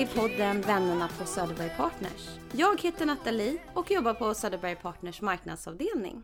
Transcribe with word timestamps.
till 0.00 0.08
podden 0.08 0.60
Vännerna 0.60 1.08
på 1.18 1.24
Söderberg 1.26 1.72
Partners. 1.76 2.28
Jag 2.52 2.80
heter 2.80 3.06
Nathalie 3.06 3.58
och 3.74 3.90
jobbar 3.90 4.14
på 4.14 4.34
Söderberg 4.34 4.76
Partners 4.76 5.20
marknadsavdelning. 5.20 6.22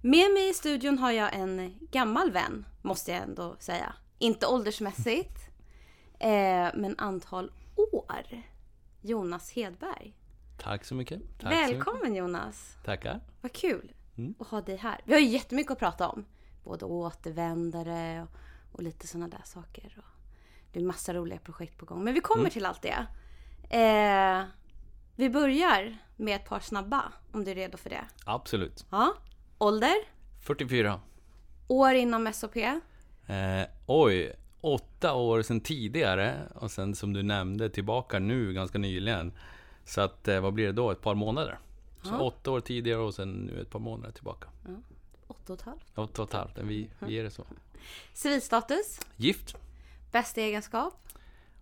Med 0.00 0.32
mig 0.32 0.50
i 0.50 0.54
studion 0.54 0.98
har 0.98 1.10
jag 1.10 1.34
en 1.34 1.78
gammal 1.90 2.30
vän, 2.30 2.66
måste 2.82 3.12
jag 3.12 3.22
ändå 3.22 3.56
säga. 3.58 3.94
Inte 4.18 4.46
åldersmässigt, 4.46 5.38
eh, 6.18 6.28
men 6.74 6.94
antal 6.98 7.52
år. 7.92 8.42
Jonas 9.02 9.50
Hedberg. 9.50 10.14
Tack 10.58 10.84
så 10.84 10.94
mycket. 10.94 11.20
Tack 11.40 11.52
Välkommen 11.52 12.00
så 12.00 12.06
mycket. 12.06 12.18
Jonas. 12.18 12.76
Tackar. 12.84 13.20
Vad 13.40 13.52
kul 13.52 13.92
Mm. 14.16 14.34
att 14.38 14.46
ha 14.46 14.60
dig 14.60 14.76
här. 14.76 15.00
Vi 15.04 15.12
har 15.12 15.20
ju 15.20 15.28
jättemycket 15.28 15.72
att 15.72 15.78
prata 15.78 16.08
om. 16.08 16.24
Både 16.64 16.84
återvändare 16.84 18.22
och, 18.22 18.38
och 18.72 18.82
lite 18.82 19.06
sådana 19.06 19.28
där 19.28 19.42
saker. 19.44 19.94
Och 19.98 20.09
det 20.72 20.80
är 20.80 20.84
massa 20.84 21.14
roliga 21.14 21.38
projekt 21.38 21.76
på 21.78 21.84
gång. 21.86 22.04
Men 22.04 22.14
vi 22.14 22.20
kommer 22.20 22.40
Mm. 22.42 22.50
till 22.50 22.66
allt 22.66 22.82
det. 22.82 23.06
Eh, 23.76 24.44
vi 25.16 25.30
börjar 25.30 25.96
med 26.16 26.36
ett 26.36 26.44
par 26.48 26.60
snabba, 26.60 27.12
om 27.32 27.44
du 27.44 27.50
är 27.50 27.54
redo 27.54 27.76
för 27.78 27.90
det. 27.90 28.04
Absolut. 28.24 28.86
Ja. 28.90 29.14
Ålder? 29.58 29.94
44. 30.40 31.00
År 31.68 31.92
inom 31.94 32.32
SOP? 32.32 32.56
Eh, 32.56 33.62
oj, 33.86 34.32
åtta 34.60 35.14
år 35.14 35.42
sedan 35.42 35.60
tidigare 35.60 36.36
och 36.54 36.70
sen 36.70 36.94
som 36.94 37.12
du 37.12 37.22
nämnde 37.22 37.70
tillbaka 37.70 38.18
nu 38.18 38.52
ganska 38.52 38.78
nyligen. 38.78 39.32
Så 39.84 40.00
att 40.00 40.28
eh, 40.28 40.40
vad 40.40 40.52
blir 40.54 40.66
det 40.66 40.72
då? 40.72 40.90
Ett 40.90 41.00
par 41.02 41.14
månader. 41.14 41.58
Så 42.02 42.08
Ja. 42.14 42.20
åtta 42.20 42.50
år 42.50 42.60
tidigare 42.60 43.00
och 43.00 43.14
sen 43.14 43.32
nu 43.32 43.60
ett 43.60 43.70
par 43.70 43.78
månader 43.78 44.12
tillbaka. 44.12 44.48
Åtta 45.26 45.52
och 45.52 45.58
ett 45.58 45.64
halvt. 45.64 45.98
Åtta 45.98 46.22
och 46.22 46.28
ett 46.28 46.34
halvt. 46.34 46.58
Vi, 46.58 46.90
vi 46.98 47.18
är 47.18 47.22
det 47.24 47.30
så. 47.30 47.44
Civilstatus? 48.14 49.00
Gift? 49.16 49.56
Bästa 50.12 50.40
egenskap? 50.40 50.94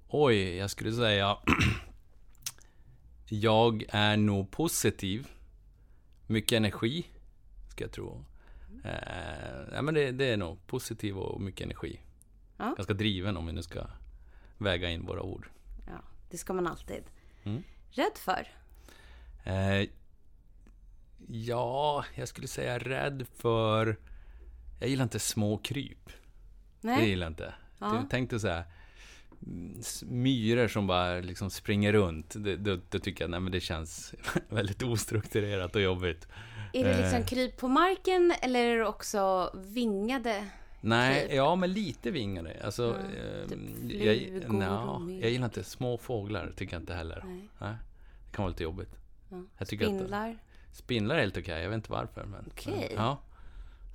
Oj, 0.08 0.56
jag 0.56 0.70
skulle 0.70 0.92
säga... 0.92 1.36
jag 3.28 3.84
är 3.88 4.16
nog 4.16 4.50
positiv. 4.50 5.28
Mycket 6.27 6.56
energi, 6.56 7.06
ska 7.70 7.84
jag 7.84 7.92
tro. 7.92 8.24
Eh, 8.84 8.92
nej, 9.72 9.82
men 9.82 9.94
det, 9.94 10.12
det 10.12 10.24
är 10.24 10.36
nog 10.36 10.66
positiv 10.66 11.19
och 11.19 11.41
mycket 11.41 11.60
energi. 11.64 12.00
Ja. 12.56 12.74
Ganska 12.76 12.94
driven 12.94 13.36
om 13.36 13.46
vi 13.46 13.52
nu 13.52 13.62
ska 13.62 13.86
väga 14.58 14.91
in 14.91 15.06
våra 15.06 15.22
ord. 15.22 15.48
Ja, 15.86 16.02
det 16.30 16.38
ska 16.38 16.52
man 16.52 16.66
alltid. 16.66 17.02
Mm. 17.44 17.62
Rädd 17.91 18.19
för? 18.19 18.48
Eh, 19.44 19.88
ja, 21.28 22.04
jag 22.14 22.28
skulle 22.28 22.48
säga 22.48 22.78
rädd 22.78 23.26
för... 23.34 23.96
Jag 24.80 24.88
gillar 24.88 25.02
inte 25.02 25.19
små 25.19 25.58
kryp. 25.58 26.06
Det 26.06 26.88
Nej? 26.88 27.08
gillar 27.08 27.26
jag 27.26 27.30
inte. 27.30 27.54
Ja. 27.79 27.98
Du 28.03 28.09
tänkte 28.09 28.41
så 28.41 28.48
här 28.48 28.65
myror 30.03 30.69
som 30.69 30.87
bara 30.87 31.21
liksom 31.21 31.51
springer 31.51 31.93
runt. 31.93 32.34
Det, 32.39 32.57
då, 32.57 32.79
då 32.91 32.98
tycker 32.98 33.25
jag 33.25 33.31
nej, 33.31 33.41
men 33.41 33.53
det 33.53 33.61
känns 33.61 34.15
väldigt 34.48 34.83
ostrukturerat 34.83 35.77
och 35.77 35.83
jobbigt. 35.83 36.29
Är 36.73 36.84
det 36.84 36.97
liksom 37.01 37.21
Eh. 37.21 37.27
kryp 37.27 37.56
på 37.56 37.69
marken 37.69 38.33
eller 38.43 38.65
är 38.65 38.79
det 38.79 38.87
också 38.87 39.51
vingade? 39.55 40.47
Nej, 40.81 41.23
Typ. 41.23 41.33
ja 41.37 41.56
men 41.56 41.73
lite 41.73 42.11
vingade. 42.11 42.56
Alltså, 42.65 42.83
Ja, 43.17 43.53
ehm, 43.53 43.89
typ 43.89 44.03
jag, 44.03 45.01
myr. 45.03 45.21
jag 45.23 45.31
gillar 45.31 45.45
inte 45.45 45.65
små 45.65 45.99
fåglar, 45.99 46.53
tycker 46.56 46.75
jag 46.75 46.83
inte 46.83 46.95
heller. 46.95 47.23
Nej. 47.27 47.49
Nej, 47.59 47.75
det 48.27 48.37
kan 48.37 48.43
vara 48.43 48.50
lite 48.50 48.62
jobbigt. 48.62 48.91
Ja. 49.31 49.43
Jag 49.59 49.69
tycker 49.69 49.84
Att, 49.87 49.93
Spindlar? 49.94 50.38
spindlar 50.72 51.17
är 51.17 51.21
helt 51.21 51.37
okej, 51.37 51.62
jag 51.62 51.69
vet 51.69 51.75
inte 51.77 51.93
varför. 51.93 52.25
Men, 52.25 52.44
Okej. 52.53 52.72
men, 52.97 53.05
ja. 53.05 53.19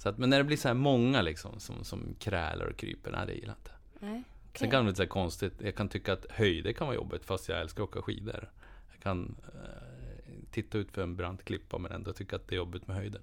Så 0.03 0.09
att, 0.09 0.17
men 0.17 0.29
när 0.29 0.37
det 0.37 0.43
blir 0.43 0.57
så 0.57 0.67
här 0.67 0.75
många 0.75 1.21
liksom, 1.21 1.59
som, 1.59 1.83
som 1.83 2.15
krälar 2.19 2.65
och 2.65 2.77
kryper, 2.77 3.11
nej 3.11 3.27
det 3.27 3.33
gillar 3.33 3.47
jag 3.47 3.57
inte. 3.57 3.71
Nej. 3.99 4.13
Sen 4.13 4.23
okej. 4.55 4.69
kan 4.69 4.85
det 4.85 4.91
bli 4.91 4.95
så 4.95 5.07
konstigt, 5.07 5.53
jag 5.61 5.75
kan 5.75 5.89
tycka 5.89 6.13
att 6.13 6.25
höjder 6.31 6.73
kan 6.73 6.87
vara 6.87 6.95
jobbigt 6.95 7.25
fast 7.25 7.49
jag 7.49 7.61
älskar 7.61 7.83
att 7.83 7.89
åka 7.89 8.01
skidor. 8.01 8.51
Jag 8.93 9.03
kan 9.03 9.35
eh, 9.53 10.33
titta 10.51 10.77
ut 10.77 10.91
för 10.91 11.03
en 11.03 11.15
brant 11.15 11.45
klippa 11.45 11.77
men 11.77 11.91
ändå 11.91 12.13
tycka 12.13 12.35
att 12.35 12.47
det 12.47 12.55
är 12.55 12.57
jobbigt 12.57 12.87
med 12.87 12.95
höjden. 12.95 13.21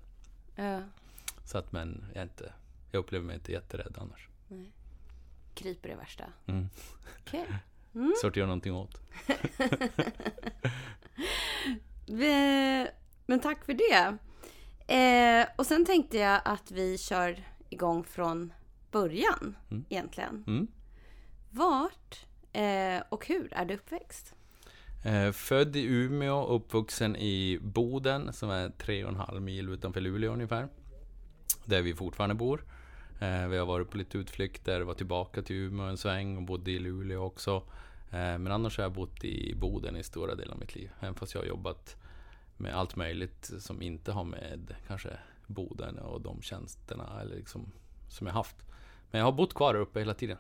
Ja, 0.56 0.82
Så 1.44 1.58
att 1.58 1.72
men, 1.72 2.04
jag, 2.14 2.22
inte, 2.22 2.52
jag 2.90 3.00
upplever 3.00 3.26
mig 3.26 3.34
inte 3.34 3.52
jätterädd 3.52 3.96
annars. 4.00 4.28
kryper 5.54 5.88
är 5.88 5.96
värsta. 5.96 6.24
Mm. 6.46 6.69
Okej. 7.20 7.46
Svårt 8.20 8.32
att 8.32 8.36
göra 8.36 8.46
någonting 8.46 8.74
åt. 8.74 9.00
Men 13.26 13.40
tack 13.40 13.64
för 13.64 13.74
det. 13.74 14.19
Eh, 14.90 15.46
och 15.56 15.66
sen 15.66 15.84
tänkte 15.86 16.18
jag 16.18 16.40
att 16.44 16.70
vi 16.70 16.98
kör 16.98 17.44
igång 17.68 18.04
från 18.04 18.52
början 18.90 19.56
Mm. 19.70 19.84
egentligen. 19.88 20.44
Mm. 20.46 20.66
Vart 21.50 22.26
eh, 22.52 23.02
och 23.08 23.26
hur 23.26 23.48
är 23.54 23.64
du 23.64 23.74
uppväxt? 23.74 24.34
Eh, 25.04 25.32
född 25.32 25.76
i 25.76 25.84
Umeå, 25.84 26.46
uppvuxen 26.46 27.16
i 27.16 27.58
Boden 27.62 28.32
som 28.32 28.50
är 28.50 28.70
tre 28.70 29.04
och 29.04 29.10
en 29.10 29.16
halv 29.16 29.42
mil 29.42 29.68
utanför 29.68 30.00
Luleå 30.00 30.32
ungefär. 30.32 30.68
Där 31.64 31.82
vi 31.82 31.94
fortfarande 31.94 32.34
bor. 32.34 32.64
Eh, 33.20 33.46
vi 33.48 33.58
har 33.58 33.66
varit 33.66 33.90
på 33.90 33.96
lite 33.96 34.18
utflykter, 34.18 34.80
var 34.80 34.94
tillbaka 34.94 35.42
till 35.42 35.56
Umeå 35.56 35.86
en 35.86 35.96
sväng 35.98 36.36
och 36.36 36.42
bodde 36.42 36.70
i 36.70 36.78
Luleå 36.78 37.24
också. 37.24 37.56
Eh, 38.10 38.18
men 38.38 38.52
annars 38.52 38.76
har 38.78 38.84
jag 38.84 38.92
bott 38.92 39.24
i 39.24 39.54
Boden 39.54 39.96
i 39.96 40.02
stora 40.02 40.34
delar 40.34 40.52
av 40.54 40.60
mitt 40.60 40.74
liv. 40.74 40.90
Även 41.00 41.14
fast 41.14 41.34
jag 41.34 41.40
har 41.40 41.46
jobbat 41.48 41.96
med 42.60 42.75
allt 42.75 42.97
möjligt 42.97 43.50
som 43.59 43.82
inte 43.82 44.12
har 44.12 44.25
med 44.25 44.75
kanske 44.87 45.19
Boden 45.47 45.98
och 45.98 46.21
de 46.21 46.43
tjänsterna 46.43 47.21
eller 47.21 47.37
liksom, 47.37 47.72
som 48.09 48.26
jag 48.26 48.34
haft. 48.34 48.56
Men 49.10 49.19
jag 49.19 49.26
har 49.26 49.32
bott 49.32 49.54
kvar 49.54 49.75
där 49.75 49.81
uppe 49.81 49.98
hela 49.98 50.15
tiden. 50.15 50.38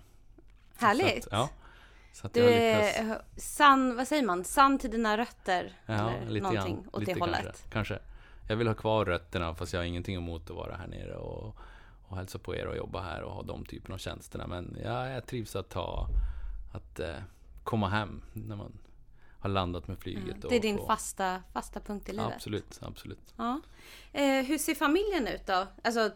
Härligt! 0.76 1.24
Så 1.24 1.28
att, 1.28 1.32
ja. 1.32 1.48
Så 2.12 2.26
att 2.26 2.34
Du 2.34 2.40
jag 2.40 2.74
har 2.74 2.82
lyckats... 2.82 2.98
är 2.98 3.22
sann, 3.36 3.96
vad 3.96 4.08
säger 4.08 4.22
man, 4.26 4.44
sann 4.44 4.78
till 4.78 4.90
dina 4.90 5.16
rötter? 5.16 5.72
Ja, 5.86 6.10
eller 6.10 6.30
lite 6.30 6.42
någonting 6.42 6.74
grann. 6.74 6.88
åt 6.92 7.00
lite 7.00 7.12
det 7.12 7.18
kanske, 7.18 7.36
hållet. 7.36 7.66
Kanske. 7.70 7.98
Jag 8.48 8.56
vill 8.56 8.66
ha 8.66 8.74
kvar 8.74 9.04
rötterna 9.04 9.54
fast 9.54 9.72
jag 9.72 9.80
har 9.80 9.84
ingenting 9.84 10.16
emot 10.16 10.50
att 10.50 10.56
vara 10.56 10.76
här 10.76 10.86
nere 10.86 11.14
och, 11.14 11.56
och 12.08 12.16
hälsa 12.16 12.38
på 12.38 12.56
er 12.56 12.66
och 12.66 12.76
jobba 12.76 13.02
här 13.02 13.22
och 13.22 13.32
ha 13.32 13.42
de 13.42 13.64
typerna 13.64 13.94
av 13.94 13.98
tjänsterna. 13.98 14.46
Men 14.46 14.76
ja, 14.84 15.08
jag 15.08 15.26
trivs 15.26 15.56
att 15.56 15.68
ta 15.68 16.08
att 16.72 17.00
eh, 17.00 17.16
komma 17.64 17.88
hem 17.88 18.22
när 18.32 18.56
man 18.56 18.72
har 19.40 19.50
landat 19.50 19.88
med 19.88 19.98
flyget. 19.98 20.24
Mm. 20.24 20.40
och 20.42 20.50
Det 20.50 20.56
är 20.56 20.60
din 20.60 20.78
få- 20.78 20.86
fasta, 20.86 21.42
fasta 21.52 21.80
punkt 21.80 22.08
i 22.08 22.12
livet? 22.12 22.32
Absolut, 22.34 22.78
absolut. 22.82 23.34
Ja. 23.36 23.60
Eh, 24.12 24.22
hur 24.44 24.58
ser 24.58 24.74
familjen 24.74 25.26
ut 25.26 25.46
då? 25.46 25.66
Alltså 25.84 26.10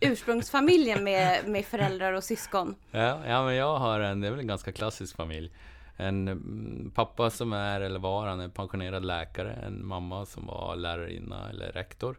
ursprungsfamiljen 0.00 1.04
med, 1.04 1.48
med 1.48 1.64
föräldrar 1.64 2.12
och 2.12 2.24
syskon. 2.24 2.74
Ja, 2.90 3.26
ja, 3.26 3.44
men 3.44 3.54
jag 3.54 3.78
har 3.78 4.00
en, 4.00 4.20
det 4.20 4.26
är 4.26 4.30
väl 4.30 4.40
en 4.40 4.46
ganska 4.46 4.72
klassisk 4.72 5.16
familj. 5.16 5.52
En 5.96 6.28
mm, 6.28 6.92
pappa 6.94 7.30
som 7.30 7.52
är, 7.52 7.80
eller 7.80 7.98
var, 7.98 8.26
han 8.26 8.40
är 8.40 8.48
pensionerad 8.48 9.04
läkare. 9.04 9.52
En 9.52 9.86
mamma 9.86 10.26
som 10.26 10.46
var 10.46 10.76
lärarinna 10.76 11.50
eller 11.50 11.72
rektor. 11.72 12.18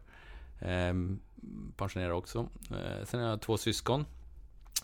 Ehm, 0.60 1.20
pensionerad 1.76 2.12
också. 2.12 2.48
Eh, 2.70 3.04
sen 3.04 3.20
har 3.20 3.28
jag 3.28 3.40
två 3.40 3.56
syskon. 3.56 4.04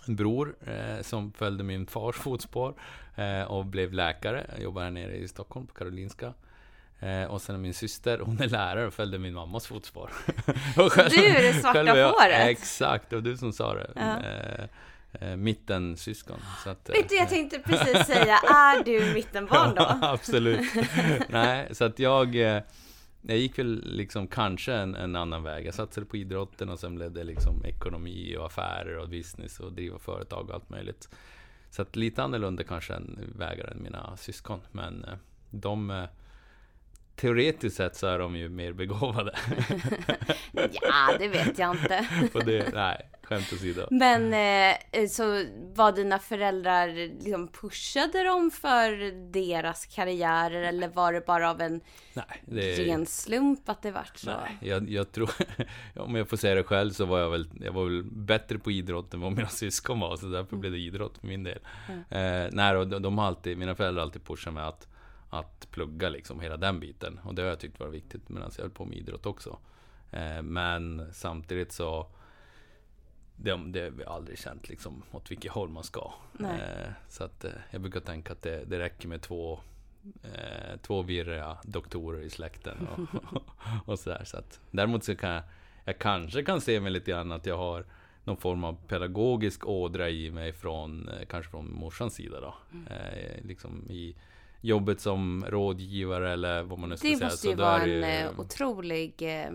En 0.07 0.17
bror 0.17 0.55
eh, 0.67 1.03
som 1.03 1.33
följde 1.33 1.65
min 1.65 1.87
fars 1.87 2.17
fotspår 2.17 2.75
eh, 3.17 3.43
och 3.43 3.67
blev 3.67 3.93
läkare. 3.93 4.47
Jag 4.55 4.63
jobbar 4.63 4.83
här 4.83 4.91
nere 4.91 5.17
i 5.17 5.29
Stockholm 5.29 5.67
på 5.67 5.75
Karolinska. 5.75 6.33
Eh, 7.01 7.25
och 7.25 7.43
sen 7.43 7.61
min 7.61 7.75
syster, 7.75 8.19
hon 8.19 8.41
är 8.43 8.49
lärare 8.49 8.87
och 8.87 8.95
följde 8.95 9.19
min 9.19 9.35
mammas 9.35 9.67
fotspår. 9.67 10.11
Och 10.77 10.93
själv- 10.93 11.11
Du 11.11 11.25
är 11.27 11.43
det 11.43 11.61
svarta 11.61 11.73
själv 11.85 11.89
jag- 11.99 12.11
fåret. 12.11 12.49
Exakt, 12.49 13.11
det 13.11 13.17
var 13.17 13.23
du 13.23 13.37
som 13.37 13.53
sa 13.53 13.75
det. 13.75 13.91
Ja. 13.95 14.19
Eh, 15.21 15.31
eh, 15.31 15.37
mittensyskon. 15.37 16.41
Så 16.65 16.71
att, 16.71 16.89
eh, 16.89 16.93
Vet 16.93 17.09
du, 17.09 17.17
jag 17.17 17.29
tänkte 17.29 17.59
precis 17.59 18.07
säga, 18.07 18.37
är 18.39 18.85
du 18.85 19.13
mittenbarn 19.15 19.75
då? 19.75 19.99
Absolut. 20.07 20.71
Nej, 21.29 21.69
så 21.73 21.85
att 21.85 21.99
jag... 21.99 22.37
Jag 23.23 23.39
gick 23.39 23.59
väl 23.59 23.83
liksom 23.85 24.27
kanske 24.27 24.73
en, 24.73 24.95
en 24.95 25.17
annan 25.17 25.43
väg. 25.43 25.67
Jag 25.67 25.75
satsade 25.75 26.07
på 26.07 26.17
idrotten 26.17 26.69
och 26.69 26.79
sen 26.79 26.95
blev 26.95 27.13
det 27.13 27.25
liksom 27.25 27.65
ekonomi 27.65 28.37
och 28.39 28.47
affärer 28.47 28.99
och 28.99 29.09
business 29.09 29.61
och 29.61 29.73
driva 29.73 29.99
företag 29.99 30.49
och 30.49 30.55
allt 30.55 30.71
möjligt. 30.71 31.09
Så 31.71 31.83
att 31.83 31.97
lite 31.97 32.23
annorlunda 32.23 32.65
kanske 32.65 32.95
än 32.95 33.19
vägar 33.39 33.67
än 33.67 33.83
mina 33.83 34.17
syskon. 34.17 34.61
Men 34.73 35.05
eh, 35.05 35.15
de... 35.51 35.91
Eh, 35.91 36.05
Teoretiskt 37.17 37.77
sett 37.77 37.97
så 37.97 38.07
är 38.07 38.19
de 38.19 38.37
ju 38.37 38.49
mer 38.49 38.73
begåvade. 38.73 39.39
Ja, 40.53 41.17
det 41.19 41.29
vet 41.29 41.59
jag 41.59 41.71
inte. 41.71 42.09
det, 42.45 42.75
nej, 42.75 43.11
skämt 43.23 43.53
åsido. 43.53 43.87
Men 43.91 44.35
eh, 44.35 45.07
så 45.09 45.45
var 45.75 45.93
dina 45.93 46.19
föräldrar 46.19 46.89
liksom 47.19 47.49
pushade 47.49 48.25
dem 48.25 48.51
för 48.51 49.13
deras 49.33 49.87
karriärer 49.87 50.63
eller 50.63 50.89
var 50.89 51.13
det 51.13 51.27
bara 51.27 51.51
av 51.51 51.61
en 51.61 51.81
Nej, 52.15 52.43
det 52.47 52.85
ren 52.85 53.07
slump 53.07 53.69
att 53.69 53.83
det 53.83 53.91
vart 53.91 54.19
så? 54.19 54.31
Nej, 54.31 54.59
jag, 54.61 54.91
jag 54.91 55.13
tror, 55.13 55.31
om 55.97 56.15
jag 56.15 56.29
får 56.29 56.37
säga 56.37 56.55
det 56.55 56.65
själv 56.65 56.91
så 56.91 57.05
var 57.05 57.19
jag 57.19 57.31
väl, 57.31 57.49
jag 57.61 57.73
var 57.73 57.85
väl 57.85 58.03
bättre 58.05 58.59
på 58.59 58.71
idrott 58.71 59.15
än 59.15 59.21
vad 59.21 59.33
mina 59.33 59.49
syskon 59.49 60.01
var, 60.01 60.17
så 60.17 60.27
därför 60.27 60.57
blev 60.57 60.73
det 60.73 60.79
idrott 60.79 61.19
för 61.19 61.27
min 61.27 61.45
del. 61.45 61.59
Eh, 61.89 62.49
nej, 62.53 62.75
de, 62.75 63.03
de 63.03 63.19
har 63.19 63.27
alltid, 63.27 63.59
mina 63.59 63.75
föräldrar 63.75 64.01
har 64.01 64.07
alltid 64.07 64.25
pushat 64.25 64.55
mig 64.55 64.65
att, 64.65 64.89
att 65.33 65.71
plugga 65.71 66.09
liksom 66.09 66.41
hela 66.41 66.57
den 66.57 66.81
biten. 66.81 67.21
Och 67.25 67.35
det 67.35 67.43
har 67.43 67.49
jag 67.49 67.61
tyckt 67.61 67.81
var 67.81 67.89
viktigt 67.89 68.29
medan 68.29 68.51
jag 68.57 68.63
höll 68.63 68.71
på 68.71 68.85
med 68.85 68.99
idrott 68.99 69.27
också. 69.27 69.59
Eh, 70.11 70.43
men 70.43 71.13
samtidigt 71.13 71.73
så 71.73 72.07
det, 73.37 73.57
det 73.67 73.81
har 73.83 73.91
vi 73.91 74.05
aldrig 74.05 74.39
känt 74.39 74.69
liksom 74.69 75.03
åt 75.11 75.31
vilket 75.31 75.53
håll 75.53 75.69
man 75.69 75.85
ska. 75.85 76.13
Nej. 76.33 76.61
Eh, 76.61 76.93
så 77.09 77.25
att 77.25 77.45
eh, 77.45 77.51
jag 77.71 77.81
brukar 77.81 78.01
tänka 78.01 78.33
att 78.33 78.43
det, 78.43 78.65
det 78.65 78.79
räcker 78.79 79.09
med 79.09 79.23
två 79.23 79.61
eh, 80.23 80.77
två 80.83 81.03
virriga 81.03 81.59
doktorer 81.65 82.21
i 82.21 82.31
släkten 82.31 82.89
och, 82.89 83.39
och 83.87 83.99
sådär. 83.99 84.25
Så 84.25 84.37
att, 84.37 84.61
däremot 84.71 85.05
så 85.05 85.17
kan 85.17 85.31
jag, 85.31 85.43
jag 85.85 85.99
kanske 85.99 86.45
kan 86.45 86.61
se 86.61 86.81
mig 86.81 86.93
lite 86.93 87.11
grann 87.11 87.33
att 87.33 87.47
jag 87.47 87.59
har 87.59 87.85
någon 88.25 88.37
form 88.37 88.65
av 88.65 88.77
pedagogisk 88.89 89.67
ådra 89.67 90.11
i 90.11 90.31
mig 90.31 90.53
från, 90.53 91.11
kanske 91.29 91.51
från 91.51 91.73
morsans 91.73 92.15
sida 92.15 92.41
då. 92.41 92.55
Mm. 92.73 92.87
Eh, 92.87 93.45
liksom 93.45 93.91
i 93.91 94.17
jobbet 94.65 95.01
som 95.01 95.45
rådgivare 95.49 96.33
eller 96.33 96.63
vad 96.63 96.79
man 96.79 96.89
nu 96.89 96.97
ska 96.97 97.09
Det 97.09 97.17
säga. 97.17 97.27
måste 97.27 97.39
Så 97.43 97.49
ju 97.49 97.55
då 97.55 97.63
vara 97.63 97.79
det 97.79 97.85
en 97.85 97.89
ju- 97.91 98.05
eh, 98.27 98.41
otrolig 98.41 99.15
eh, 99.43 99.51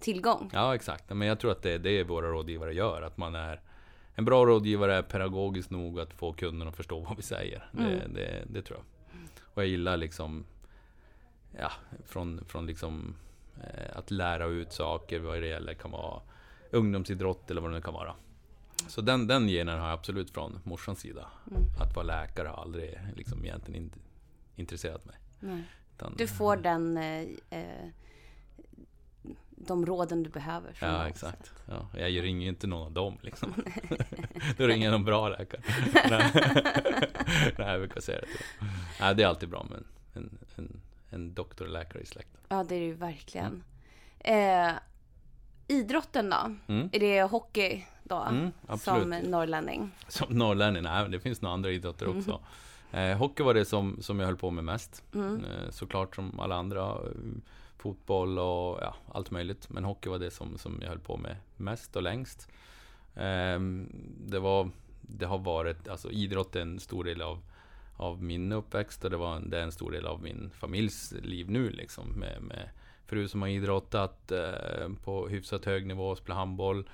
tillgång. 0.00 0.50
Ja, 0.52 0.74
exakt. 0.74 1.10
Men 1.10 1.28
jag 1.28 1.40
tror 1.40 1.52
att 1.52 1.62
det 1.62 1.72
är 1.72 1.78
det 1.78 2.04
våra 2.04 2.26
rådgivare 2.28 2.74
gör. 2.74 3.02
Att 3.02 3.16
man 3.16 3.34
är 3.34 3.60
en 4.14 4.24
bra 4.24 4.46
rådgivare 4.46 4.94
är 4.94 5.02
pedagogisk 5.02 5.70
nog 5.70 6.00
att 6.00 6.12
få 6.12 6.32
kunden 6.32 6.68
att 6.68 6.76
förstå 6.76 7.00
vad 7.00 7.16
vi 7.16 7.22
säger. 7.22 7.68
Det, 7.72 7.82
Mm. 7.82 8.14
det, 8.14 8.44
det 8.46 8.62
tror 8.62 8.78
jag. 8.78 8.86
Och 9.54 9.62
jag 9.62 9.68
gillar 9.68 9.96
liksom 9.96 10.44
Ja, 11.58 11.70
från, 12.06 12.44
från 12.48 12.66
liksom 12.66 13.14
eh, 13.62 13.96
att 13.98 14.10
lära 14.10 14.44
ut 14.44 14.72
saker 14.72 15.18
vad 15.20 15.40
det 15.42 15.46
gäller 15.46 15.74
kan 15.74 15.90
vara 15.90 16.20
ungdomsidrott 16.70 17.50
eller 17.50 17.60
vad 17.60 17.70
det 17.70 17.74
nu 17.74 17.82
kan 17.82 17.94
vara. 17.94 18.14
Så 18.88 19.00
den, 19.00 19.26
den 19.26 19.48
genen 19.48 19.78
har 19.78 19.88
jag 19.88 19.94
absolut 19.98 20.30
från 20.30 20.58
morsans 20.64 21.00
sida. 21.00 21.26
Mm. 21.50 21.62
Att 21.80 21.96
vara 21.96 22.06
läkare 22.06 22.48
har 22.48 22.62
aldrig 22.62 22.98
liksom 23.16 23.44
egentligen 23.44 23.82
inte 23.82 23.98
intresserat 24.60 25.04
mig. 25.04 25.16
Nej. 25.40 25.62
Utan, 25.96 26.14
Du 26.16 26.26
får 26.26 26.56
den, 26.56 26.96
eh, 26.96 27.26
eh, 27.50 27.88
de 29.50 29.86
råden 29.86 30.22
du 30.22 30.30
behöver. 30.30 30.78
Ja, 30.80 31.08
exakt. 31.08 31.52
Ja, 31.68 31.88
jag 31.98 32.22
ringer 32.24 32.42
ju 32.42 32.48
inte 32.48 32.66
någon 32.66 32.86
av 32.86 32.92
dem 32.92 33.18
liksom. 33.22 33.54
Då 34.56 34.66
ringer 34.66 34.84
jag 34.84 34.92
någon 34.92 35.04
bra 35.04 35.28
läkare. 35.28 35.62
Nej, 36.10 36.30
jag 37.70 37.80
brukar 37.80 38.00
säga 38.00 38.20
det 38.20 38.26
till 38.26 38.36
dem. 38.58 38.68
Nej, 39.00 39.14
det 39.14 39.22
är 39.22 39.26
alltid 39.26 39.48
bra 39.48 39.66
med 39.70 39.78
en, 39.78 39.86
en, 40.14 40.38
en, 40.56 40.80
en 41.10 41.34
doktor 41.34 41.64
och 41.64 41.72
läkare 41.72 42.02
i 42.02 42.06
släkten. 42.06 42.40
Ja, 42.48 42.64
det 42.64 42.74
är 42.74 42.80
det 42.80 42.86
ju 42.86 42.94
verkligen. 42.94 43.62
Eh, 44.18 44.70
idrotten 45.68 46.30
då? 46.30 46.56
Mm. 46.74 46.88
Är 46.92 47.00
det 47.00 47.22
hockey 47.22 47.86
då? 48.02 48.22
Mm, 48.22 48.50
som 48.78 49.10
norrlänning? 49.10 49.90
Som 50.08 50.38
norrlänning, 50.38 50.82
nej 50.82 51.08
det 51.08 51.20
finns 51.20 51.42
några 51.42 51.54
andra 51.54 51.70
idrotter 51.70 52.18
också. 52.18 52.40
Eh, 52.92 53.18
hockey 53.18 53.42
var 53.42 53.54
det 53.54 53.64
som, 53.64 53.96
som 54.00 54.20
jag 54.20 54.26
höll 54.26 54.36
på 54.36 54.50
med 54.50 54.64
mest. 54.64 55.04
Mm. 55.14 55.44
Eh, 55.44 55.70
såklart 55.70 56.16
som 56.16 56.40
alla 56.40 56.54
andra. 56.56 56.90
eh, 56.90 57.40
Fotboll 57.80 58.38
och 58.38 58.78
ja, 58.82 58.94
allt 59.12 59.30
möjligt. 59.30 59.70
Men 59.70 59.84
hockey 59.84 60.08
var 60.08 60.18
det 60.18 60.30
som, 60.30 60.58
som 60.58 60.78
jag 60.80 60.88
höll 60.88 60.98
på 60.98 61.16
med 61.16 61.36
mest 61.56 61.96
och 61.96 62.02
längst. 62.02 62.48
Ehm, 63.14 63.88
det, 64.26 64.38
var, 64.38 64.70
det 65.00 65.26
har 65.26 65.38
varit, 65.38 65.88
alltså 65.88 66.10
idrott 66.10 66.56
är 66.56 66.60
en 66.60 66.80
stor 66.80 67.04
del 67.04 67.22
av, 67.22 67.42
av 67.96 68.22
min 68.22 68.52
uppväxt 68.52 69.04
och 69.04 69.10
det, 69.10 69.16
var 69.16 69.36
en, 69.36 69.50
det 69.50 69.58
är 69.58 69.62
en 69.62 69.72
stor 69.72 69.90
del 69.90 70.06
av 70.06 70.22
min 70.22 70.50
familjs 70.50 71.14
liv 71.22 71.50
nu 71.50 71.70
liksom. 71.70 72.08
Med, 72.08 72.42
med 72.42 72.68
fru 73.06 73.28
som 73.28 73.42
har 73.42 73.48
idrottat 73.48 74.32
eh, 74.32 74.88
på 75.04 75.28
hyfsat 75.28 75.64
hög 75.64 75.86
nivå, 75.86 76.16
spelar 76.16 76.36
handboll. 76.36 76.88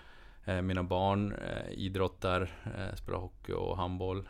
Eh, 0.44 0.62
mina 0.62 0.82
barn 0.82 1.32
eh, 1.32 1.72
idrottar, 1.72 2.52
eh, 2.64 2.94
spelar 2.96 3.18
hockey 3.18 3.52
och 3.52 3.76
handboll. 3.76 4.28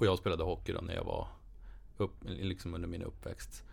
Och 0.00 0.06
jag 0.06 0.18
spelade 0.18 0.44
hockey 0.44 0.72
då 0.72 0.80
när 0.80 0.94
jag 0.94 1.04
var 1.04 1.28
upp, 1.96 2.14
liksom 2.22 2.74
under 2.74 2.88
min 2.88 3.02
uppväxt. 3.02 3.64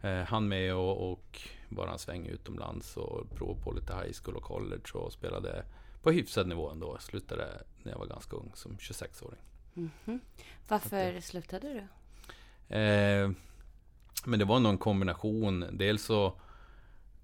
Eh, 0.00 0.22
han 0.22 0.48
med 0.48 0.74
och, 0.74 1.12
och 1.12 1.40
bara 1.68 1.92
en 1.92 1.98
sväng 1.98 2.26
utomlands 2.26 2.96
och 2.96 3.30
provade 3.30 3.60
på 3.60 3.72
lite 3.72 3.94
high 3.94 4.12
school 4.22 4.36
och 4.36 4.42
college 4.42 4.92
och 4.94 5.12
spelade 5.12 5.64
på 6.02 6.10
hyfsad 6.10 6.46
nivå 6.48 6.70
ändå. 6.70 6.92
Jag 6.94 7.02
slutade 7.02 7.62
när 7.82 7.92
jag 7.92 7.98
var 7.98 8.06
ganska 8.06 8.36
ung, 8.36 8.52
som 8.54 8.76
26-åring. 8.76 9.40
Mhm. 9.74 10.20
Varför 10.68 11.20
slutade 11.20 11.68
du? 11.68 11.78
Eh, 12.76 13.30
men 14.24 14.38
det 14.38 14.44
var 14.44 14.60
nog 14.60 14.72
en 14.72 14.78
kombination. 14.78 15.64
Dels 15.72 16.04
så, 16.04 16.40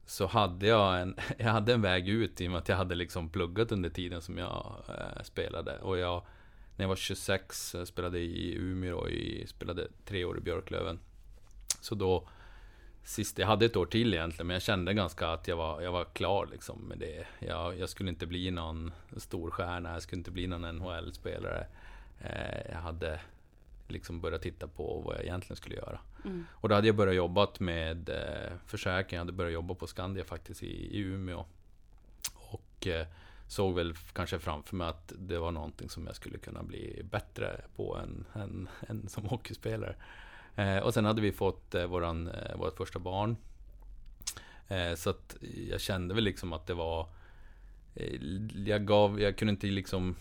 så 0.06 0.26
hade 0.26 0.66
jag 0.66 1.00
en, 1.00 1.16
jag 1.38 1.52
hade 1.52 1.74
en 1.74 1.82
väg 1.82 2.08
ut 2.08 2.40
i 2.40 2.46
och 2.46 2.50
med 2.50 2.58
att 2.58 2.68
jag 2.68 2.76
hade 2.76 2.94
liksom 2.94 3.28
pluggat 3.28 3.72
under 3.72 3.90
tiden 3.90 4.22
som 4.22 4.38
jag 4.38 4.82
eh, 4.88 5.22
spelade. 5.22 5.78
Och 5.78 5.98
jag, 5.98 6.22
när 6.76 6.84
jag 6.84 6.88
var 6.88 6.96
26 6.96 7.74
eh, 7.74 7.84
spelade 7.84 8.18
i 8.18 8.54
Umeå 8.54 8.96
och 8.96 9.08
spelade 9.46 9.88
tre 10.04 10.24
år 10.24 10.38
i 10.38 10.40
Björklöven. 10.40 10.98
Så 11.80 11.94
då, 11.94 12.28
sist, 13.04 13.38
jag 13.38 13.46
hade 13.46 13.66
ett 13.66 13.76
år 13.76 13.86
till 13.86 14.14
egentligen, 14.14 14.46
men 14.46 14.54
jag 14.54 14.62
kände 14.62 14.94
ganska 14.94 15.28
att 15.28 15.48
jag 15.48 15.56
var, 15.56 15.80
jag 15.80 15.92
var 15.92 16.04
klar 16.04 16.46
liksom 16.46 16.80
med 16.80 16.98
det. 16.98 17.26
Jag, 17.38 17.78
jag 17.78 17.88
skulle 17.88 18.10
inte 18.10 18.26
bli 18.26 18.50
någon 18.50 18.92
stor 19.16 19.50
stjärna, 19.50 19.92
jag 19.92 20.02
skulle 20.02 20.20
inte 20.20 20.30
bli 20.30 20.46
någon 20.46 20.76
NHL-spelare. 20.76 21.66
Eh, 22.20 22.72
jag 22.72 22.78
hade 22.78 23.20
liksom 23.88 24.20
börjat 24.20 24.42
titta 24.42 24.68
på 24.68 25.00
vad 25.00 25.14
jag 25.14 25.22
egentligen 25.22 25.56
skulle 25.56 25.76
göra. 25.76 25.98
Mm. 26.24 26.46
Och 26.52 26.68
då 26.68 26.74
hade 26.74 26.86
jag 26.86 26.96
börjat 26.96 27.16
jobbat 27.16 27.60
med 27.60 28.08
eh, 28.08 28.52
försäkring, 28.66 29.16
jag 29.16 29.20
hade 29.20 29.32
börjat 29.32 29.52
jobba 29.52 29.74
på 29.74 29.86
Skandia 29.86 30.24
faktiskt 30.24 30.62
i, 30.62 30.96
i 30.96 30.98
Umeå. 30.98 31.44
Och 32.34 32.86
eh, 32.86 33.06
såg 33.48 33.74
väl 33.74 33.94
kanske 34.12 34.38
framför 34.38 34.76
mig 34.76 34.88
att 34.88 35.12
det 35.18 35.38
var 35.38 35.50
någonting 35.50 35.88
som 35.90 36.06
jag 36.06 36.16
skulle 36.16 36.38
kunna 36.38 36.62
bli 36.62 37.02
bättre 37.10 37.60
på 37.76 37.96
än, 37.96 38.24
än, 38.34 38.68
än 38.88 39.08
som 39.08 39.24
hockeyspelare. 39.24 39.96
Eh, 40.56 40.78
och 40.78 40.94
sen 40.94 41.04
hade 41.04 41.20
vi 41.22 41.32
fått 41.32 41.74
eh, 41.74 41.86
våran, 41.86 42.28
eh, 42.28 42.56
vårt 42.56 42.76
första 42.76 42.98
barn. 42.98 43.36
Eh, 44.68 44.94
så 44.94 45.10
att 45.10 45.36
jag 45.70 45.80
kände 45.80 46.14
väl 46.14 46.24
liksom 46.24 46.52
att 46.52 46.66
det 46.66 46.74
var... 46.74 47.08
Jag, 48.66 48.86
gav, 48.86 49.20
jag 49.20 49.36
kunde 49.38 49.50
inte 49.50 49.66
liksom 49.66 50.16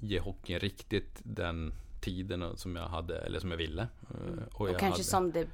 ge 0.00 0.20
hockeyn 0.20 0.58
riktigt 0.58 1.20
den 1.22 1.72
tiden 2.00 2.56
som 2.56 2.76
jag 2.76 2.88
hade, 2.88 3.18
eller 3.18 3.40
som 3.40 3.50
jag 3.50 3.58
ville. 3.58 3.82
Eh, 3.82 4.44
Och, 4.54 4.68
jag 4.68 4.78
kanske 4.78 4.86
hade- 4.98 5.04
som 5.04 5.32
det 5.32 5.46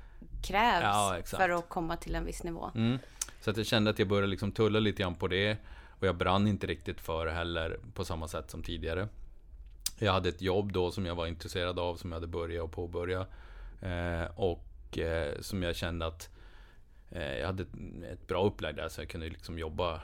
krävs 0.43 0.83
Ja, 0.83 1.19
för 1.25 1.49
att 1.49 1.69
komma 1.69 1.97
till 1.97 2.15
en 2.15 2.25
viss 2.25 2.43
nivå. 2.45 2.71
Mm. 2.75 2.99
Så 3.41 3.51
att 3.51 3.57
jag 3.57 3.67
kände 3.67 3.91
att 3.91 3.99
jag 3.99 4.09
började 4.09 4.27
liksom 4.27 4.53
tulla 4.53 4.81
lite 4.81 5.03
grann 5.03 5.15
på 5.15 5.29
det. 5.29 5.57
Och 6.01 6.07
jag 6.07 6.17
brann 6.17 6.47
inte 6.47 6.67
riktigt 6.67 7.01
för 7.01 7.27
det 7.27 7.33
heller 7.33 7.81
på 7.95 8.05
samma 8.05 8.29
sätt 8.29 8.51
som 8.51 8.63
tidigare. 8.63 9.09
Jag 9.99 10.13
hade 10.13 10.29
ett 10.29 10.43
jobb 10.43 10.73
då 10.73 10.91
som 10.91 11.07
jag 11.07 11.15
var 11.15 11.27
intresserad 11.27 11.79
av, 11.79 11.97
som 11.97 12.11
jag 12.11 12.17
hade 12.17 12.27
börjat 12.27 12.65
och 12.65 12.73
påbörja. 12.73 13.27
Eh, 13.81 14.25
och 14.35 14.99
eh, 14.99 15.41
som 15.41 15.63
jag 15.63 15.77
kände 15.77 16.07
att 16.07 16.31
eh, 17.11 17.39
jag 17.39 17.47
hade 17.47 17.63
ett, 17.63 17.75
ett 18.13 18.27
bra 18.27 18.45
upplägg 18.45 18.77
där, 18.77 18.89
så 18.89 19.01
jag 19.01 19.09
kunde 19.09 19.29
liksom 19.29 19.59
jobba 19.59 20.01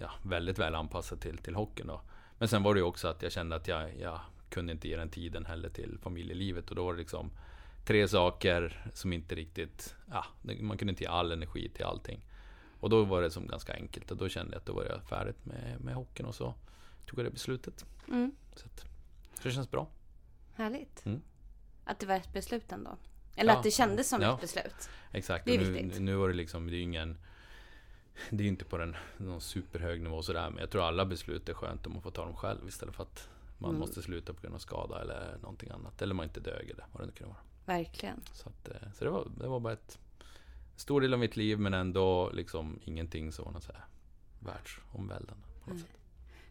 ja, 0.00 0.10
väldigt 0.22 0.58
väl 0.58 0.74
anpassat 0.74 1.20
till, 1.20 1.38
till 1.38 1.54
hockeyn 1.54 1.86
då. 1.86 2.00
Men 2.38 2.48
sen 2.48 2.62
var 2.62 2.74
det 2.74 2.80
ju 2.80 2.84
också 2.86 3.08
att 3.08 3.22
jag 3.22 3.32
kände 3.32 3.56
att 3.56 3.68
jag, 3.68 3.90
jag 4.00 4.20
kunde 4.48 4.72
inte 4.72 4.88
ge 4.88 4.96
den 4.96 5.08
tiden 5.08 5.46
heller 5.46 5.68
till 5.68 5.98
familjelivet. 6.02 6.70
Och 6.70 6.76
då 6.76 6.84
var 6.84 6.92
det 6.92 6.98
liksom 6.98 7.30
tre 7.84 8.08
saker 8.08 8.90
som 8.94 9.12
inte 9.12 9.34
riktigt... 9.34 9.94
Ja, 10.10 10.24
man 10.60 10.78
kunde 10.78 10.90
inte 10.90 11.04
ge 11.04 11.10
all 11.10 11.32
energi 11.32 11.68
till 11.68 11.84
allting. 11.84 12.24
Och 12.82 12.90
då 12.90 13.04
var 13.04 13.22
det 13.22 13.30
som 13.30 13.46
ganska 13.46 13.72
enkelt 13.74 14.10
och 14.10 14.16
då 14.16 14.28
kände 14.28 14.52
jag 14.52 14.58
att 14.60 14.66
då 14.66 14.72
var 14.72 14.84
jag 14.84 15.02
färdigt 15.04 15.44
med, 15.46 15.80
med 15.80 15.94
hockeyn 15.94 16.26
och 16.26 16.34
så 16.34 16.54
tog 17.06 17.18
jag 17.18 17.26
det 17.26 17.30
beslutet. 17.30 17.86
Mm. 18.08 18.32
Så, 18.56 18.66
att, 18.66 18.80
så 19.34 19.42
det 19.48 19.50
känns 19.50 19.70
bra. 19.70 19.88
Härligt. 20.54 21.06
Mm. 21.06 21.22
Att 21.84 21.98
det 21.98 22.06
var 22.06 22.14
ett 22.14 22.32
beslut 22.32 22.72
ändå. 22.72 22.96
Eller 23.36 23.52
Ja. 23.52 23.56
att 23.58 23.64
det 23.64 23.70
kändes 23.70 24.08
som 24.08 24.22
Ja. 24.22 24.34
ett 24.34 24.40
beslut. 24.40 24.88
Exakt. 25.12 25.44
Det 25.44 25.54
är 25.54 25.58
nu, 25.58 25.70
viktigt. 25.72 26.00
nu 26.02 26.14
var 26.14 26.28
det 26.28 26.34
liksom, 26.34 26.66
det 26.66 26.72
är 26.72 26.76
ju 26.76 26.82
ingen... 26.82 27.18
Det 28.30 28.36
är 28.36 28.42
ju 28.42 28.48
inte 28.48 28.64
på 28.64 28.78
den, 28.78 28.96
någon 29.16 29.40
superhög 29.40 30.00
nivå 30.02 30.22
sådär, 30.22 30.50
men 30.50 30.58
jag 30.60 30.70
tror 30.70 30.82
alla 30.82 31.04
beslut 31.06 31.48
är 31.48 31.54
skönt 31.54 31.86
om 31.86 31.92
man 31.92 32.02
får 32.02 32.10
ta 32.10 32.24
dem 32.24 32.36
själv 32.36 32.68
istället 32.68 32.94
för 32.94 33.02
att 33.02 33.28
man 33.58 33.70
Mm. 33.70 33.80
måste 33.80 34.02
sluta 34.02 34.32
på 34.34 34.40
grund 34.42 34.54
av 34.54 34.58
skada 34.58 35.00
eller 35.00 35.38
någonting 35.42 35.70
annat. 35.70 36.02
Eller 36.02 36.14
man 36.14 36.24
inte 36.24 36.40
dög 36.40 36.70
eller 36.70 36.86
vad 36.92 37.02
det 37.02 37.06
nu 37.06 37.12
kan 37.12 37.28
vara. 37.28 37.38
Verkligen. 37.66 38.20
Så, 38.32 38.48
att, 38.48 38.68
eh, 38.68 38.92
så 38.94 39.04
det, 39.04 39.10
var, 39.10 39.28
det 39.40 39.48
var 39.48 39.60
bara 39.60 39.72
ett 39.72 39.98
stor 40.76 41.00
del 41.00 41.12
av 41.14 41.20
mitt 41.20 41.36
liv 41.36 41.58
men 41.58 41.74
ändå 41.74 42.30
liksom 42.30 42.78
ingenting 42.84 43.32
något 43.52 43.62
så 43.62 43.72
här 43.72 43.84
världsomvälvande. 44.40 45.44
På 45.64 45.70
något 45.70 45.76
Mm. 45.76 45.78
sätt. 45.82 45.96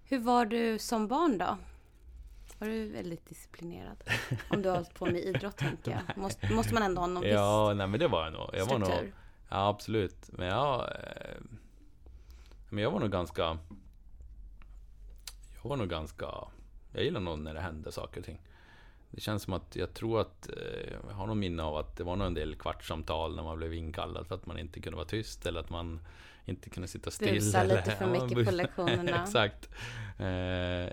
Hur 0.04 0.20
var 0.20 0.46
du 0.46 0.80
som 0.80 1.08
barn 1.08 1.38
då? 1.38 1.58
Var 2.60 2.68
du 2.68 2.86
väldigt 2.90 3.25
disciplinerad? 3.30 4.04
Om 4.50 4.62
du 4.62 4.70
har 4.70 4.75
hållit 4.75 4.94
på 4.94 5.06
med 5.06 5.16
idrott 5.24 5.58
tänker 5.58 5.92
jag. 5.92 6.18
Måste, 6.18 6.54
måste 6.54 6.74
man 6.74 6.84
ändå 6.84 7.01
ha 7.01 7.08
någon 7.08 7.24
Ja, 7.24 7.74
nej 7.75 7.88
men 7.88 8.00
det 8.00 8.08
var 8.08 8.24
jag 8.24 8.34
nog. 8.34 8.50
viss 8.51 8.60
Jag 8.60 8.66
var 8.66 8.80
nog 8.80 8.90
ja, 9.50 9.68
absolut. 9.68 10.30
Men 10.34 10.48
jag... 10.48 10.80
Eh, 10.82 11.42
men 12.70 12.84
jag 12.84 12.92
var 12.92 13.00
nog 13.00 13.12
ganska... 13.12 13.58
Jag 15.63 15.70
var 15.70 15.75
nog 15.78 15.90
ganska... 15.90 16.25
Jag 16.94 17.04
gillar 17.04 17.20
nog 17.20 17.40
när 17.40 17.54
det 17.54 17.60
hände 17.62 17.92
saker 17.92 18.20
och 18.20 18.25
ting. 18.25 18.42
Det 19.12 19.22
känns 19.22 19.44
som 19.44 19.53
att 19.53 19.75
jag 19.75 19.94
tror 19.94 20.22
att... 20.22 20.50
Eh, 20.50 20.94
jag 21.10 21.15
har 21.15 21.27
någon 21.27 21.39
minne 21.39 21.63
av 21.63 21.75
att 21.75 21.98
det 21.98 22.03
var 22.03 22.15
nog 22.15 22.27
en 22.27 22.34
del 22.34 22.56
kvartssamtal 22.56 23.36
när 23.36 23.44
man 23.44 23.58
blev 23.58 23.74
inkallad 23.74 24.27
för 24.27 24.36
att 24.36 24.46
man 24.46 24.60
inte 24.60 24.80
kunde 24.80 24.98
vara 24.98 25.08
tyst 25.08 25.46
eller 25.46 25.60
att 25.60 25.70
man 25.70 26.00
inte 26.46 26.70
kunde 26.70 26.88
sitta 26.88 27.12
still. 27.12 27.34
Busa 27.34 27.60
eller, 27.60 27.75
lite 27.75 27.91
för 27.91 28.08
mycket 28.08 28.46
på 28.46 28.51
lektionerna. 28.51 29.22
Exakt. 29.24 29.70
Eh, 30.18 30.27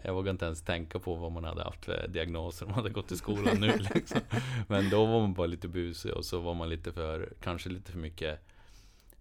jag 0.04 0.14
vågar 0.14 0.30
inte 0.30 0.44
ens 0.44 0.62
tänka 0.62 0.98
på 0.98 1.14
vad 1.14 1.32
man 1.32 1.44
hade 1.44 1.62
haft 1.62 1.84
för 1.84 2.08
diagnoser 2.08 2.66
om 2.66 2.70
man 2.70 2.78
hade 2.78 2.90
gått 2.90 3.12
i 3.12 3.16
skolan 3.16 3.56
nu. 3.60 3.78
Liksom. 3.94 4.20
Men 4.68 4.90
då 4.90 5.06
var 5.06 5.20
man 5.20 5.34
bara 5.34 5.46
lite 5.46 5.68
busig 5.68 6.12
och 6.12 6.24
så 6.24 6.40
var 6.40 6.54
man 6.54 6.68
lite 6.68 6.92
för, 6.92 7.32
kanske 7.40 7.68
lite 7.68 7.92
för 7.92 7.98
mycket 7.98 8.40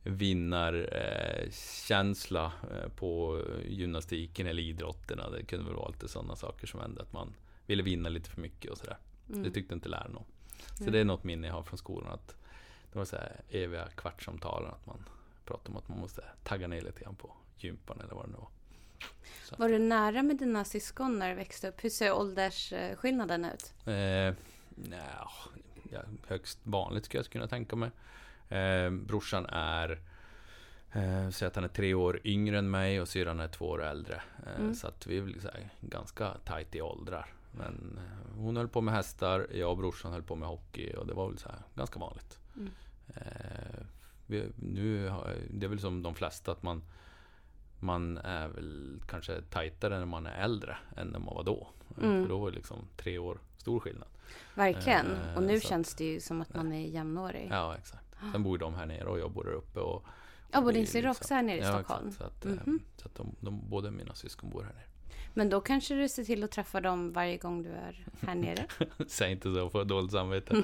vinnarkänsla 0.03 2.45
eh, 2.45 2.51
på 2.95 3.41
gymnastiken 3.67 4.47
eller 4.47 4.63
idrotterna. 4.63 5.29
Det 5.29 5.43
kunde 5.43 5.65
väl 5.65 5.75
vara 5.75 5.89
lite 5.89 6.07
sådana 6.07 6.35
saker 6.35 6.67
som 6.67 6.79
hände. 6.79 7.01
Att 7.01 7.13
man 7.13 7.33
ville 7.67 7.83
vinna 7.83 8.09
lite 8.09 8.29
för 8.29 8.41
mycket 8.41 8.71
och 8.71 8.77
sådär. 8.77 8.97
Mm. 9.29 9.43
Det 9.43 9.51
tyckte 9.51 9.73
inte 9.73 9.89
läraren 9.89 10.15
om. 10.17 10.25
Så 10.77 10.83
Mm. 10.83 10.93
det 10.93 10.99
är 10.99 11.05
något 11.05 11.23
minne 11.23 11.47
jag 11.47 11.53
har 11.53 11.63
från 11.63 11.77
skolan. 11.77 12.13
Att 12.13 12.35
det 12.91 12.97
var 12.99 13.05
så 13.05 13.15
här 13.15 13.41
eviga 13.49 13.87
kvartssamtalen. 13.87 14.71
Att 14.71 14.85
man 14.85 15.03
pratade 15.45 15.69
om 15.69 15.77
att 15.77 15.89
man 15.89 15.99
måste 15.99 16.23
tagga 16.43 16.67
ner 16.67 16.81
lite 16.81 17.01
grann 17.03 17.15
på 17.15 17.33
gympan 17.57 18.01
eller 18.01 18.13
vad 18.15 18.25
det 18.25 18.31
nu 18.31 18.37
var. 18.37 18.49
Så. 19.43 19.55
Var 19.57 19.69
du 19.69 19.79
nära 19.79 20.23
med 20.23 20.37
dina 20.37 20.65
syskon 20.65 21.19
när 21.19 21.29
du 21.29 21.35
växte 21.35 21.69
upp? 21.69 21.83
Hur 21.83 21.89
ser 21.89 22.11
åldersskillnaden 22.13 23.45
ut? 23.45 23.73
Eh, 23.87 24.33
nja, 24.89 25.29
ja, 25.91 25.99
högst 26.27 26.59
vanligt 26.63 27.05
skulle 27.05 27.19
jag 27.23 27.31
kunna 27.31 27.47
tänka 27.47 27.75
mig. 27.75 27.91
Eh, 28.49 28.89
brorsan 28.91 29.45
är 29.45 29.99
eh, 30.93 31.29
Säg 31.29 31.47
att 31.47 31.55
han 31.55 31.63
är 31.63 31.67
tre 31.67 31.93
år 31.93 32.19
yngre 32.23 32.57
än 32.57 32.69
mig 32.71 33.01
och 33.01 33.07
syrran 33.07 33.39
är 33.39 33.47
två 33.47 33.65
år 33.69 33.83
äldre. 33.83 34.15
Eh, 34.45 34.59
Mm. 34.59 34.75
Så 34.75 34.87
att 34.87 35.07
vi 35.07 35.17
är 35.17 35.21
väl 35.21 35.35
ganska 35.81 36.33
tajt 36.45 36.75
i 36.75 36.81
åldrar. 36.81 37.33
Men 37.57 37.99
eh, 38.03 38.39
hon 38.41 38.57
höll 38.57 38.67
på 38.67 38.81
med 38.81 38.93
hästar, 38.93 39.47
jag 39.53 39.71
och 39.71 39.77
brorsan 39.77 40.11
höll 40.11 40.23
på 40.23 40.35
med 40.35 40.47
hockey 40.49 40.93
och 40.93 41.07
det 41.07 41.13
var 41.13 41.27
väl 41.29 41.37
så 41.37 41.49
här, 41.49 41.59
ganska 41.75 41.99
vanligt. 41.99 42.39
Mm. 42.55 42.69
Eh, 43.15 43.85
vi, 44.27 44.45
nu, 44.55 45.09
har- 45.09 45.35
det 45.49 45.65
är 45.65 45.69
väl 45.69 45.79
som 45.79 46.03
de 46.03 46.15
flesta 46.15 46.51
att 46.51 46.63
man 46.63 46.83
man 47.79 48.17
är 48.17 48.47
väl 48.47 49.01
kanske 49.07 49.41
tajtare 49.41 49.99
när 49.99 50.05
man 50.05 50.25
är 50.25 50.43
äldre 50.43 50.77
än 50.97 51.07
när 51.07 51.19
man 51.19 51.35
var 51.35 51.43
då. 51.43 51.67
Mm. 52.01 52.23
För 52.23 52.29
då 52.29 52.37
var 52.39 52.49
det 52.49 52.55
liksom 52.55 52.77
tre 52.97 53.17
år 53.17 53.37
stor 53.57 53.79
skillnad. 53.79 54.07
Verkligen. 54.55 55.05
Eh, 55.11 55.35
Och 55.37 55.43
nu 55.43 55.55
att- 55.57 55.63
känns 55.63 55.95
det 55.95 56.03
ju 56.05 56.19
som 56.19 56.41
att 56.41 56.53
man 56.55 56.71
är 56.73 56.87
jämnårig. 56.87 57.47
Ja, 57.51 57.75
exakt. 57.77 58.15
Sen 58.31 58.43
bor 58.43 58.57
de 58.57 58.73
här 58.75 58.85
nere 58.85 59.03
och 59.05 59.19
jag 59.19 59.31
bor 59.31 59.43
där 59.43 59.51
uppe. 59.51 59.79
Och 59.79 60.03
Ja, 60.51 60.61
både 60.61 60.73
din 60.73 60.87
syrra 60.87 61.09
liksom- 61.09 61.23
också 61.23 61.33
här 61.33 61.43
nere 61.43 61.57
i 61.57 61.61
ja, 61.61 61.73
Stockholm. 61.73 62.07
Exakt, 62.07 62.17
så 62.41 62.49
att, 62.49 62.57
eh, 62.57 62.61
Mhm. 62.65 62.79
så 62.97 63.05
att 63.07 63.15
de, 63.15 63.35
de, 63.39 63.69
båda 63.69 63.91
mina 63.91 64.13
syskon 64.15 64.49
bor 64.49 64.63
här 64.63 64.73
nere. 64.73 64.83
Men 65.33 65.49
då 65.49 65.61
kanske 65.61 65.95
du 65.95 66.09
ser 66.09 66.23
till 66.23 66.43
att 66.43 66.51
träffa 66.51 66.81
dem 66.81 67.13
varje 67.13 67.37
gång 67.37 67.63
du 67.63 67.69
är 67.69 68.05
här 68.21 68.35
nere. 68.35 68.65
Säg 69.07 69.31
inte 69.31 69.51
så, 69.51 69.57
jag 69.57 69.71
får 69.71 69.85
dåligt 69.85 70.11
samvete. 70.11 70.63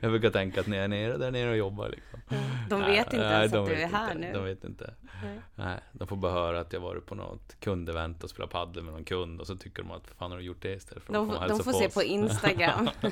jag 0.00 0.10
brukar 0.10 0.30
tänka 0.30 0.60
att 0.60 0.66
när 0.66 0.76
jag 0.76 0.84
är 0.84 0.88
nere 0.88 1.16
där 1.18 1.30
nere 1.30 1.50
och 1.50 1.56
jobbar 1.56 1.88
liksom. 1.88 2.20
De 2.68 2.80
Nej, 2.80 2.90
vet 2.90 3.12
inte 3.12 3.24
ens 3.26 3.52
att 3.52 3.66
du 3.66 3.72
är 3.74 3.88
här 3.88 4.12
inte, 4.12 4.26
nu. 4.26 4.32
De 4.32 4.44
vet 4.44 4.64
inte. 4.64 4.94
Nej. 5.22 5.40
Nej, 5.54 5.78
de 5.92 6.08
får 6.08 6.16
bara 6.16 6.32
höra 6.32 6.60
att 6.60 6.72
jag 6.72 6.80
varit 6.80 7.06
på 7.06 7.14
något 7.14 7.56
kundevent 7.60 8.24
och 8.24 8.30
spelat 8.30 8.50
padel 8.50 8.82
med 8.84 8.92
någon 8.92 9.04
kund 9.04 9.40
och 9.40 9.46
så 9.46 9.56
tycker 9.56 9.82
de 9.82 9.90
att 9.92 10.06
fan 10.18 10.30
har 10.30 10.38
du 10.38 10.44
gjort 10.44 10.62
det 10.62 10.72
istället 10.72 11.04
för 11.04 11.12
att 11.12 11.14
De, 11.14 11.28
komma 11.28 11.48
de 11.48 11.58
får 11.58 11.72
på 11.72 11.78
se 11.78 11.86
oss. 11.86 11.94
på 11.94 12.02
Instagram. 12.02 12.88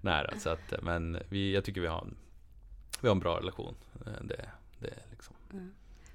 Nej 0.00 0.26
då, 0.32 0.40
så 0.40 0.50
att, 0.50 0.74
men 0.82 1.18
vi, 1.28 1.54
jag 1.54 1.64
tycker 1.64 1.80
vi 1.80 1.86
har 1.86 2.00
en, 2.00 2.16
vi 3.00 3.08
har 3.08 3.14
en 3.14 3.20
bra 3.20 3.38
relation. 3.38 3.74
Det, 4.22 4.48
det 4.78 4.94
liksom. 5.10 5.36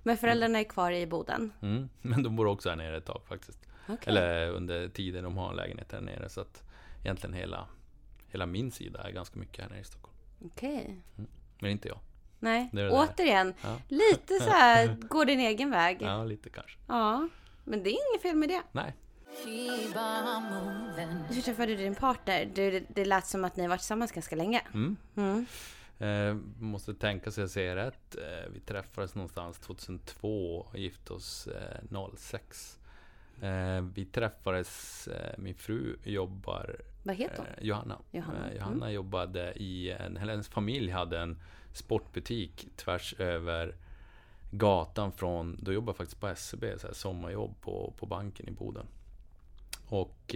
Men 0.04 0.18
föräldrarna 0.18 0.60
är 0.60 0.64
kvar 0.64 0.92
i 0.92 1.08
Boden. 1.08 1.52
Mm. 1.62 1.90
Men 2.02 2.24
de 2.24 2.36
bor 2.36 2.48
också 2.48 2.70
här 2.70 2.76
nere 2.76 2.98
ett 2.98 3.06
tag 3.06 3.22
faktiskt. 3.28 3.60
Okej. 3.88 3.98
Eller 4.06 4.50
under 4.50 4.90
tiden 4.90 5.24
de 5.24 5.38
har 5.38 5.50
en 5.50 5.56
lägenhet 5.56 5.92
här 5.92 6.02
nere. 6.02 6.30
Så 6.30 6.42
att 6.42 6.64
egentligen 7.04 7.34
hela, 7.34 7.68
hela 8.28 8.46
min 8.46 8.72
sida 8.72 9.02
är 9.04 9.12
ganska 9.12 9.40
mycket 9.40 9.64
här 9.64 9.70
nere 9.70 9.80
i 9.80 9.84
Stockholm. 9.84 10.16
Okej. 10.46 11.02
Men 11.60 11.72
inte 11.72 11.88
jag. 11.88 12.00
Nej, 12.40 12.70
Det 12.74 12.82
det 12.82 12.92
återigen. 12.92 13.54
Ja, 13.62 13.78
Lite 13.88 14.40
så 14.40 14.50
här, 14.50 14.98
går 15.10 15.26
din 15.26 15.40
egen 15.40 15.72
väg. 15.72 15.98
Ja. 16.02 16.08
ja 16.08 16.24
lite 16.24 16.50
kanske. 16.50 16.78
Men 17.64 17.84
det 17.84 17.90
är 17.90 17.98
inget 18.12 18.22
fel 18.22 18.36
med 18.36 18.50
det. 18.50 18.62
Nej. 18.72 18.94
Hur 21.30 21.42
träffade 21.42 21.76
du 21.76 21.76
din 21.76 21.96
partner? 21.96 22.52
Du, 22.56 22.86
det 22.90 23.06
lät 23.06 23.28
som 23.28 23.46
att 23.46 23.56
ni 23.56 23.64
har 23.64 23.70
varit 23.70 23.80
tillsammans 23.80 24.12
ganska 24.12 24.36
länge. 24.36 24.62
Mm. 24.74 24.98
Mm. 25.16 25.46
Eh, 26.00 26.34
måste 26.60 26.94
tänka 26.94 27.32
så 27.32 27.42
jag 27.42 27.50
säger 27.50 27.76
rätt. 27.76 28.16
Eh, 28.16 28.52
vi 28.54 28.60
träffades 28.60 29.16
någonstans 29.16 29.60
2002 29.60 30.56
och 30.56 30.80
gifte 30.80 31.14
oss 31.14 31.48
eh, 31.48 32.08
06. 32.16 32.80
Eh, 33.42 33.82
vi 33.94 34.06
träffades, 34.06 35.08
eh, 35.08 35.38
min 35.38 35.56
fru 35.56 35.98
jobbar 36.04 36.76
Vad 37.04 37.16
heter 37.16 37.38
hon? 37.38 37.46
Eh, 37.46 37.64
Johanna. 37.64 38.00
Johanna, 38.12 38.54
Johanna 38.54 38.92
jobbade 38.92 39.54
i 39.56 39.92
en, 39.92 40.18
eller 40.18 40.34
hennes 40.34 40.48
familj 40.48 40.92
hade 40.92 41.20
en 41.20 41.40
sportbutik 41.74 42.68
tvärs 42.76 43.16
över 43.18 43.76
gatan 44.52 45.12
från, 45.12 45.58
då 45.62 45.74
jobbade 45.74 45.90
jag 45.90 45.98
faktiskt 45.98 46.22
på 46.22 46.28
SCB, 46.28 46.80
så 46.80 46.88
här 46.88 46.94
sommarjobb 46.94 47.62
på, 47.62 47.94
på 47.98 48.06
banken 48.06 48.48
i 48.48 48.52
Boden. 48.52 48.86
Och 49.88 50.36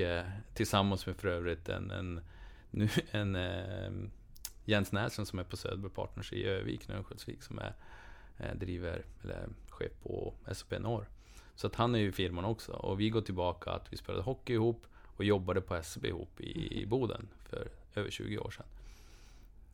tillsammans 0.54 1.06
med 1.06 1.16
för 1.16 1.28
övrigt 1.28 1.70
en, 1.70 1.92
en, 1.92 2.22
nu, 2.72 2.90
en 3.12 3.36
Jens 4.66 4.92
Nässon 4.92 5.26
som 5.26 5.40
är 5.40 5.44
på 5.44 5.58
Söderberg 5.58 5.92
Partners 5.92 6.34
i 6.34 6.44
Övik, 6.44 6.88
nu 6.88 6.96
Örnsköldsvik, 6.96 7.44
som 7.44 7.60
är, 7.60 7.74
eh, 8.38 8.56
driver, 8.56 9.06
eller 9.24 9.50
chef 9.70 9.92
på 10.04 10.34
SOP 10.52 10.80
Norr. 10.80 11.08
Så 11.56 11.68
att 11.68 11.76
han 11.76 11.96
är 11.96 12.00
ju 12.00 12.08
i 12.08 12.12
firman 12.12 12.46
också. 12.46 12.72
Och 12.72 13.00
vi 13.00 13.10
går 13.10 13.22
tillbaka 13.22 13.72
att 13.72 13.94
vi 13.94 13.98
spelade 13.98 14.24
hockey 14.24 14.54
ihop 14.54 14.86
och 15.18 15.24
jobbade 15.24 15.62
på 15.62 15.76
SCB 15.76 16.08
ihop 16.08 16.42
i, 16.42 16.82
i 16.82 16.86
Boden 16.86 17.30
för 17.50 17.68
över 17.96 18.10
20 18.10 18.38
år 18.38 18.52
sedan. 18.52 18.66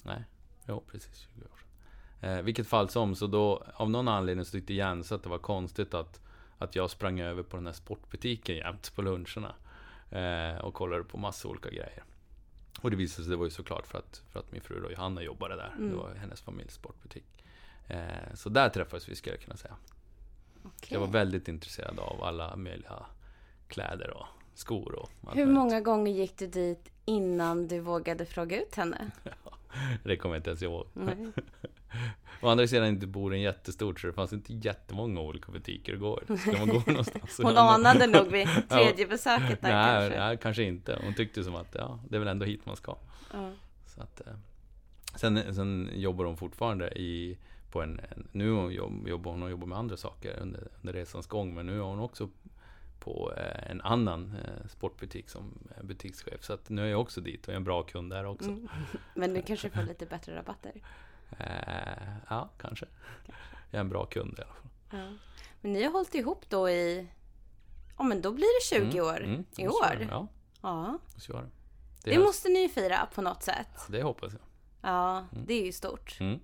Nej, 0.04 0.24
jo 0.68 0.84
precis 0.92 1.18
20 1.18 1.42
år 1.42 1.58
sedan. 1.58 2.30
Eh, 2.30 2.42
vilket 2.42 2.68
fall 2.68 2.90
som, 2.90 3.16
så 3.16 3.28
då 3.28 3.64
av 3.74 3.90
någon 3.90 4.08
anledning 4.08 4.46
så 4.46 4.52
tyckte 4.52 4.74
Jens 4.74 5.12
att 5.12 5.24
det 5.24 5.30
var 5.30 5.38
konstigt 5.38 5.94
att, 5.94 6.22
att 6.58 6.76
jag 6.76 6.90
sprang 6.90 7.20
över 7.20 7.44
på 7.44 7.58
den 7.58 7.66
här 7.66 7.74
sportbutiken 7.74 8.56
jämt 8.56 8.96
på 8.96 9.02
luncherna. 9.02 9.56
Eh, 10.12 10.58
och 10.58 10.74
kollade 10.74 11.04
på 11.04 11.18
massa 11.18 11.48
olika 11.48 11.70
grejer. 11.70 12.04
Och 12.82 12.92
det 12.92 12.96
visade 12.98 13.24
sig, 13.24 13.32
det 13.32 13.38
var 13.38 13.46
ju 13.46 13.52
såklart 13.52 13.88
för 13.88 13.98
att, 13.98 14.22
för 14.32 14.40
att 14.40 14.52
min 14.52 14.62
fru 14.62 14.82
då, 14.82 14.92
Johanna 14.92 15.22
jobbade 15.22 15.56
där. 15.56 15.74
Mm. 15.78 15.90
Det 15.90 15.96
var 15.96 16.16
hennes 16.16 16.42
familjs 16.42 16.74
sportbutik. 16.74 17.44
Eh, 17.88 18.34
så 18.36 18.50
där 18.50 18.70
träffades 18.70 19.10
vi, 19.10 19.16
skulle 19.16 19.36
jag 19.36 19.44
kunna 19.44 19.58
säga. 19.58 19.76
Okej. 20.64 20.90
Jag 20.90 21.00
var 21.00 21.08
väldigt 21.08 21.48
intresserad 21.48 22.00
av 22.00 22.24
alla 22.24 22.56
möjliga 22.56 23.06
kläder 23.68 24.10
och 24.18 24.26
skor 24.54 24.96
och 24.96 25.10
allt 25.28 25.38
Hur 25.38 25.46
möjligt. 25.46 25.54
många 25.54 25.82
gånger 25.82 26.12
gick 26.12 26.38
du 26.38 26.48
dit 26.48 26.92
innan 27.06 27.68
du 27.68 27.80
vågade 27.80 28.26
fråga 28.26 28.62
ut 28.62 28.76
henne? 28.76 29.12
Det 30.04 30.18
kommer 30.18 30.36
jag 30.36 30.40
inte 30.40 30.50
ens 30.50 30.64
ihåg. 30.64 30.88
Å 32.42 32.48
andra 32.50 32.68
sidan 32.68 32.88
inte 32.88 33.08
bor 33.08 33.32
den 33.32 33.42
jättestort 33.42 34.00
så 34.00 34.08
det 34.08 34.14
fanns 34.14 34.34
inte 34.34 34.54
jättemånga 34.54 35.22
olika 35.22 35.52
butiker 35.52 35.94
att 35.94 36.00
gå 36.00 36.20
i. 36.22 36.38
Skulle 36.38 36.58
man 36.58 36.68
gå 36.68 36.84
någonstans 36.88 37.38
Hon 37.38 37.58
anade 37.58 38.08
nog 38.08 38.28
vid 38.28 38.48
tredje 38.70 39.08
besöket 39.08 39.62
där 39.62 39.72
nej, 39.72 40.00
kanske. 40.00 40.20
nej, 40.20 40.38
kanske 40.42 40.64
inte. 40.64 41.00
Hon 41.04 41.14
tyckte 41.14 41.44
som 41.44 41.56
att 41.56 41.76
ja, 41.76 42.00
det 42.10 42.16
är 42.16 42.20
väl 42.20 42.28
ändå 42.28 42.46
hit 42.46 42.66
man 42.66 42.76
ska. 42.76 42.96
Ja. 43.34 43.52
Så 43.86 44.02
att, 44.02 44.28
eh, 44.28 44.34
sen, 45.16 45.56
sen 45.56 45.90
jobbar 45.94 46.26
hon 46.26 46.38
fortfarande 46.38 47.00
i, 47.00 47.38
på 47.72 47.82
en, 47.82 48.02
nu 48.32 48.72
jobb, 48.72 49.08
jobbar 49.08 49.32
hon 49.32 49.44
och 49.44 49.52
jobbar 49.52 49.68
med 49.68 49.78
andra 49.78 49.98
saker 49.98 50.40
under, 50.42 50.68
under 50.82 50.94
resans 50.94 51.28
gång. 51.28 51.56
Men 51.56 51.66
nu 51.66 51.78
är 51.78 51.84
hon 51.84 52.00
också 52.00 52.30
på 53.00 53.34
eh, 53.38 53.72
en 53.72 53.82
annan 53.82 54.36
eh, 54.46 54.68
sportbutik 54.68 55.30
som 55.30 55.54
butikschef. 55.82 56.44
Så 56.44 56.54
att 56.54 56.70
nu 56.70 56.82
är 56.82 56.88
jag 56.88 57.02
också 57.02 57.22
dit 57.22 57.48
och 57.48 57.54
är 57.54 57.58
en 57.58 57.64
bra 57.64 57.84
kund 57.84 58.12
där 58.12 58.26
också. 58.26 58.50
Mm. 58.50 58.68
Men 59.16 59.34
du 59.34 59.42
kanske 59.48 59.70
får 59.70 59.84
lite 59.84 60.06
bättre 60.06 60.36
rabatter. 60.36 60.72
Eh, 61.38 62.04
ja, 62.30 62.50
kanske. 62.62 62.86
Jag 63.72 63.78
är 63.78 63.80
en 63.80 63.90
bra 63.90 64.06
kund 64.06 64.36
i 64.40 64.42
alla 64.42 64.54
fall. 64.54 64.70
Ja. 65.00 65.18
Men 65.62 65.74
ni 65.74 65.84
har 65.84 65.92
hållit 65.92 66.16
ihop 66.16 66.50
då 66.50 66.70
i... 66.70 67.08
Ja 67.98 68.04
men 68.04 68.22
då 68.22 68.32
blir 68.32 68.60
det 68.60 68.76
20 68.92 68.98
Mm, 69.00 69.06
år 69.10 69.24
mm, 69.24 69.46
i 69.58 69.68
år. 69.68 70.08
Ja, 70.12 70.28
Ja. 70.62 70.98
det. 71.28 71.34
Det, 72.04 72.12
Det, 72.12 72.20
måste 72.20 72.50
ni 72.50 72.60
ju 72.62 72.70
fira 72.70 73.08
på 73.16 73.22
något 73.22 73.44
sätt. 73.44 73.68
det 73.90 74.04
hoppas 74.04 74.34
jag. 74.34 74.42
Ja, 74.92 75.26
det 75.46 75.54
är 75.54 75.66
ju 75.66 75.72
stort. 75.72 76.18
Mm. 76.20 76.40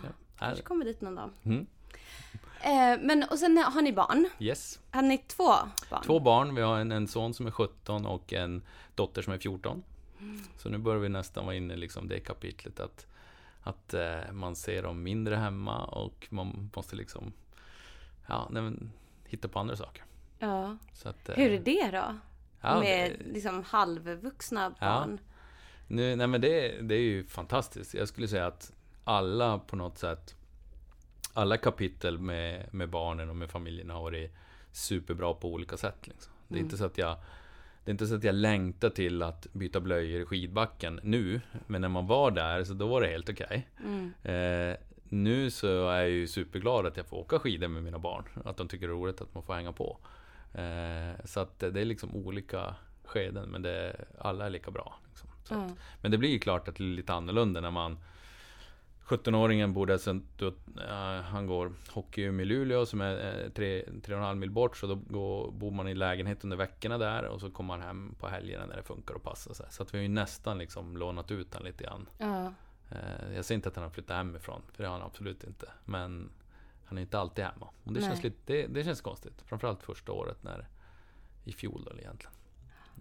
Så, 0.00 0.06
Kanske 0.38 0.62
kommer 0.62 0.84
dit 0.84 1.00
någon 1.00 1.14
dag. 1.14 1.30
mm. 1.42 1.66
Eh, 2.60 2.98
men 3.02 3.24
och 3.30 3.38
sen 3.38 3.58
har 3.58 3.82
ni 3.82 3.92
barn. 3.92 4.28
Yes. 4.38 4.78
Har 4.90 5.02
ni 5.02 5.18
två 5.18 5.48
barn? 5.90 6.02
Två 6.04 6.20
barn. 6.20 6.54
Vi 6.54 6.62
har 6.62 6.78
en, 6.78 6.92
en 6.92 7.08
son 7.08 7.34
som 7.34 7.46
är 7.46 7.50
17 7.50 8.06
och 8.06 8.32
en 8.32 8.62
dotter 8.94 9.22
som 9.22 9.32
är 9.32 9.38
14. 9.38 9.82
Så 10.58 10.68
nu 10.68 10.78
börjar 10.78 11.00
vi 11.00 11.08
nästan 11.08 11.44
vara 11.46 11.56
inne 11.56 11.74
i 11.74 11.76
liksom 11.76 12.08
det 12.08 12.20
kapitlet 12.20 12.80
att, 12.80 13.06
att 13.64 13.94
eh, 13.94 14.32
man 14.32 14.56
ser 14.56 14.82
dem 14.82 15.02
mindre 15.02 15.36
hemma 15.36 15.84
och 15.84 16.26
man 16.30 16.70
måste 16.76 16.96
liksom 16.96 17.32
ja, 18.26 18.48
nej, 18.50 18.62
men, 18.62 18.92
hitta 19.24 19.48
på 19.48 19.58
andra 19.58 19.76
saker. 19.76 20.04
Ja. 20.38 20.76
Att, 21.04 21.28
eh, 21.28 21.34
Hur 21.36 21.50
är 21.50 21.58
det 21.60 21.90
då? 21.90 22.16
ja, 22.60 22.80
Med 22.80 23.10
det- 23.18 23.32
liksom 23.32 23.62
halvvuxna 23.64 24.74
Ja. 24.80 24.86
barn? 24.86 25.18
Nu, 25.88 26.16
nej 26.16 26.26
men 26.26 26.40
det, 26.40 26.80
det 26.82 26.94
är 26.94 27.00
ju 27.00 27.26
fantastiskt. 27.26 27.94
Jag 27.94 28.08
skulle 28.08 28.28
säga 28.28 28.46
att 28.46 28.72
alla 29.04 29.58
på 29.58 29.76
något 29.76 29.98
sätt, 29.98 30.34
alla 31.32 31.56
kapitel 31.56 32.18
med, 32.18 32.74
med 32.74 32.90
barnen 32.90 33.30
och 33.30 33.36
med 33.36 33.50
familjen 33.50 33.90
har 33.90 34.00
varit 34.02 34.30
superbra 34.72 35.34
på 35.34 35.52
olika 35.52 35.76
sätt. 35.76 36.06
Liksom. 36.06 36.32
Det 36.48 36.58
är 36.58 36.60
inte 36.60 36.76
så 36.76 36.84
att 36.84 36.98
jag 36.98 37.16
det 37.84 37.90
är 37.90 37.92
inte 37.92 38.06
så 38.06 38.14
att 38.14 38.24
jag 38.24 38.34
längtar 38.34 38.90
till 38.90 39.22
att 39.22 39.46
byta 39.52 39.80
blöjor 39.80 40.22
i 40.22 40.24
skidbacken 40.24 41.00
nu, 41.02 41.40
men 41.66 41.80
när 41.80 41.88
man 41.88 42.06
var 42.06 42.30
där 42.30 42.64
så 42.64 42.74
då 42.74 42.86
var 42.86 43.00
det 43.00 43.06
helt 43.06 43.28
okej. 43.28 43.68
Mm. 43.84 44.12
Eh, 44.22 44.76
nu 45.08 45.50
så 45.50 45.88
är 45.88 46.00
jag 46.00 46.10
ju 46.10 46.26
superglad 46.26 46.86
att 46.86 46.96
jag 46.96 47.06
får 47.06 47.16
åka 47.16 47.38
skidor 47.38 47.68
med 47.68 47.82
mina 47.82 47.98
barn. 47.98 48.24
Att 48.44 48.56
de 48.56 48.68
tycker 48.68 48.86
det 48.86 48.92
är 48.92 48.96
roligt 48.96 49.20
att 49.20 49.34
man 49.34 49.42
får 49.42 49.54
hänga 49.54 49.72
på. 49.72 49.98
Eh, 50.54 51.24
så 51.24 51.40
att 51.40 51.58
det 51.58 51.80
är 51.80 51.84
liksom 51.84 52.14
olika 52.14 52.74
skeden, 53.04 53.48
men 53.48 53.62
det, 53.62 53.96
alla 54.18 54.46
är 54.46 54.50
lika 54.50 54.70
bra. 54.70 54.94
Liksom. 55.08 55.28
Så 55.44 55.54
att, 55.54 55.72
men 56.02 56.10
det 56.10 56.18
blir 56.18 56.30
ju 56.30 56.38
klart 56.38 56.68
att 56.68 56.76
det 56.76 56.84
är 56.84 56.88
lite 56.88 57.12
annorlunda 57.12 57.60
när 57.60 57.70
man 57.70 57.98
17-åringen 59.06 59.72
bor 59.72 59.86
dessutom, 59.86 60.26
uh, 60.42 61.20
han 61.22 61.46
går 61.46 61.72
hockey 61.88 62.22
i 62.22 62.44
Luleå 62.44 62.86
som 62.86 63.00
är 63.00 63.44
uh, 63.44 63.50
tre, 63.50 63.84
tre 64.02 64.14
och 64.14 64.20
en 64.20 64.26
halv 64.26 64.38
mil 64.38 64.50
bort. 64.50 64.76
Så 64.76 64.86
då 64.86 64.94
går, 64.94 65.50
bor 65.50 65.70
man 65.70 65.88
i 65.88 65.94
lägenhet 65.94 66.44
under 66.44 66.56
veckorna 66.56 66.98
där 66.98 67.24
och 67.24 67.40
så 67.40 67.50
kommer 67.50 67.68
man 67.68 67.80
hem 67.80 68.14
på 68.18 68.28
helgerna 68.28 68.66
när 68.66 68.76
det 68.76 68.82
funkar 68.82 69.14
och 69.14 69.22
passar. 69.22 69.54
Så, 69.54 69.64
så 69.70 69.82
att 69.82 69.94
vi 69.94 69.98
har 69.98 70.02
ju 70.02 70.08
nästan 70.08 70.58
liksom 70.58 70.96
lånat 70.96 71.30
ut 71.30 71.54
han 71.54 71.62
lite 71.62 71.84
grann. 71.84 72.08
Ja. 72.18 72.52
Uh, 72.92 73.34
jag 73.34 73.44
säger 73.44 73.56
inte 73.56 73.68
att 73.68 73.76
han 73.76 73.84
har 73.84 73.90
flyttat 73.90 74.16
hemifrån, 74.16 74.62
för 74.72 74.82
det 74.82 74.88
har 74.88 74.98
han 74.98 75.06
absolut 75.06 75.44
inte. 75.44 75.72
Men 75.84 76.30
han 76.84 76.98
är 76.98 77.02
inte 77.02 77.18
alltid 77.18 77.44
hemma. 77.44 77.68
Och 77.84 77.92
det, 77.92 78.00
Nej. 78.00 78.08
känns 78.08 78.22
lite, 78.22 78.36
det, 78.46 78.66
det 78.66 78.84
känns 78.84 79.00
konstigt. 79.00 79.42
Framförallt 79.46 79.82
första 79.82 80.12
året 80.12 80.42
när, 80.42 80.68
i 81.44 81.52
fjol 81.52 81.84
då 81.84 81.98
egentligen. 81.98 82.34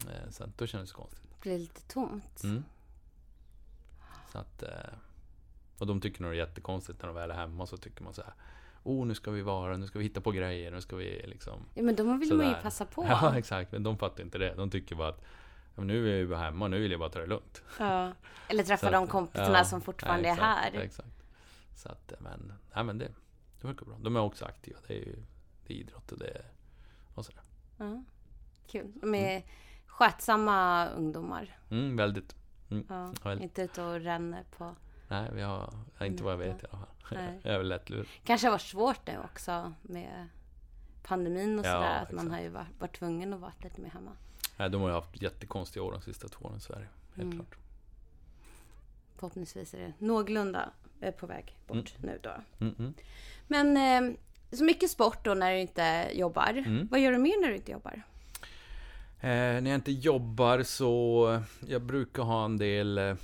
Uh, 0.05 0.29
så 0.29 0.45
då 0.57 0.67
kändes 0.67 0.89
det 0.89 0.95
konstigt. 0.95 1.29
Det 1.29 1.49
blir 1.49 1.59
lite 1.59 1.81
tomt. 1.81 2.43
Mm. 2.43 2.63
Så 4.31 4.39
att, 4.39 4.63
eh, 4.63 4.69
och 5.83 5.87
de 5.87 6.01
tycker 6.01 6.21
nog 6.21 6.31
det 6.31 6.35
är 6.35 6.39
jättekonstigt 6.47 7.01
när 7.01 7.07
de 7.07 7.15
väl 7.15 7.31
är 7.31 7.35
hemma 7.35 7.65
så 7.65 7.77
tycker 7.77 8.03
man 8.03 8.13
så 8.13 8.21
här. 8.21 8.33
Oh, 8.83 9.05
nu 9.07 9.15
ska 9.15 9.31
vi 9.31 9.41
vara, 9.41 9.77
nu 9.77 9.87
ska 9.87 9.99
vi 9.99 10.05
hitta 10.05 10.21
på 10.21 10.31
grejer, 10.31 10.71
nu 10.71 10.81
ska 10.81 10.95
vi 10.95 11.21
liksom... 11.27 11.65
Ja, 11.73 11.83
men 11.83 11.95
då 11.95 12.03
vill 12.03 12.11
man 12.11 12.19
ju 12.19 12.27
sådär." 12.27 12.59
passa 12.63 12.85
på. 12.85 13.05
Ja, 13.09 13.37
exakt. 13.37 13.71
Men 13.71 13.83
de 13.83 13.97
fattar 13.97 14.23
inte 14.23 14.37
det. 14.37 14.53
De 14.55 14.69
tycker 14.69 14.95
bara 14.95 15.09
att 15.09 15.21
"Ja, 15.75 15.81
men 15.81 15.87
nu 15.87 16.13
är 16.13 16.19
vi 16.23 16.27
bara 16.27 16.39
hemma, 16.39 16.67
nu 16.67 16.79
vill 16.79 16.91
jag 16.91 16.99
bara 16.99 17.09
ta 17.09 17.19
det 17.19 17.25
lugnt. 17.25 17.63
Ja. 17.79 18.11
Eller 18.47 18.63
träffa 18.63 18.91
de 18.91 19.07
kompisarna 19.07 19.57
ja, 19.57 19.65
som 19.65 19.81
fortfarande 19.81 20.29
exakt, 20.29 20.41
är 20.41 20.71
här. 20.71 20.83
Exakt. 20.83 21.23
Så 21.75 21.89
att, 21.89 22.13
men, 22.19 22.53
nej 22.75 22.83
men 22.83 22.97
det, 22.97 23.11
det 23.61 23.67
verkar 23.67 23.85
bra. 23.85 23.95
De 24.01 24.15
är 24.15 24.19
också 24.19 24.45
aktiva. 24.45 24.79
Det 24.87 24.93
är 24.93 24.97
ju 25.05 25.15
det 25.67 25.73
är 25.73 25.77
idrott 25.77 26.11
och 26.11 26.19
det 26.19 26.27
är, 26.27 26.45
och 27.15 27.25
sådär. 27.25 27.43
Ja. 27.77 28.03
Kul. 28.67 28.91
De 28.95 29.15
är 29.15 29.43
skötsamma 29.85 30.87
ungdomar. 30.89 31.57
Mm, 31.69 31.95
väldigt. 31.97 32.35
Mm, 32.71 32.85
Ja. 32.89 33.13
väldigt. 33.23 33.43
Inte 33.43 33.61
ute 33.61 33.83
och 33.83 33.99
ränner 33.99 34.43
på... 34.57 34.75
Nej, 35.13 35.29
vi 35.33 35.41
har, 35.41 35.73
inte 36.01 36.23
vad 36.23 36.33
jag 36.33 36.37
vet 36.37 36.63
i 36.63 36.65
alla 36.71 36.77
fall. 36.79 36.87
Nej. 37.17 37.39
Jag 37.43 37.53
är 37.53 37.57
väl 37.57 37.67
lättlurad. 37.67 38.05
Kanske 38.23 38.47
har 38.47 38.51
varit 38.51 38.61
svårt 38.61 39.07
nu 39.07 39.17
också 39.25 39.73
med 39.81 40.27
pandemin 41.03 41.59
och 41.59 41.65
Ja, 41.65 41.71
sådär. 41.73 42.01
Att 42.01 42.11
man 42.11 42.31
har 42.31 42.39
ju 42.41 42.49
varit, 42.49 42.67
varit 42.79 42.95
tvungen 42.99 43.33
att 43.33 43.39
vara 43.39 43.53
lite 43.63 43.81
mer 43.81 43.89
hemma. 43.89 44.11
Nej, 44.57 44.69
de 44.69 44.81
har 44.81 44.89
ju 44.89 44.95
haft 44.95 45.21
jättekonstiga 45.21 45.83
år 45.83 45.91
de 45.91 46.01
sista 46.01 46.27
två 46.27 46.45
åren 46.45 46.57
i 46.57 46.61
Sverige. 46.61 46.87
Helt 47.15 47.23
Mm. 47.33 47.37
klart. 47.37 47.55
Förhoppningsvis 49.15 49.73
är 49.73 49.79
det 49.79 49.93
någorlunda 49.97 50.69
eh, 51.01 51.11
på 51.13 51.27
väg 51.27 51.57
bort 51.67 51.93
nu 52.01 52.19
då. 52.23 52.31
Mm, 52.59 52.75
mm. 52.79 52.93
Men 53.47 53.77
eh, 53.77 54.17
så 54.57 54.63
mycket 54.63 54.89
sport 54.89 55.25
då 55.25 55.33
när 55.33 55.51
du 55.51 55.59
inte 55.59 56.09
jobbar. 56.13 56.49
Mm. 56.65 56.87
Vad 56.91 56.99
gör 56.99 57.11
du 57.11 57.17
mer 57.17 57.41
när 57.41 57.47
du 57.47 57.55
inte 57.55 57.71
jobbar? 57.71 58.03
Eh, 59.19 59.29
när 59.61 59.69
jag 59.69 59.75
inte 59.75 59.91
jobbar 59.91 60.63
så 60.63 61.41
jag 61.67 61.81
brukar 61.81 62.23
ha 62.23 62.45
en 62.45 62.57
del 62.57 63.15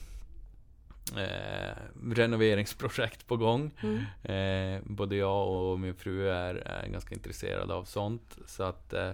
eh, 1.20 1.76
renoveringsprojekt 2.14 3.28
på 3.28 3.38
gång. 3.38 3.72
Mm. 3.82 4.04
Eh, 4.24 4.82
både 4.86 5.16
jag 5.16 5.50
och 5.50 5.80
min 5.80 5.96
fru 5.96 6.30
är, 6.30 6.56
är 6.56 6.88
ganska 6.88 7.16
intresserade 7.16 7.74
av 7.74 7.84
sånt. 7.84 8.38
Så 8.46 8.64
att 8.64 8.94
eh, 8.94 9.12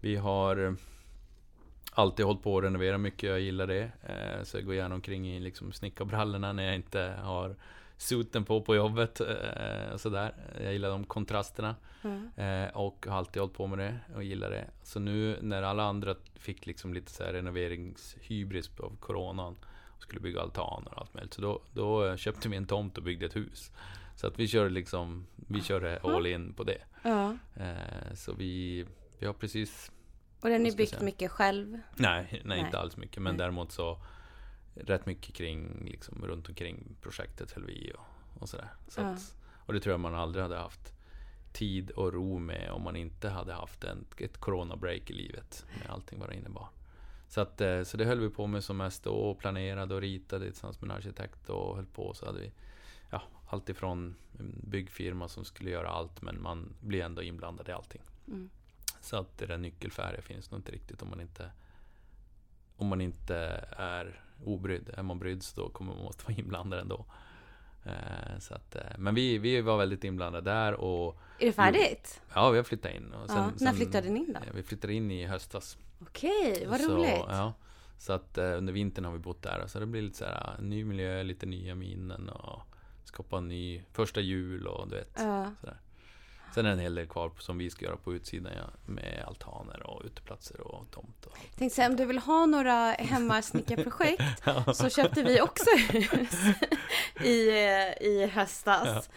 vi 0.00 0.16
har 0.16 0.76
alltid 1.92 2.26
hållit 2.26 2.42
på 2.42 2.58
att 2.58 2.64
renovera 2.64 2.98
mycket. 2.98 3.30
Jag 3.30 3.40
gillar 3.40 3.66
det. 3.66 3.90
Eh, 4.02 4.42
så 4.42 4.56
jag 4.56 4.66
går 4.66 4.74
gärna 4.74 4.94
omkring 4.94 5.28
i 5.28 5.40
liksom 5.40 5.72
snickarbrallorna 5.72 6.52
när 6.52 6.64
jag 6.64 6.74
inte 6.74 7.14
har 7.22 7.56
suten 7.96 8.44
på 8.44 8.60
på 8.60 8.76
jobbet. 8.76 9.20
Eh, 9.20 9.92
och 9.92 10.00
sådär. 10.00 10.34
Jag 10.62 10.72
gillar 10.72 10.90
de 10.90 11.04
kontrasterna. 11.04 11.76
Mm. 12.04 12.30
Eh, 12.36 12.76
och 12.76 13.06
har 13.08 13.18
alltid 13.18 13.40
hållit 13.40 13.56
på 13.56 13.66
med 13.66 13.78
det 13.78 13.98
och 14.14 14.24
gillar 14.24 14.50
det. 14.50 14.64
Så 14.82 15.00
nu 15.00 15.38
när 15.40 15.62
alla 15.62 15.82
andra 15.82 16.14
fick 16.34 16.66
liksom 16.66 16.94
lite 16.94 17.12
så 17.12 17.24
här 17.24 17.32
renoveringshybris 17.32 18.70
av 18.78 18.96
coronan 19.00 19.56
skulle 20.12 20.22
bygga 20.22 20.40
altaner 20.40 20.94
och 20.94 21.00
allt 21.00 21.14
möjligt. 21.14 21.34
Så 21.34 21.40
då, 21.42 21.62
då 21.72 22.16
köpte 22.16 22.48
vi 22.48 22.56
en 22.56 22.66
tomt 22.66 22.98
och 22.98 23.04
byggde 23.04 23.26
ett 23.26 23.36
hus. 23.36 23.72
Så 24.16 24.26
att 24.26 24.38
vi 24.38 24.48
kör 24.48 24.70
liksom, 24.70 25.26
vi 25.36 25.62
körde 25.62 25.98
all 26.02 26.26
in 26.26 26.52
på 26.54 26.64
det. 26.64 26.82
Ja. 27.02 27.36
Eh, 27.54 28.14
så 28.14 28.32
vi, 28.32 28.86
vi 29.18 29.26
har 29.26 29.32
precis, 29.32 29.92
Och 30.40 30.48
den 30.48 30.66
är 30.66 30.76
byggt 30.76 31.00
mycket 31.02 31.30
själv. 31.30 31.78
nej, 31.96 32.26
nej, 32.30 32.42
Nej. 32.44 32.60
inte 32.60 32.78
alls 32.78 32.96
mycket. 32.96 33.22
Men 33.22 33.34
Nej. 33.34 33.38
däremot 33.38 33.72
så 33.72 33.98
rätt 34.74 35.06
mycket 35.06 35.34
kring, 35.34 35.84
liksom 35.90 36.26
runt 36.26 36.48
omkring 36.48 36.96
projektet 37.00 37.52
höll 37.52 37.64
vi 37.64 37.92
och, 37.98 38.42
och 38.42 38.48
sådär. 38.48 38.68
Så 38.88 39.00
Ja. 39.00 39.06
att, 39.06 39.36
och 39.66 39.72
det 39.72 39.80
tror 39.80 39.92
jag 39.92 40.00
man 40.00 40.14
aldrig 40.14 40.42
hade 40.42 40.56
haft 40.56 40.92
tid 41.52 41.90
och 41.90 42.12
ro 42.12 42.38
med 42.38 42.70
om 42.70 42.82
man 42.82 42.96
inte 42.96 43.28
hade 43.28 43.52
haft 43.52 43.84
en, 43.84 44.04
ett 44.18 44.38
corona-break 44.40 45.10
i 45.10 45.12
livet 45.12 45.66
med 45.78 45.90
allting 45.90 46.18
vad 46.18 46.28
det 46.28 46.36
innebar. 46.36 46.68
Så, 47.32 47.40
att, 47.40 47.60
eh, 47.60 47.82
så 47.82 47.96
det 47.96 48.04
höll 48.04 48.20
vi 48.20 48.30
på 48.30 48.46
med 48.46 48.64
som 48.64 48.76
mest 48.76 49.04
då 49.04 49.10
och 49.10 49.38
planerade 49.38 49.94
och 49.94 50.00
ritade 50.00 50.50
tillsammans 50.50 50.80
med 50.80 50.90
en 50.90 50.96
arkitekt 50.96 51.50
och 51.50 51.76
höll 51.76 51.86
på. 51.86 52.14
Så 52.14 52.26
hade 52.26 52.40
vi 52.40 52.52
ja, 53.10 53.22
allt 53.46 53.68
ifrån 53.68 54.14
byggfirma 54.62 55.28
som 55.28 55.44
skulle 55.44 55.70
göra 55.70 55.88
allt 55.88 56.22
men 56.22 56.42
man 56.42 56.74
blir 56.80 57.02
ändå 57.02 57.22
inblandad 57.22 57.68
i 57.68 57.72
allting. 57.72 58.02
Mm. 58.26 58.50
Så 59.00 59.16
att 59.16 59.38
det 59.38 59.46
där 59.46 59.58
nyckelfärdiga 59.58 60.22
finns 60.22 60.50
nog 60.50 60.58
inte 60.58 60.72
riktigt 60.72 61.02
om 61.02 61.10
man 61.10 61.20
inte 61.20 61.50
om 62.76 62.86
man 62.86 63.00
inte 63.00 63.36
är 63.76 64.24
obrydd. 64.44 64.90
Är 64.94 65.02
man 65.02 65.18
brydd 65.18 65.42
så 65.42 65.60
då 65.60 65.68
kommer 65.68 65.94
man 65.94 66.04
måste 66.04 66.24
vara 66.24 66.38
inblandad 66.38 66.80
ändå. 66.80 67.06
Eh, 67.84 68.38
så 68.38 68.54
att, 68.54 68.76
eh, 68.76 68.82
men 68.98 69.14
vi, 69.14 69.38
vi 69.38 69.60
var 69.60 69.78
väldigt 69.78 70.04
inblandade 70.04 70.50
där 70.50 70.74
och 70.74 71.18
Är 71.38 71.46
det 71.46 71.52
färdigt? 71.52 72.20
ja, 72.34 72.50
vi 72.50 72.56
har 72.56 72.64
flyttat 72.64 72.94
in. 72.94 73.12
Och 73.12 73.30
Ja. 73.30 73.50
När 73.60 73.72
flyttade 73.72 74.08
ni 74.10 74.20
in 74.20 74.32
då? 74.32 74.40
Vi 74.54 74.62
flyttade 74.62 74.94
in 74.94 75.10
i 75.10 75.26
höstas. 75.26 75.78
Okej, 76.00 76.66
vad 76.68 76.80
så, 76.80 76.96
roligt. 76.96 77.24
Ja, 77.28 77.52
så 77.98 78.12
att 78.12 78.38
eh, 78.38 78.58
under 78.58 78.72
vintern 78.72 79.04
har 79.04 79.12
vi 79.12 79.18
bott 79.18 79.42
där. 79.42 79.64
Så 79.66 79.80
det 79.80 79.86
blir 79.86 80.02
lite 80.02 80.18
så 80.18 80.24
här 80.24 80.56
ny 80.60 80.84
miljö, 80.84 81.22
lite 81.22 81.46
nya 81.46 81.74
minnen 81.74 82.28
och 82.28 82.62
skapa 83.04 83.38
en 83.38 83.48
ny 83.48 83.82
första 83.92 84.20
jul 84.20 84.66
och 84.66 84.88
du 84.88 84.96
vet. 84.96 85.12
Ja. 85.16 85.50
Sådär. 85.60 85.76
Sen 86.54 86.66
är 86.66 86.68
det 86.68 86.74
en 86.74 86.80
hel 86.80 86.94
del 86.94 87.06
kvar 87.06 87.32
som 87.38 87.58
vi 87.58 87.70
ska 87.70 87.84
göra 87.84 87.96
på 87.96 88.14
utsidan 88.14 88.52
ja, 88.56 88.70
med 88.86 89.24
altaner 89.26 89.86
och 89.86 90.02
uteplatser 90.04 90.60
och 90.60 90.90
tomt. 90.90 91.26
Och. 91.26 91.38
Tänkte 91.56 91.76
säga, 91.76 91.88
om 91.88 91.96
du 91.96 92.04
vill 92.04 92.18
ha 92.18 92.46
några 92.46 92.92
hemmasnickarprojekt 92.92 94.22
så 94.74 94.90
köpte 94.90 95.22
vi 95.22 95.40
också 95.40 95.70
hus 95.88 96.34
i, 97.24 97.48
eh, 97.48 98.06
i 98.06 98.30
höstas. 98.32 99.10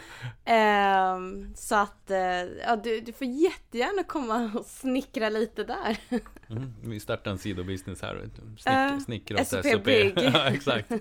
Ehm, 0.46 1.56
så 1.56 1.76
att 1.76 2.12
eh, 2.12 2.20
ja, 2.44 2.76
du, 2.84 3.00
du 3.02 3.14
får 3.14 3.28
jättegärna 3.28 4.04
komma 4.04 4.52
och 4.56 4.66
snickra 4.66 5.30
lite 5.30 5.64
där. 5.64 5.98
Mm, 6.50 6.74
vi 6.84 7.00
startar 7.00 7.32
en 7.32 7.38
sidobusiness 7.38 8.02
här. 8.02 8.30
Snick, 8.58 9.04
snickra 9.06 9.42
åt 9.42 9.48
SOP 9.48 9.66
SOP. 9.66 9.88
Ja, 10.16 10.48
exakt. 10.48 10.92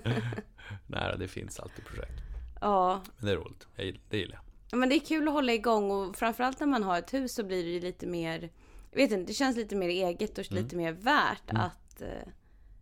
Nej, 0.87 1.15
det 1.19 1.27
finns 1.27 1.59
alltid 1.59 1.85
projekt. 1.85 2.21
Ja, 2.61 3.01
Men 3.17 3.25
det 3.25 3.31
är 3.31 3.35
roligt. 3.35 3.67
Det 4.09 4.17
gillar 4.17 4.35
jag. 4.35 4.44
Men 4.71 4.89
det 4.89 4.95
är 4.95 4.99
kul 4.99 5.27
att 5.27 5.33
hålla 5.33 5.53
igång 5.53 5.91
och 5.91 6.15
framförallt 6.15 6.59
när 6.59 6.67
man 6.67 6.83
har 6.83 6.97
ett 6.99 7.13
hus 7.13 7.35
så 7.35 7.43
blir 7.43 7.73
det 7.73 7.79
lite 7.87 8.07
mer, 8.07 8.49
jag 8.91 8.97
vet 8.97 9.11
inte, 9.11 9.31
det 9.31 9.33
känns 9.33 9.57
lite 9.57 9.75
mer 9.75 9.89
eget 9.89 10.37
och 10.37 10.51
Mm. 10.51 10.63
lite 10.63 10.75
mer 10.75 10.91
värt 10.91 11.43
att 11.49 12.01
eh, 12.01 12.27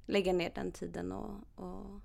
lägga 0.06 0.34
ner 0.34 0.52
den 0.56 0.72
tiden 0.72 1.12
och, 1.12 1.36
och 1.56 2.02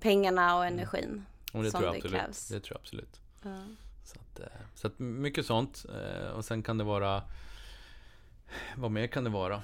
pengarna 0.00 0.56
och 0.56 0.66
energin. 0.66 1.24
Och 1.52 1.62
det 1.62 1.70
Som 1.70 1.80
tror 1.80 1.94
jag 1.94 1.94
det 1.94 1.98
absolut. 1.98 2.20
krävs. 2.22 2.48
Det 2.48 2.60
tror 2.60 2.74
jag 2.74 2.80
absolut. 2.80 3.20
Ja. 3.42 3.62
Så 4.04 4.16
att, 4.20 4.40
eh, 4.40 4.46
så 4.74 4.86
att 4.86 4.98
mycket 4.98 5.46
sånt. 5.46 5.84
Eh, 5.94 6.28
Och 6.30 6.44
sen 6.44 6.62
kan 6.62 6.78
det 6.78 6.84
vara... 6.84 7.22
Vad 8.76 8.90
mer 8.90 9.06
kan 9.06 9.24
det 9.24 9.30
vara? 9.30 9.62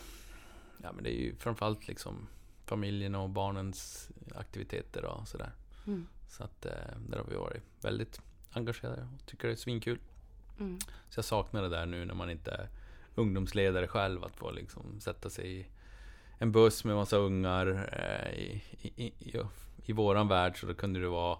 Ja, 0.83 0.93
men 0.93 1.05
det 1.05 1.11
är 1.11 1.21
ju 1.21 1.37
framförallt 1.37 1.89
liksom 1.89 2.29
familjen 2.65 3.15
och 3.15 3.31
barnens 3.31 4.09
aktiviteter 4.37 5.05
och 5.05 5.29
sådär. 5.29 5.53
Mm. 5.87 6.07
Så 6.29 6.45
att 6.45 6.67
eh, 6.67 6.73
där 7.09 7.19
har 7.19 7.25
vi 7.25 7.37
varit 7.37 7.63
väldigt 7.81 8.21
engagerade 8.57 9.09
och 9.15 9.27
tycker 9.27 9.49
det 9.49 9.55
är 9.55 9.57
svinkul. 9.57 9.99
Mm. 10.61 10.79
Så 11.09 11.19
jag 11.19 11.25
saknar 11.25 11.63
det 11.63 11.69
där 11.69 11.87
nu 11.87 12.05
när 12.05 12.15
man 12.15 12.31
inte 12.31 12.51
är 12.51 12.69
ungdomsledare 13.15 13.87
själv, 13.87 14.25
att 14.25 14.37
få 14.37 14.51
liksom 14.51 15.01
sätta 15.01 15.31
sig 15.31 15.61
i 15.61 15.67
en 16.39 16.53
buss 16.53 16.85
med 16.85 16.97
massa 16.97 17.17
ungar. 17.17 17.89
Eh, 17.93 18.39
i, 18.39 18.63
i, 18.83 19.07
i, 19.07 19.43
i, 19.85 19.93
våran 19.93 20.29
värld 20.29 20.61
så 20.61 20.67
då 20.67 20.75
kunde 20.75 21.01
det 21.01 21.09
vara 21.09 21.39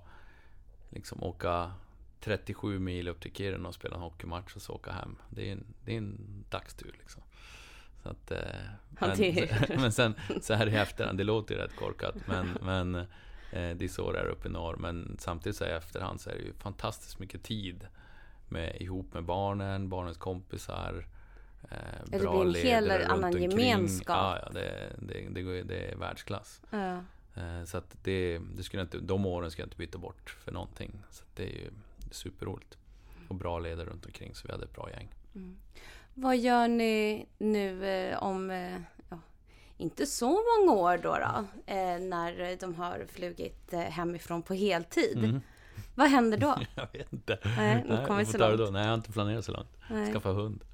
liksom 0.91 1.23
åka 1.23 1.73
37 2.21 2.79
mil 2.79 3.09
upp 3.09 3.21
till 3.21 3.33
Kiruna 3.33 3.69
och 3.69 3.75
spela 3.75 3.97
en 3.97 4.03
hockeymatch 4.03 4.57
och 4.57 4.63
så 4.63 4.73
åka 4.73 4.93
hem. 4.93 5.17
Det 5.31 5.49
är 5.49 5.53
en, 5.53 5.65
det 5.85 5.93
är 5.93 5.99
en 5.99 6.45
dagstur 6.51 6.95
liksom. 6.99 7.23
Så 8.03 8.09
att, 8.09 8.31
eh, 8.31 8.39
men, 8.89 9.37
men 9.81 9.93
sen 9.93 10.15
så 10.41 10.55
här 10.55 10.69
i 10.69 10.77
efterhand, 10.77 11.19
det 11.19 11.25
låter 11.25 11.55
ju 11.55 11.61
rätt 11.61 11.77
korkat 11.77 12.15
men, 12.27 12.59
men 12.63 13.07
det 13.51 13.83
är 13.83 13.89
så 13.89 14.13
det 14.13 14.19
är 14.19 14.27
uppe 14.27 14.49
i 14.49 14.51
norr. 14.51 14.77
Men 14.77 15.17
samtidigt 15.19 15.57
så 15.57 15.65
här 15.65 15.71
i 15.73 15.75
efterhand 15.75 16.21
så 16.21 16.31
är 16.31 16.35
det 16.35 16.43
ju 16.43 16.53
fantastiskt 16.53 17.19
mycket 17.19 17.43
tid 17.43 17.87
med, 18.49 18.77
ihop 18.81 19.15
med 19.15 19.25
barnen, 19.25 19.89
barnens 19.89 20.17
kompisar. 20.17 21.07
Eh, 21.71 21.79
det 22.07 22.19
bra 22.19 22.45
blir 22.45 22.61
en 22.61 22.67
hel 22.67 22.85
ledare 22.85 23.03
runt 23.03 23.11
annan 23.13 23.25
omkring. 23.25 23.51
gemenskap. 23.51 24.17
Ja, 24.17 24.39
ja 24.43 24.53
det, 24.53 24.93
det, 24.99 25.29
det, 25.43 25.63
det 25.63 25.93
är 25.93 25.97
världsklass. 25.97 26.63
Ja. 26.71 27.01
Eh, 27.37 27.65
Så 27.65 27.79
att 27.79 27.97
det, 28.03 28.41
det 28.57 28.63
skulle 28.63 28.83
inte, 28.83 28.99
de 28.99 29.27
åren 29.27 29.51
ska 29.51 29.63
jag 29.63 29.67
inte 29.67 29.77
byta 29.77 29.99
bort 29.99 30.37
för 30.45 30.53
någonting. 30.53 30.93
Så 31.11 31.25
det 31.35 31.43
är 31.43 31.53
ju 31.53 31.71
superroligt. 32.11 32.79
Och 33.29 33.35
bra 33.35 33.59
ledare 33.59 33.87
runt 33.87 34.07
omkring 34.07 34.35
så 34.35 34.47
vi 34.47 34.53
hade 34.53 34.65
ett 34.65 34.75
bra 34.75 34.91
gäng. 34.91 35.09
Vad 36.15 36.37
gör 36.37 36.69
ni 36.69 37.27
nu 37.39 37.87
eh, 37.87 38.23
om, 38.23 38.51
eh, 38.51 38.81
inte 39.77 40.07
så 40.07 40.27
många 40.29 40.73
år 40.73 40.99
då, 40.99 41.19
då 41.19 41.45
eh, 41.73 41.99
när 41.99 42.57
de 42.61 42.75
har 42.75 43.07
flugit 43.09 43.73
eh, 43.73 43.81
hemifrån 43.81 44.43
på 44.43 44.55
heltid? 44.55 45.19
Mm. 45.19 45.41
Vad 45.95 46.09
händer 46.09 46.39
då? 46.39 46.59
Jag 46.75 46.89
vet 46.93 47.13
inte. 47.13 47.39
Nej, 47.45 47.85
nu 47.89 48.07
kommer 48.07 48.25
så 48.25 48.39
långt. 48.39 48.59
Då. 48.59 48.65
Nej, 48.65 48.83
jag 48.83 48.89
har 48.89 48.95
inte 48.95 49.13
planerat 49.13 49.45
så 49.45 49.53
långt. 49.53 49.77
Nej. 49.91 50.13
Skaffa 50.13 50.31
hund. 50.33 50.65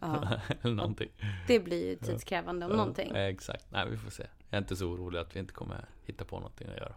Ja, 0.00 0.28
Eller 0.62 0.74
någonting. 0.74 1.08
det 1.46 1.60
blir 1.60 1.86
ju 1.86 1.96
tidskrävande 1.96 2.66
om 2.66 2.72
någonting. 2.72 3.10
Ja, 3.14 3.20
exakt. 3.20 3.66
Nej, 3.70 3.86
vi 3.90 3.96
får 3.96 4.10
se. 4.10 4.26
Jag 4.50 4.58
är 4.58 4.62
inte 4.62 4.76
så 4.76 4.86
orolig 4.86 5.18
att 5.18 5.36
vi 5.36 5.40
inte 5.40 5.52
kommer 5.52 5.84
hitta 6.04 6.24
på 6.24 6.36
någonting 6.36 6.68
att 6.68 6.76
göra. 6.76 6.94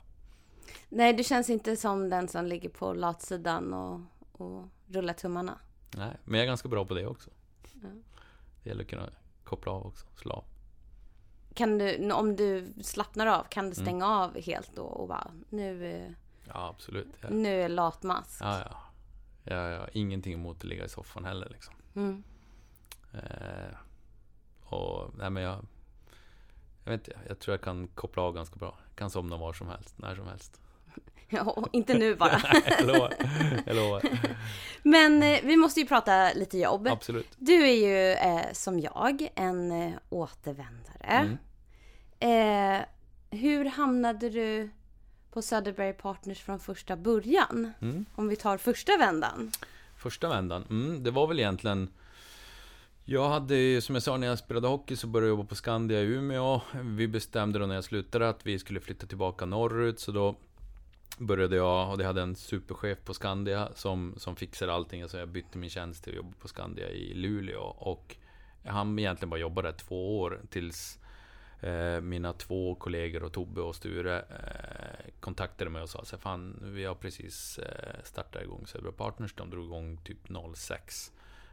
Nej, 0.90 1.14
du 1.14 1.24
känns 1.24 1.50
inte 1.50 1.76
som 1.76 2.10
den 2.10 2.28
som 2.28 2.46
ligger 2.46 2.70
på 2.70 2.94
latsidan 2.94 3.74
och, 3.74 4.02
och 4.32 4.66
rullar 4.88 5.14
tummarna. 5.14 5.60
Nej, 5.96 6.18
men 6.24 6.34
jag 6.34 6.44
är 6.44 6.48
ganska 6.48 6.70
bra 6.70 6.86
på 6.86 6.94
det 6.94 7.08
också. 7.08 7.30
Ja. 7.74 7.90
Det 8.64 8.70
gäller 8.70 8.84
att 8.84 8.90
kunna 8.90 9.10
koppla 9.44 9.72
av 9.72 9.86
också, 9.86 10.08
slå 10.16 10.34
av. 10.34 10.44
Kan 11.54 11.78
du, 11.78 12.12
om 12.12 12.36
du 12.36 12.74
slappnar 12.84 13.28
av, 13.28 13.44
kan 13.44 13.66
Mm. 13.66 13.70
du 13.76 13.82
stänga 13.82 14.08
av 14.08 14.40
helt 14.42 14.76
då 14.76 14.84
och 14.84 15.08
bara, 15.08 15.32
nu, 15.50 15.86
eh, 15.86 16.12
Ja, 16.48 16.68
absolut. 16.70 17.08
Ja, 17.22 17.28
nu 17.30 17.62
är 17.62 17.70
latmask? 17.70 18.42
ja. 18.42 18.60
ja. 18.70 18.78
Jag 19.44 19.80
har 19.80 19.90
ingenting 19.94 20.34
emot 20.34 20.58
att 20.58 20.64
ligga 20.64 20.86
i 20.86 20.90
soffan 20.90 21.26
heller 21.26 21.50
liksom. 21.50 21.74
Mm. 21.96 22.24
Eh, 23.14 23.76
och, 24.74 25.12
nej 25.18 25.30
men 25.30 25.44
jag... 25.44 25.66
Jag 26.84 26.92
vet 26.92 27.08
inte, 27.08 27.20
jag 27.28 27.40
tror 27.40 27.54
jag 27.54 27.62
kan 27.62 27.88
koppla 27.88 28.24
av 28.24 28.34
ganska 28.34 28.56
bra. 28.56 28.78
Jag 28.88 28.96
kan 28.96 29.10
somna 29.10 29.38
var 29.38 29.54
som 29.54 29.68
helst, 29.68 29.98
när 29.98 30.16
som 30.16 30.28
helst. 30.28 30.62
Ja, 31.46 31.68
inte 31.72 31.94
nu 31.94 32.16
bara. 32.16 32.42
jag 33.66 33.76
lovar. 33.76 34.02
Men 34.84 35.24
eh, 35.24 35.40
vi 35.44 35.58
måste 35.58 35.80
ju 35.80 35.86
prata 35.86 36.34
lite 36.34 36.58
jobb. 36.58 36.88
Absolut. 36.88 37.28
Du 37.38 37.68
är 37.68 37.74
ju 37.74 38.12
eh, 38.12 38.54
som 38.54 38.80
jag 38.80 39.28
en 39.36 39.72
eh, 39.72 39.94
återvändare. 40.10 41.38
Mm. 42.20 42.78
Eh, 42.80 42.86
hur 43.40 43.66
hamnade 43.66 44.30
du 44.30 44.70
på 45.32 45.42
Söderberg 45.42 45.94
Partners 45.94 46.40
från 46.40 46.60
första 46.60 46.96
början? 46.96 47.74
Mm. 47.82 48.06
Om 48.16 48.28
vi 48.28 48.36
tar 48.36 48.58
första 48.58 48.98
vändan. 48.98 49.52
Första 49.98 50.30
vändan, 50.30 50.66
mm, 50.70 51.04
det 51.04 51.12
var 51.12 51.28
väl 51.28 51.40
egentligen 51.40 51.90
Jag 53.06 53.30
hade, 53.30 53.82
som 53.82 53.96
jag 53.96 54.04
sa 54.04 54.18
när 54.18 54.28
jag 54.28 54.40
spelade 54.40 54.68
hockey 54.68 54.96
så 54.96 55.08
började 55.08 55.28
jag 55.28 55.38
jobba 55.38 55.50
på 55.50 55.56
Skandia 55.56 56.02
i 56.02 56.06
Umeå 56.06 56.62
Vi 56.84 57.08
bestämde 57.08 57.60
då 57.60 57.66
när 57.66 57.76
jag 57.76 57.84
slutade 57.84 58.30
att 58.30 58.46
vi 58.46 58.60
skulle 58.60 58.80
flytta 58.80 59.08
tillbaka 59.08 59.46
norrut 59.46 60.00
så 60.00 60.12
då 60.12 60.36
Började 61.22 61.56
jag, 61.56 61.92
och 61.92 61.98
det 61.98 62.06
hade 62.06 62.22
en 62.22 62.36
superchef 62.36 62.98
på 63.04 63.14
Skandia 63.14 63.70
som, 63.76 64.14
som 64.18 64.36
fixade 64.36 64.74
allting. 64.74 65.10
Så 65.10 65.18
jag 65.18 65.30
bytte 65.30 65.58
min 65.58 65.70
tjänst 65.70 66.04
till 66.04 66.14
att 66.14 66.18
jobba 66.18 66.34
på 66.40 66.48
Skandia 66.48 66.90
i 66.90 67.14
Luleå. 67.14 67.62
Och 67.62 68.16
Jag 68.64 68.74
hann 68.74 69.00
egentligen 69.00 69.30
bara 69.30 69.40
jobba 69.40 69.62
där 69.62 69.72
två 69.72 70.20
år 70.20 70.42
tills 70.50 71.00
eh, 71.60 72.02
mina 72.02 72.34
två 72.34 72.76
kollegor 72.76 73.24
och 73.24 73.34
Tobbe 73.34 73.62
och 73.62 73.76
Sture 73.76 74.20
eh, 74.20 75.12
kontaktade 75.20 75.70
mig 75.70 75.82
och 75.82 75.90
sa 75.90 76.06
så 76.06 76.18
fan 76.18 76.60
vi 76.64 76.86
har 76.86 76.96
precis 76.96 77.60
eh, 77.60 78.04
startat 78.04 78.42
igång 78.42 78.68
Södra 78.68 78.92
Partners, 78.92 79.34
de 79.34 79.50
drog 79.50 79.66
igång 79.66 79.98
typ 79.98 80.18
06 80.56 81.12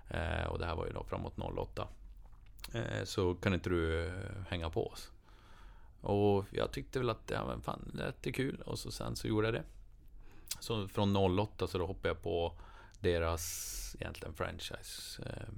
eh, 0.09 0.47
och 0.47 0.59
det 0.59 0.67
här 0.67 0.77
var 0.77 0.87
ju 0.87 0.93
då 0.93 1.05
framåt 1.05 1.35
08 1.39 1.89
eh, 2.75 3.05
så 3.05 3.35
kan 3.35 3.55
inte 3.55 3.71
du 3.71 4.07
eh, 4.07 4.13
hänga 4.49 4.71
på 4.71 4.87
oss? 4.87 5.13
Och 6.01 6.45
jag 6.51 6.73
tyckte 6.73 6.99
väl 6.99 7.11
att, 7.11 7.31
ja 7.35 7.47
men 7.47 7.63
fan, 7.63 7.91
det 7.95 7.99
lät 8.05 8.35
kul 8.35 8.61
och 8.67 8.79
så 8.79 8.91
sen 8.91 9.17
så 9.17 9.29
gjorde 9.29 9.47
jag 9.47 9.55
det. 9.55 9.65
Så 10.61 10.89
från 10.89 11.17
08 11.17 11.67
så 11.67 11.79
då 11.79 11.87
hoppade 11.87 12.09
jag 12.09 12.23
på 12.23 12.53
deras 13.01 13.97
egentligen 14.01 14.35
franchise 14.35 15.23
eh, 15.27 15.49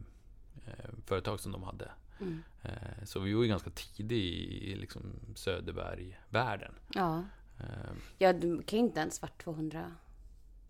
eh, 0.66 0.90
företag 1.06 1.40
som 1.40 1.52
de 1.52 1.62
hade. 1.62 1.90
Mm. 2.20 2.42
Eh, 2.62 3.04
Så 3.04 3.20
vi 3.20 3.34
var 3.34 3.42
ju 3.42 3.48
ganska 3.48 3.70
tidig 3.70 4.24
i 4.62 4.76
liksom 4.76 5.02
Söderberg-världen. 5.34 6.74
Ja. 6.94 7.24
Eh, 7.60 7.92
ja, 8.18 8.32
du 8.32 8.62
kan 8.62 8.78
ju 8.78 8.84
inte 8.84 9.00
ens 9.00 9.22
varit 9.22 9.42
200 9.42 9.92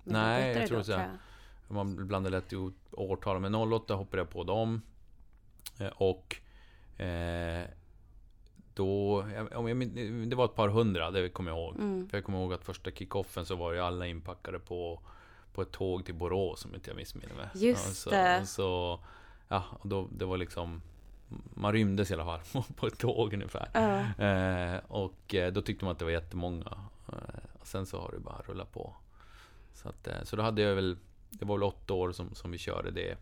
Nej, 0.05 0.57
jag 0.59 0.69
tror 0.69 0.79
då, 0.79 0.85
så. 0.85 1.01
Man 1.69 2.07
blandar 2.07 2.31
lätt 2.31 2.53
ihop 2.53 2.75
årtal. 2.91 3.41
Men 3.41 3.55
08 3.55 3.95
hoppade 3.95 4.21
jag 4.21 4.31
på 4.31 4.45
dem. 4.45 4.83
Eh, 5.79 5.87
Och 5.89 6.37
eh, 7.01 7.67
då, 8.81 9.25
om 9.55 9.69
jag, 9.69 9.89
det 10.29 10.37
var 10.37 10.45
ett 10.45 10.55
par 10.55 10.69
hundra, 10.69 11.11
det 11.11 11.29
kommer 11.29 11.51
jag 11.51 11.59
ihåg. 11.59 11.77
Mm. 11.77 12.09
För 12.09 12.17
jag 12.17 12.25
kommer 12.25 12.39
ihåg 12.39 12.53
att 12.53 12.65
första 12.65 12.91
kickoffen 12.91 13.47
så 13.47 13.57
var 13.57 13.73
ju 13.73 13.81
alla 13.81 14.07
inpackade 14.07 14.59
på, 14.59 15.01
på 15.55 15.63
ett 15.63 15.73
tåg 15.73 16.05
till 16.05 16.15
Borås, 16.15 16.65
om 16.65 16.75
inte 16.75 16.91
jag 16.91 16.97
missminner 16.97 17.35
mig. 17.35 17.49
Just 17.55 17.97
så, 17.97 18.11
det. 18.11 18.47
Så, 18.47 19.01
ja, 19.49 19.65
och 19.71 19.89
då, 19.89 20.09
det 20.13 20.25
var 20.25 20.37
liksom 20.37 20.83
man 21.55 21.73
rymdes 21.73 22.11
i 22.11 22.15
alla 22.15 22.25
fall 22.25 22.63
på 22.77 22.87
ett 22.87 22.99
tåg 22.99 23.35
ungefär. 23.35 23.69
Ja. 23.73 24.25
Eh, 24.25 24.81
och 24.89 25.35
eh, 25.35 25.53
då 25.53 25.63
tyckte 25.63 25.85
man 25.85 25.93
att 25.93 25.99
det 25.99 26.05
var 26.05 26.13
jättemånga. 26.13 26.79
Eh, 27.09 27.61
och 27.61 27.67
sen 27.67 27.87
så 27.87 28.01
har 28.01 28.11
det 28.13 28.19
bara 28.19 28.43
rullat 28.47 28.73
på. 28.73 28.95
Så, 29.73 29.89
att, 29.89 30.07
eh, 30.07 30.23
så 30.25 30.37
då 30.37 30.43
hade 30.43 30.63
jag 30.63 30.75
väl, 30.75 30.97
det 31.31 31.45
var 31.45 31.57
väl 31.57 31.63
åtta 31.63 31.95
år 31.95 32.13
som, 32.13 32.35
som 32.35 32.51
vi 32.51 32.59
körde 32.59 32.91
det. 32.91 33.17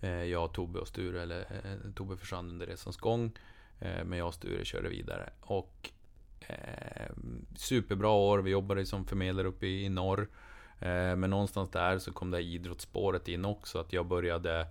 Eh, 0.00 0.24
jag, 0.24 0.52
Tobbe 0.52 0.78
och 0.78 0.88
Sture, 0.88 1.22
eller 1.22 1.46
Tobbe 1.94 2.16
försvann 2.16 2.50
under 2.50 2.66
resans 2.66 2.96
gång. 2.96 3.32
Eh, 3.80 4.04
men 4.04 4.18
jag 4.18 4.28
och 4.28 4.34
Sture 4.34 4.64
körde 4.64 4.88
vidare. 4.88 5.30
Och 5.40 5.90
eh, 6.40 7.10
superbra 7.56 8.08
år, 8.08 8.38
vi 8.38 8.50
jobbade 8.50 8.86
som 8.86 9.06
förmedlare 9.06 9.48
uppe 9.48 9.66
i, 9.66 9.84
i 9.84 9.88
norr. 9.88 10.28
Eh, 10.80 11.16
men 11.16 11.30
någonstans 11.30 11.70
där 11.70 11.98
så 11.98 12.12
kom 12.12 12.30
det 12.30 12.42
idrottsspåret 12.42 13.28
in 13.28 13.44
också. 13.44 13.78
Att 13.78 13.92
jag 13.92 14.06
började 14.06 14.66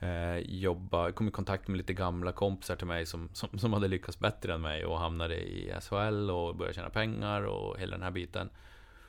eh, 0.00 0.38
jobba, 0.38 1.12
kom 1.12 1.28
i 1.28 1.30
kontakt 1.30 1.68
med 1.68 1.76
lite 1.76 1.92
gamla 1.94 2.32
kompisar 2.32 2.76
till 2.76 2.86
mig 2.86 3.06
som, 3.06 3.28
som, 3.32 3.58
som 3.58 3.72
hade 3.72 3.88
lyckats 3.88 4.18
bättre 4.18 4.54
än 4.54 4.60
mig 4.60 4.84
och 4.84 4.98
hamnade 4.98 5.34
i 5.34 5.74
SHL 5.80 6.30
och 6.30 6.56
började 6.56 6.74
tjäna 6.74 6.90
pengar 6.90 7.42
och 7.42 7.78
hela 7.78 7.92
den 7.92 8.02
här 8.02 8.10
biten. 8.10 8.50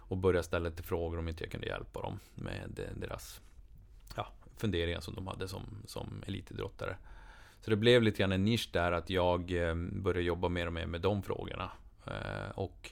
Och 0.07 0.17
började 0.17 0.43
ställa 0.43 0.69
lite 0.69 0.83
frågor 0.83 1.19
om 1.19 1.27
inte 1.27 1.43
jag 1.43 1.51
kunde 1.51 1.67
hjälpa 1.67 2.01
dem 2.01 2.19
med 2.35 2.89
deras 2.95 3.41
ja, 4.15 4.27
funderingar 4.57 4.99
som 4.99 5.15
de 5.15 5.27
hade 5.27 5.47
som, 5.47 5.63
som 5.85 6.23
elitidrottare. 6.27 6.95
Så 7.65 7.71
det 7.71 7.77
blev 7.77 8.03
lite 8.03 8.17
grann 8.17 8.31
en 8.31 8.45
nisch 8.45 8.69
där 8.71 8.91
att 8.91 9.09
jag 9.09 9.51
eh, 9.51 9.75
började 9.75 10.25
jobba 10.25 10.49
mer 10.49 10.67
och 10.67 10.73
mer 10.73 10.85
med 10.85 11.01
de 11.01 11.23
frågorna. 11.23 11.71
Eh, 12.07 12.49
och 12.55 12.91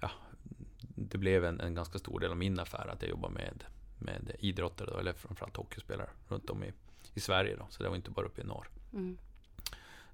ja, 0.00 0.10
det 0.78 1.18
blev 1.18 1.44
en, 1.44 1.60
en 1.60 1.74
ganska 1.74 1.98
stor 1.98 2.20
del 2.20 2.30
av 2.30 2.36
min 2.36 2.58
affär 2.58 2.88
att 2.88 3.02
jag 3.02 3.10
jobbar 3.10 3.28
med, 3.28 3.64
med 3.98 4.36
idrottare, 4.38 4.90
då, 4.90 4.98
eller 4.98 5.12
framförallt 5.12 5.56
hockeyspelare 5.56 6.08
runt 6.28 6.50
om 6.50 6.64
i, 6.64 6.72
i 7.14 7.20
Sverige. 7.20 7.56
Då, 7.56 7.66
så 7.70 7.82
det 7.82 7.88
var 7.88 7.96
inte 7.96 8.10
bara 8.10 8.26
uppe 8.26 8.40
i 8.40 8.44
norr. 8.44 8.68
Mm. 8.92 9.18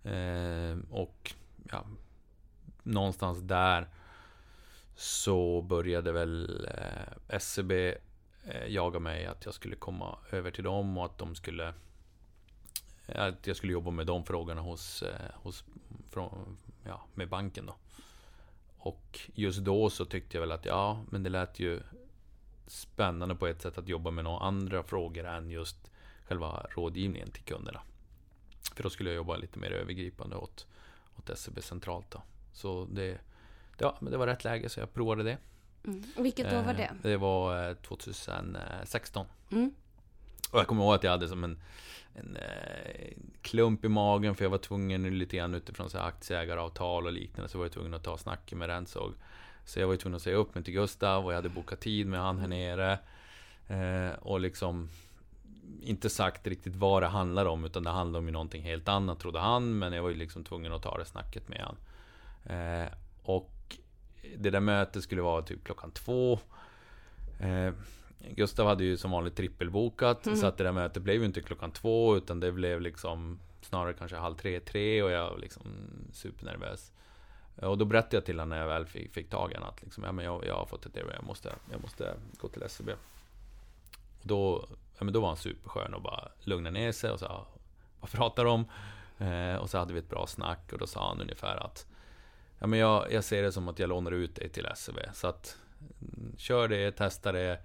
Eh, 0.04 0.90
och 0.90 1.34
ja, 1.70 1.84
någonstans 2.82 3.38
där 3.38 3.88
så 4.94 5.62
började 5.62 6.12
väl 6.12 6.66
eh, 6.66 7.36
SCB 7.36 7.94
eh, 8.44 8.66
jaga 8.66 8.98
mig 8.98 9.26
att 9.26 9.44
jag 9.44 9.54
skulle 9.54 9.76
komma 9.76 10.18
över 10.30 10.50
till 10.50 10.64
dem 10.64 10.98
och 10.98 11.04
att 11.04 11.18
de 11.18 11.34
skulle 11.34 11.74
att 13.06 13.46
jag 13.46 13.56
skulle 13.56 13.72
jobba 13.72 13.90
med 13.90 14.06
de 14.06 14.24
frågorna 14.24 14.60
hos, 14.60 15.02
eh, 15.02 15.30
hos 15.34 15.64
från, 16.10 16.56
ja, 16.84 17.02
med 17.14 17.28
banken 17.28 17.66
då. 17.66 17.74
Och 18.78 19.20
just 19.34 19.58
då 19.58 19.90
så 19.90 20.04
tyckte 20.04 20.36
jag 20.36 20.40
väl 20.40 20.52
att 20.52 20.64
ja, 20.64 21.04
men 21.10 21.22
det 21.22 21.30
lät 21.30 21.60
ju 21.60 21.80
spännande 22.66 23.34
på 23.34 23.46
ett 23.46 23.62
sätt 23.62 23.78
att 23.78 23.88
jobba 23.88 24.10
med 24.10 24.24
några 24.24 24.38
andra 24.40 24.82
frågor 24.82 25.24
än 25.26 25.50
just 25.50 25.90
själva 26.26 26.66
rådgivningen 26.70 27.30
till 27.30 27.42
kunderna. 27.42 27.80
För 28.74 28.82
då 28.82 28.90
skulle 28.90 29.10
jag 29.10 29.16
jobba 29.16 29.36
lite 29.36 29.58
mer 29.58 29.70
övergripande 29.70 30.36
åt, 30.36 30.66
åt 31.18 31.30
SCB 31.30 31.62
centralt 31.62 32.10
då. 32.10 32.22
Så 32.52 32.84
det, 32.90 33.18
ja, 33.78 33.96
men 34.00 34.12
det 34.12 34.18
var 34.18 34.26
rätt 34.26 34.44
läge 34.44 34.68
så 34.68 34.80
jag 34.80 34.94
provade 34.94 35.22
det. 35.22 35.38
Mm. 35.84 36.02
Vilket 36.16 36.52
år 36.52 36.62
var 36.62 36.74
det? 36.74 36.82
Eh, 36.84 36.94
Det 37.02 37.16
var 37.16 37.68
eh, 37.68 37.74
2016. 37.74 39.26
Mm. 39.50 39.74
Och 40.52 40.58
jag 40.58 40.66
kommer 40.66 40.82
ihåg 40.82 40.94
att 40.94 41.04
jag 41.04 41.10
hade 41.10 41.28
som 41.28 41.44
en, 41.44 41.58
en 42.14 42.36
eh, 42.36 43.12
klump 43.42 43.84
i 43.84 43.88
magen 43.88 44.34
för 44.34 44.44
jag 44.44 44.50
var 44.50 44.58
tvungen 44.58 45.18
lite 45.18 45.36
grann 45.36 45.54
utifrån 45.54 45.90
så 45.90 45.98
här 45.98 46.06
aktieägaravtal 46.06 47.06
och 47.06 47.12
liknande 47.12 47.48
så 47.48 47.58
var 47.58 47.64
jag 47.64 47.72
tvungen 47.72 47.94
att 47.94 48.04
ta 48.04 48.18
snacket 48.18 48.58
med 48.58 48.68
Rensåg. 48.68 49.12
Så 49.64 49.80
jag 49.80 49.86
var 49.86 49.94
ju 49.94 49.98
tvungen 49.98 50.16
att 50.16 50.22
säga 50.22 50.36
upp 50.36 50.54
mig 50.54 50.64
till 50.64 50.74
Gustav 50.74 51.24
och 51.24 51.32
jag 51.32 51.36
hade 51.36 51.48
bokat 51.48 51.80
tid 51.80 52.06
med 52.06 52.20
han 52.20 52.38
här 52.38 52.48
nere. 52.48 52.98
Eh, 53.68 54.18
och 54.18 54.40
liksom 54.40 54.88
inte 55.82 56.10
sagt 56.10 56.46
riktigt 56.46 56.76
vad 56.76 57.02
det 57.02 57.06
handlar 57.06 57.46
om 57.46 57.64
utan 57.64 57.84
det 57.84 57.90
handlar 57.90 58.20
om 58.20 58.26
ju 58.26 58.32
någonting 58.32 58.62
helt 58.62 58.88
annat 58.88 59.20
trodde 59.20 59.38
han 59.38 59.78
men 59.78 59.92
jag 59.92 60.02
var 60.02 60.10
ju 60.10 60.16
liksom 60.16 60.44
tvungen 60.44 60.72
att 60.72 60.82
ta 60.82 60.98
det 60.98 61.04
snacket 61.04 61.48
med 61.48 61.60
han. 61.60 61.76
Eh, 62.56 62.88
och 63.22 63.76
det 64.36 64.50
där 64.50 64.60
mötet 64.60 65.02
skulle 65.02 65.22
vara 65.22 65.42
typ 65.42 65.64
klockan 65.64 65.90
två. 65.90 66.38
Eh, 67.40 67.72
Gustav 68.30 68.66
hade 68.66 68.84
ju 68.84 68.96
som 68.96 69.10
vanligt 69.10 69.36
trippelbokat 69.36 70.26
Mm. 70.26 70.38
så 70.38 70.46
att 70.46 70.58
det 70.58 70.64
där 70.64 70.72
mötet 70.72 71.02
blev 71.02 71.16
ju 71.16 71.24
inte 71.24 71.40
klockan 71.40 71.70
två 71.72 72.16
utan 72.16 72.40
det 72.40 72.52
blev 72.52 72.80
liksom 72.80 73.38
snarare 73.60 73.92
kanske 73.92 74.16
halv 74.16 74.34
tre, 74.34 74.60
tre 74.60 75.02
och 75.02 75.10
jag 75.10 75.30
var 75.30 75.38
liksom 75.38 75.62
supernervös. 76.12 76.92
Och 77.56 77.78
då 77.78 77.84
berättade 77.84 78.16
jag 78.16 78.24
till 78.24 78.38
honom 78.38 78.48
när 78.48 78.58
jag 78.58 78.66
väl 78.66 78.86
fick, 78.86 79.12
fick 79.12 79.30
tag 79.30 79.52
i 79.52 79.54
honom 79.54 79.68
att 79.68 79.82
liksom, 79.82 80.04
ja, 80.04 80.12
men 80.12 80.24
jag, 80.24 80.46
jag 80.46 80.54
har 80.54 80.66
fått 80.66 80.86
ett 80.86 80.96
erbjudande, 80.96 81.16
jag 81.16 81.26
måste, 81.26 81.54
jag 81.70 81.82
måste 81.82 82.14
gå 82.38 82.48
till 82.48 82.62
SCB. 82.62 82.92
Och 82.92 82.98
då, 84.22 84.68
ja, 84.98 85.04
men 85.04 85.14
då 85.14 85.20
var 85.20 85.28
han 85.28 85.36
superskön 85.36 85.94
och 85.94 86.02
bara 86.02 86.28
lugnade 86.40 86.78
ner 86.78 86.92
sig 86.92 87.10
och 87.10 87.18
sa 87.20 87.46
Vad 88.00 88.10
pratar 88.10 88.44
du 88.44 88.50
om? 88.50 88.64
Eh, 89.18 89.56
och 89.56 89.70
så 89.70 89.78
hade 89.78 89.92
vi 89.92 89.98
ett 89.98 90.08
bra 90.10 90.26
snack 90.26 90.72
och 90.72 90.78
då 90.78 90.86
sa 90.86 91.08
han 91.08 91.20
ungefär 91.20 91.56
att 91.56 91.86
Ja 92.58 92.66
men 92.66 92.78
jag, 92.78 93.12
jag 93.12 93.24
ser 93.24 93.42
det 93.42 93.52
som 93.52 93.68
att 93.68 93.78
jag 93.78 93.88
lånar 93.88 94.12
ut 94.12 94.34
dig 94.34 94.48
till 94.48 94.66
SCB 94.66 95.00
så 95.12 95.26
att 95.26 95.58
Kör 96.36 96.68
det, 96.68 96.90
testa 96.92 97.32
det. 97.32 97.58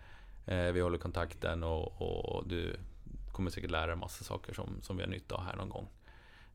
Eh, 0.47 0.71
vi 0.71 0.79
håller 0.81 0.97
kontakten 0.97 1.63
och, 1.63 2.01
och 2.01 2.47
du 2.47 2.75
kommer 3.31 3.51
säkert 3.51 3.71
lära 3.71 3.87
dig 3.87 3.95
massa 3.95 4.23
saker 4.23 4.53
som, 4.53 4.81
som 4.81 4.97
vi 4.97 5.03
har 5.03 5.09
nytta 5.09 5.35
av 5.35 5.41
här 5.43 5.55
någon 5.55 5.69
gång. 5.69 5.87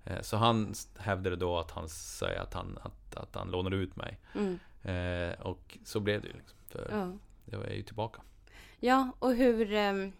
Eh, 0.04 0.20
så 0.20 0.36
han 0.36 0.74
hävdade 0.98 1.36
då 1.36 1.58
att 1.58 1.70
han 1.70 1.88
säger 1.88 2.40
att 2.40 2.54
han, 2.54 2.78
att, 2.82 3.16
att 3.16 3.34
han 3.34 3.50
lånade 3.50 3.76
ut 3.76 3.96
mig. 3.96 4.18
Mm. 4.34 4.58
Eh, 4.82 5.40
och 5.40 5.78
så 5.84 6.00
blev 6.00 6.20
det 6.22 6.28
ju. 6.28 6.32
Liksom, 6.34 6.58
för 6.68 6.88
Ja. 6.90 7.12
jag 7.44 7.66
är 7.66 7.74
ju 7.74 7.82
tillbaka. 7.82 8.20
ja, 8.80 9.12
och 9.18 9.34
hur, 9.34 9.72
ehm, 9.72 10.12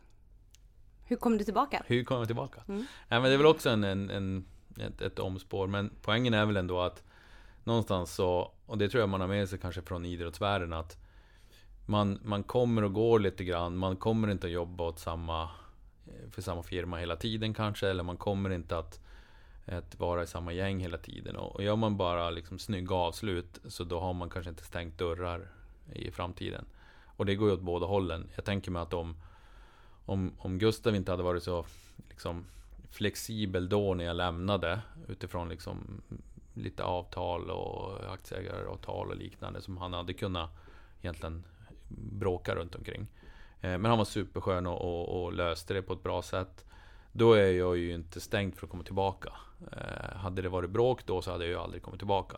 hur 1.05 1.17
kom 1.17 1.39
du 1.39 1.45
tillbaka? 1.45 1.83
Hur 1.87 2.05
kom 2.05 2.19
jag 2.19 2.27
tillbaka? 2.27 2.61
Mm. 2.69 2.87
Nej, 3.09 3.21
men 3.21 3.23
det 3.23 3.33
är 3.33 3.39
väl 3.39 3.47
också 3.47 3.71
en, 3.71 3.85
en, 3.85 4.11
en, 4.11 4.45
ett, 4.81 5.01
ett 5.01 5.19
omspår. 5.19 5.67
Men 5.67 5.91
poängen 6.03 6.35
är 6.35 6.47
väl 6.47 6.57
ändå 6.57 6.81
att 6.81 7.03
någonstans 7.65 8.15
så, 8.15 8.53
och 8.67 8.79
det 8.79 8.89
tror 8.89 9.01
jag 9.01 9.09
man 9.09 9.21
har 9.21 9.29
med 9.29 9.49
sig 9.49 9.59
kanske 9.59 9.83
från 9.83 10.05
idrottsvärlden, 10.05 10.73
att 10.73 10.97
man, 11.92 12.18
man 12.22 12.42
kommer 12.42 12.85
och 12.85 12.92
går 12.92 13.18
lite 13.18 13.44
grann. 13.44 13.76
Man 13.76 13.96
kommer 13.96 14.31
inte 14.31 14.46
att 14.46 14.52
jobba 14.52 14.85
åt 14.85 14.98
samma, 14.98 15.42
eh, 16.07 16.31
för 16.31 16.42
samma 16.42 16.62
firma 16.62 16.96
hela 16.96 17.16
tiden 17.16 17.55
kanske. 17.55 17.88
Eller 17.88 18.02
man 18.02 18.16
kommer 18.16 18.50
inte 18.50 18.78
att, 18.78 19.00
att 19.66 20.00
vara 20.00 20.22
i 20.22 20.26
samma 20.26 20.52
gäng 20.52 20.81
hela 20.81 20.98
tiden. 20.98 21.37
Och, 21.37 21.55
och 21.55 21.62
gör 21.62 21.76
man 21.76 21.96
bara 21.96 22.31
liksom 22.31 22.59
snygga 22.59 22.94
avslut, 22.94 23.61
så 23.64 23.85
då 23.85 24.00
har 24.00 24.12
man 24.12 24.31
kanske 24.31 24.50
inte 24.50 24.64
stängt 24.64 24.98
dörrar 24.98 25.48
i 25.92 26.11
framtiden. 26.11 26.64
Och 27.16 27.26
det 27.26 27.35
går 27.35 27.48
ju 27.48 27.55
åt 27.55 27.61
båda 27.61 27.87
hållen. 27.87 28.28
Jag 28.35 28.44
tänker 28.44 28.70
mig 28.70 28.83
att 28.83 28.94
om, 28.94 29.16
om, 30.07 30.33
om 30.38 30.59
Gustav 30.59 30.94
inte 30.94 31.11
hade 31.11 31.22
varit 31.22 31.42
så 31.42 31.66
liksom, 32.09 32.44
flexibel 32.90 33.68
då 33.68 33.94
när 33.94 34.05
jag 34.05 34.16
lämnade 34.16 34.81
utifrån 35.09 35.48
liksom 35.48 36.02
lite 36.55 36.85
avtal 36.85 37.50
och 37.50 38.12
aktieägaravtal 38.12 39.11
och 39.11 39.16
liknande 39.16 39.61
som 39.61 39.76
han 39.76 39.92
hade 39.92 40.12
kunnat 40.12 40.50
egentligen 41.02 41.44
bråka 41.98 42.55
runt 42.55 42.74
omkring. 42.74 43.07
Eh, 43.61 43.70
Men 43.78 43.85
han 43.85 43.98
var 43.98 44.05
superskön 44.05 44.66
och, 44.66 44.81
och, 44.81 45.22
och 45.24 45.33
löste 45.33 45.74
det 45.74 45.83
på 45.83 45.92
ett 45.92 46.02
bra 46.02 46.22
sätt. 46.22 46.64
Då 47.12 47.33
är 47.33 47.52
jag 47.52 47.76
ju 47.76 47.94
inte 47.94 48.20
stängd 48.20 48.55
för 48.55 48.66
att 48.66 48.70
komma 48.70 48.83
tillbaka. 48.83 49.33
Eh, 49.72 50.16
Hade 50.16 50.42
det 50.42 50.48
varit 50.48 50.70
bråk 50.70 51.07
då 51.07 51.22
så 51.22 51.31
hade 51.33 51.44
jag 51.44 51.50
ju 51.50 51.59
aldrig 51.59 51.83
kommit 51.83 52.00
tillbaka. 52.00 52.37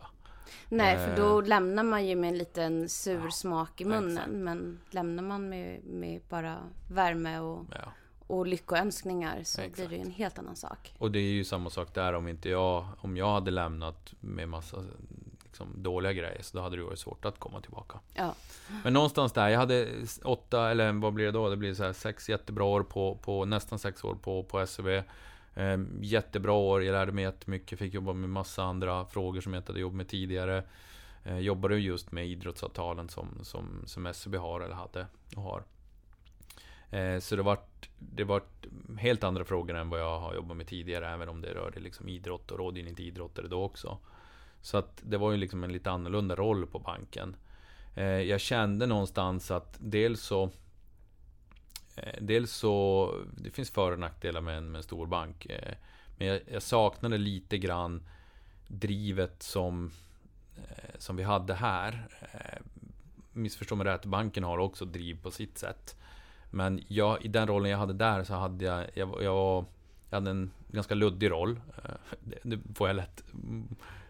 Nej, 0.69 0.97
för 0.97 1.09
Eh. 1.09 1.15
då 1.15 1.41
lämnar 1.41 1.83
man 1.83 2.05
ju 2.07 2.15
med 2.15 2.27
en 2.27 2.37
liten 2.37 2.89
sur 2.89 3.21
Ja, 3.23 3.31
smak 3.31 3.81
i 3.81 3.85
munnen. 3.85 4.11
exakt. 4.11 4.31
men 4.31 4.79
lämnar 4.89 5.23
man 5.23 5.49
med, 5.49 5.83
med 5.83 6.21
bara 6.29 6.57
värme 6.91 7.39
och, 7.39 7.65
Ja. 7.71 7.91
och 8.27 8.47
lyckoönskningar 8.47 9.35
så 9.43 9.61
Exakt. 9.61 9.75
blir 9.75 9.87
det 9.87 9.95
ju 9.95 10.01
en 10.01 10.11
helt 10.11 10.39
annan 10.39 10.55
sak. 10.55 10.93
Och 10.97 11.11
det 11.11 11.19
är 11.19 11.31
ju 11.33 11.43
samma 11.43 11.69
sak 11.69 11.93
där 11.93 12.13
om 12.13 12.27
inte 12.27 12.49
jag 12.49 12.85
Om 12.97 13.17
jag 13.17 13.33
hade 13.33 13.51
lämnat 13.51 14.13
med 14.19 14.49
massa 14.49 14.77
liksom, 15.55 15.83
dåliga 15.83 16.13
grejer 16.13 16.41
så 16.41 16.57
då 16.57 16.63
hade 16.63 16.75
det 16.75 16.83
varit 16.83 16.99
svårt 16.99 17.25
att 17.25 17.39
komma 17.39 17.61
tillbaka. 17.61 17.99
Ja. 18.13 18.35
Men 18.83 18.93
någonstans 18.93 19.33
där, 19.33 19.49
jag 19.49 19.59
hade 19.59 19.87
åtta, 20.23 20.71
eller 20.71 20.91
vad 20.91 21.13
blir 21.13 21.25
det 21.25 21.31
då? 21.31 21.49
Det 21.49 21.57
blir 21.57 21.73
så 21.73 21.83
här 21.83 21.93
sex 21.93 22.29
jättebra 22.29 22.63
år 22.63 22.83
på, 22.83 23.17
på 23.21 23.45
nästan 23.45 23.79
sex 23.79 24.03
år 24.03 24.15
på, 24.15 24.43
på 24.43 24.67
SEB. 24.67 24.87
Eh, 24.87 25.77
jättebra 26.01 26.51
år, 26.51 26.83
jag 26.83 26.93
lärde 26.93 27.11
mig 27.11 27.23
jättemycket, 27.23 27.79
fick 27.79 27.93
jobba 27.93 28.13
med 28.13 28.29
massa 28.29 28.63
andra 28.63 29.05
frågor 29.05 29.41
som 29.41 29.53
jag 29.53 29.59
inte 29.59 29.71
hade 29.71 29.79
jobbat 29.79 29.95
med 29.95 30.07
tidigare. 30.07 30.63
Eh, 31.23 31.39
jobbade 31.39 31.77
just 31.77 32.11
med 32.11 32.27
idrottsavtalen 32.27 33.09
som, 33.09 33.27
som, 33.43 33.83
som 33.85 34.13
SEB 34.13 34.35
har 34.35 34.61
eller 34.61 34.75
hade 34.75 35.07
och 35.35 35.43
har. 35.43 35.63
Eh, 36.89 37.19
så 37.19 37.35
det 37.35 37.43
vart, 37.43 37.89
det 37.99 38.23
vart 38.23 38.65
helt 38.97 39.23
andra 39.23 39.45
frågor 39.45 39.75
än 39.75 39.89
vad 39.89 39.99
jag 39.99 40.19
har 40.19 40.35
jobbat 40.35 40.57
med 40.57 40.67
tidigare, 40.67 41.09
även 41.09 41.29
om 41.29 41.41
det 41.41 41.53
rörde 41.53 41.79
liksom 41.79 42.09
idrott 42.09 42.51
och 42.51 42.59
rådgivning 42.59 42.95
till 42.95 43.07
idrottare 43.07 43.47
då 43.47 43.63
också. 43.63 43.99
Så 44.65 44.77
att 44.77 45.01
det 45.03 45.17
var 45.17 45.31
ju 45.31 45.37
liksom 45.37 45.63
en 45.63 45.71
lite 45.71 45.91
annorlunda 45.91 46.35
roll 46.35 46.67
på 46.67 46.79
banken. 46.79 47.35
Eh, 47.95 48.05
jag 48.05 48.41
kände 48.41 48.85
någonstans 48.85 49.51
att 49.51 49.77
dels 49.79 50.21
så 50.21 50.49
eh, 51.95 52.21
Dels 52.21 52.51
så 52.51 53.13
Det 53.37 53.51
finns 53.51 53.69
för 53.69 53.91
och 53.91 53.99
nackdelar 53.99 54.41
med 54.41 54.57
en, 54.57 54.71
med 54.71 54.79
en 54.79 54.83
stor 54.83 55.07
bank. 55.07 55.45
Eh, 55.45 55.73
men 56.17 56.27
jag, 56.27 56.41
jag 56.51 56.61
saknade 56.61 57.17
lite 57.17 57.57
grann 57.57 58.03
drivet 58.67 59.43
som 59.43 59.91
Som 60.97 61.15
vi 61.15 61.23
hade 61.23 61.53
här. 61.53 62.07
Missförstå 63.31 63.75
mig 63.75 63.87
rätt, 63.87 64.05
banken 64.05 64.43
har 64.43 64.57
också 64.57 64.85
driv 64.85 65.21
på 65.21 65.31
sitt 65.31 65.57
sätt. 65.57 65.95
Men 66.51 66.83
jag, 66.87 67.25
i 67.25 67.27
den 67.27 67.47
rollen 67.47 67.71
jag 67.71 67.77
hade 67.77 67.93
där 67.93 68.23
så 68.23 68.33
hade 68.33 68.65
jag 68.65 68.79
Jag, 68.79 68.89
jag, 68.93 69.07
var, 69.07 69.21
jag 69.21 69.65
hade 70.17 70.31
en 70.31 70.51
ganska 70.67 70.95
luddig 70.95 71.31
roll. 71.31 71.59
Det, 72.19 72.39
det 72.43 72.75
får 72.75 72.87
jag 72.87 72.95
lätt 72.95 73.23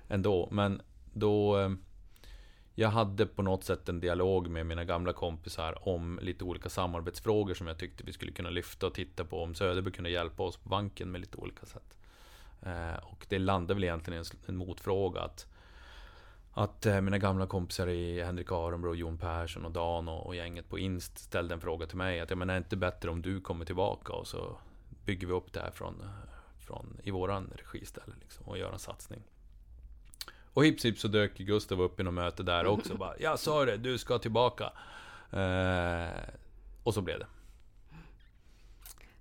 ändå. 0.08 0.48
Men 0.52 0.82
då 1.14 1.60
eh, 1.60 1.70
jag 2.78 2.90
hade 2.90 3.26
på 3.26 3.42
något 3.42 3.64
sätt 3.64 3.90
en 3.90 4.00
dialog 4.00 4.50
med 4.50 4.66
mina 4.66 4.84
gamla 4.84 5.14
kompisar 5.14 5.88
om 5.90 6.20
lite 6.22 6.44
olika 6.44 6.70
samarbetsfrågor 6.70 7.54
som 7.54 7.68
jag 7.68 7.78
tyckte 7.78 8.04
vi 8.04 8.14
skulle 8.14 8.32
kunna 8.32 8.50
lyfta 8.50 8.88
och 8.88 8.94
titta 8.94 9.26
på 9.26 9.44
om 9.44 9.56
Söderberg 9.56 9.94
kunde 9.94 10.10
hjälpa 10.10 10.44
oss 10.44 10.58
på 10.58 10.70
banken 10.70 11.12
med 11.12 11.22
lite 11.22 11.38
olika 11.38 11.66
sätt. 11.66 11.98
Eh, 12.62 12.96
och 13.04 13.26
det 13.30 13.40
landade 13.40 13.74
väl 13.74 13.84
egentligen 13.84 14.24
i 14.24 14.26
en, 14.48 14.58
motfråga 14.58 15.22
att 15.22 15.48
att 16.58 16.86
eh, 16.86 17.02
mina 17.02 17.18
gamla 17.18 17.48
kompisar 17.48 17.88
i 17.88 18.24
Henrik 18.24 18.52
Arenbro, 18.52 18.96
Jon 18.96 19.18
Persson 19.18 19.66
och 19.66 19.72
Dan 19.72 20.08
och, 20.08 20.36
gänget 20.36 20.70
på 20.70 20.80
Inst 20.80 21.18
ställde 21.18 21.54
en 21.54 21.62
fråga 21.62 21.88
till 21.88 21.98
mig 21.98 22.20
att 22.20 22.30
jag 22.30 22.38
menar, 22.38 22.54
är 22.54 22.60
det 22.60 22.64
inte 22.64 22.78
bättre 22.78 23.10
om 23.10 23.22
du 23.22 23.42
kommer 23.42 23.66
tillbaka 23.66 24.14
och 24.14 24.28
så 24.28 24.58
bygger 25.06 25.28
vi 25.28 25.34
upp 25.34 25.54
det 25.54 25.60
här 25.60 25.72
från, 25.72 26.06
från 26.60 27.00
i 27.04 27.12
våran 27.12 27.52
regi 27.56 27.78
istället 27.82 28.20
liksom, 28.22 28.46
och 28.46 28.58
gör 28.58 28.74
en 28.74 28.80
satsning. 28.80 29.24
Och 30.56 30.66
hips 30.66 30.86
hips 30.86 31.02
så 31.02 31.08
dök 31.08 31.38
Gustav 31.38 31.82
upp 31.82 32.00
i 32.00 32.04
något 32.04 32.14
möte 32.14 32.44
där 32.44 32.66
också 32.66 32.94
och 32.94 33.00
bara 33.00 33.14
Jag 33.20 33.40
sa 33.40 33.66
det, 33.66 33.78
du 33.78 33.98
ska 33.98 34.18
tillbaka. 34.20 34.72
Eh, 35.32 36.30
och 36.84 36.94
så 36.94 37.02
blev 37.02 37.20
det. 37.20 37.28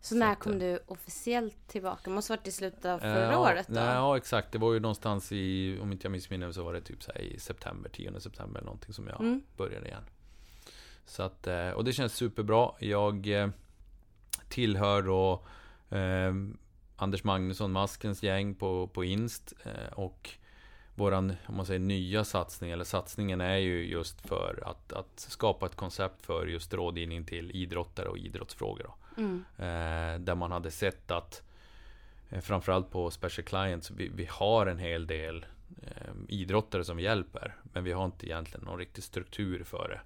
Så 0.00 0.14
när 0.14 0.34
kom 0.34 0.52
eh, 0.52 0.58
du 0.58 0.78
officiellt 0.86 1.68
tillbaka? 1.68 2.00
Det 2.04 2.10
måste 2.10 2.32
varit 2.32 2.46
i 2.46 2.52
slutet 2.52 2.84
av 2.84 2.92
Eh, 3.04 3.14
förra 3.14 3.32
ja, 3.32 3.38
året 3.38 3.66
då? 3.68 3.74
Nej, 3.74 3.84
ja, 3.94 4.16
exakt. 4.16 4.52
Det 4.52 4.58
var 4.58 4.72
ju 4.72 4.80
någonstans 4.80 5.32
i, 5.32 5.78
om 5.82 5.92
inte 5.92 6.04
jag 6.04 6.12
missminner 6.12 6.52
så 6.52 6.62
var 6.62 6.72
det 6.72 6.80
typ 6.80 7.02
så 7.02 7.12
i 7.12 7.38
september, 7.38 7.90
10 7.90 8.20
september 8.20 8.58
eller 8.60 8.66
någonting 8.66 8.92
som 8.94 9.06
jag 9.08 9.20
Mm. 9.20 9.42
började 9.56 9.86
igen. 9.86 10.04
Så 11.06 11.22
att, 11.22 11.46
eh, 11.46 11.70
och 11.70 11.84
det 11.84 11.92
känns 11.92 12.14
superbra. 12.14 12.70
Jag 12.78 13.26
eh, 13.42 13.48
tillhör 14.48 15.02
då 15.02 15.44
eh, 15.96 16.34
Anders 16.96 17.24
Magnusson, 17.24 17.72
Maskens 17.72 18.22
gäng 18.22 18.54
på, 18.54 18.86
på 18.88 19.04
Inst. 19.04 19.52
Eh, 19.64 19.92
och 19.92 20.30
våran, 20.94 21.36
om 21.46 21.56
man 21.56 21.66
säger 21.66 21.80
nya 21.80 22.24
satsning, 22.24 22.70
eller 22.70 22.84
satsningen 22.84 23.40
är 23.40 23.56
ju 23.56 23.86
just 23.86 24.20
för 24.28 24.62
att, 24.66 24.92
att 24.92 25.20
skapa 25.20 25.66
ett 25.66 25.76
koncept 25.76 26.26
för 26.26 26.46
just 26.46 26.74
rådgivning 26.74 27.24
till 27.24 27.50
idrottare 27.50 28.08
och 28.08 28.18
idrottsfrågor. 28.18 28.90
Mm. 29.16 29.44
Eh, 29.58 30.20
där 30.20 30.34
man 30.34 30.52
hade 30.52 30.70
sett 30.70 31.10
att 31.10 31.42
eh, 32.30 32.40
framförallt 32.40 32.90
på 32.90 33.10
Special 33.10 33.44
Clients, 33.44 33.90
vi, 33.90 34.08
vi 34.08 34.28
har 34.30 34.66
en 34.66 34.78
hel 34.78 35.06
del 35.06 35.46
eh, 35.82 36.12
idrottare 36.28 36.84
som 36.84 36.96
vi 36.96 37.02
hjälper. 37.02 37.54
Men 37.62 37.84
vi 37.84 37.92
har 37.92 38.04
inte 38.04 38.26
egentligen 38.26 38.64
någon 38.64 38.78
riktig 38.78 39.04
struktur 39.04 39.64
för 39.64 39.88
det. 39.88 40.00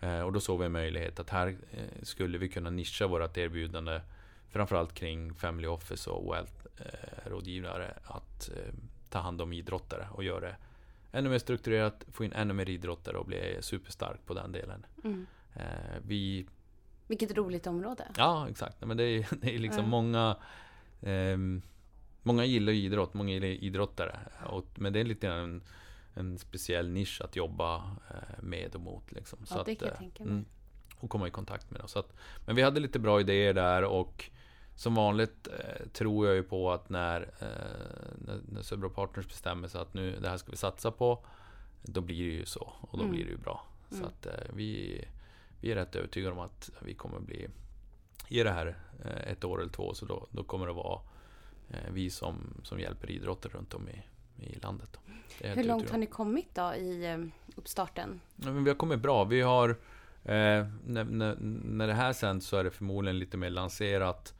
Eh, 0.00 0.20
och 0.20 0.32
då 0.32 0.40
såg 0.40 0.58
vi 0.58 0.66
en 0.66 0.72
möjlighet 0.72 1.20
att 1.20 1.30
här 1.30 1.56
eh, 1.70 2.02
skulle 2.02 2.38
vi 2.38 2.48
kunna 2.48 2.70
nischa 2.70 3.06
vårt 3.06 3.36
erbjudande 3.36 4.00
framförallt 4.50 4.94
kring 4.94 5.34
Family 5.34 5.66
Office 5.66 6.10
och 6.10 6.34
Wealth-rådgivare 6.34 7.94
att 8.04 8.48
eh, 8.48 8.74
ta 9.10 9.18
hand 9.18 9.42
om 9.42 9.52
idrottare 9.52 10.08
och 10.12 10.24
göra 10.24 10.40
det 10.40 10.56
ännu 11.12 11.28
mer 11.28 11.38
strukturerat, 11.38 12.04
få 12.12 12.24
in 12.24 12.32
ännu 12.32 12.54
mer 12.54 12.68
idrottare 12.68 13.16
och 13.16 13.26
bli 13.26 13.58
superstark 13.60 14.26
på 14.26 14.34
den 14.34 14.52
delen. 14.52 14.86
Mm. 15.04 15.26
Eh, 15.54 15.62
vi 16.02 16.46
Vilket 17.06 17.36
roligt 17.36 17.66
område. 17.66 18.08
Ja, 18.16 18.48
exakt. 18.48 18.80
Men 18.84 18.96
det 18.96 19.04
är, 19.04 19.26
det 19.40 19.54
är 19.54 19.58
liksom 19.58 19.84
Ja. 19.84 19.90
många... 19.90 20.36
ehm, 21.02 21.62
många 22.22 22.44
gillar 22.44 22.72
idrott, 22.72 23.14
många 23.14 23.32
gillar 23.32 23.48
idrottare. 23.48 24.18
Och, 24.46 24.66
men 24.74 24.92
det 24.92 25.00
är 25.00 25.04
lite 25.04 25.28
en, 25.28 25.62
en 26.14 26.38
speciell 26.38 26.88
nisch 26.90 27.20
att 27.20 27.36
jobba 27.36 27.76
eh, 28.10 28.42
med 28.42 28.74
och 28.74 28.80
mot. 28.80 29.12
Liksom. 29.12 29.38
Ja, 29.50 29.62
det 29.66 29.74
kan 29.74 29.88
jag 29.88 29.94
eh, 29.94 29.98
tänka 29.98 30.24
mig. 30.24 30.44
och 31.00 31.10
komma 31.10 31.28
i 31.28 31.30
kontakt 31.30 31.70
med 31.70 31.80
dem. 31.80 31.88
Så 31.88 31.98
att, 31.98 32.12
men 32.46 32.56
vi 32.56 32.62
hade 32.62 32.80
lite 32.80 32.98
bra 32.98 33.20
idéer 33.20 33.54
där 33.54 33.84
och 33.84 34.30
som 34.78 34.94
vanligt 34.94 35.48
eh, 35.48 35.86
tror 35.92 36.26
jag 36.26 36.36
ju 36.36 36.42
på 36.42 36.72
att 36.72 36.88
när, 36.88 37.20
eh, 37.20 37.46
när, 38.26 38.40
när 38.52 38.62
Södra 38.62 38.88
Partners 38.88 39.26
bestämmer 39.28 39.68
sig 39.68 39.80
att 39.80 39.94
nu, 39.94 40.18
det 40.20 40.28
här 40.28 40.36
ska 40.36 40.50
vi 40.50 40.56
satsa 40.56 40.90
på. 40.90 41.24
Då 41.82 42.00
blir 42.00 42.16
det 42.30 42.36
ju 42.36 42.44
så 42.44 42.72
och 42.80 42.98
då 42.98 43.04
Mm. 43.04 43.10
blir 43.14 43.24
det 43.24 43.30
ju 43.30 43.36
bra. 43.36 43.64
Så 43.90 43.96
Mm. 43.96 44.06
att 44.08 44.26
eh, 44.26 44.32
vi, 44.54 45.04
vi 45.60 45.70
är 45.70 45.74
rätt 45.74 45.96
övertygade 45.96 46.32
om 46.32 46.40
att 46.40 46.70
vi 46.82 46.94
kommer 46.94 47.20
bli 47.20 47.48
i 48.28 48.42
det 48.42 48.50
här 48.50 48.76
eh, 49.04 49.32
ett 49.32 49.44
år 49.44 49.60
eller 49.60 49.72
två 49.72 49.94
så 49.94 50.06
då, 50.06 50.26
då 50.30 50.42
kommer 50.44 50.66
det 50.66 50.72
vara 50.72 51.00
eh, 51.70 51.90
vi 51.92 52.10
som, 52.10 52.54
som 52.62 52.80
hjälper 52.80 53.10
idrottare 53.10 53.52
runt 53.52 53.74
om 53.74 53.88
i, 53.88 54.02
i 54.46 54.58
landet. 54.58 54.98
Hur 55.40 55.64
långt 55.64 55.90
har 55.90 55.98
ni 55.98 56.06
kommit 56.06 56.54
då 56.54 56.74
i 56.74 57.06
eh, 57.10 57.18
uppstarten? 57.56 58.20
Ja, 58.36 58.50
vi 58.50 58.70
har 58.70 58.76
kommit 58.76 59.00
bra. 59.00 59.24
Vi 59.24 59.40
har... 59.40 59.68
Eh, 60.24 60.66
när, 60.86 61.04
när, 61.04 61.36
när 61.64 61.86
det 61.86 61.94
här 61.94 62.12
sänds 62.12 62.46
så 62.46 62.56
är 62.56 62.64
det 62.64 62.70
förmodligen 62.70 63.18
lite 63.18 63.36
mer 63.36 63.50
lanserat 63.50 64.34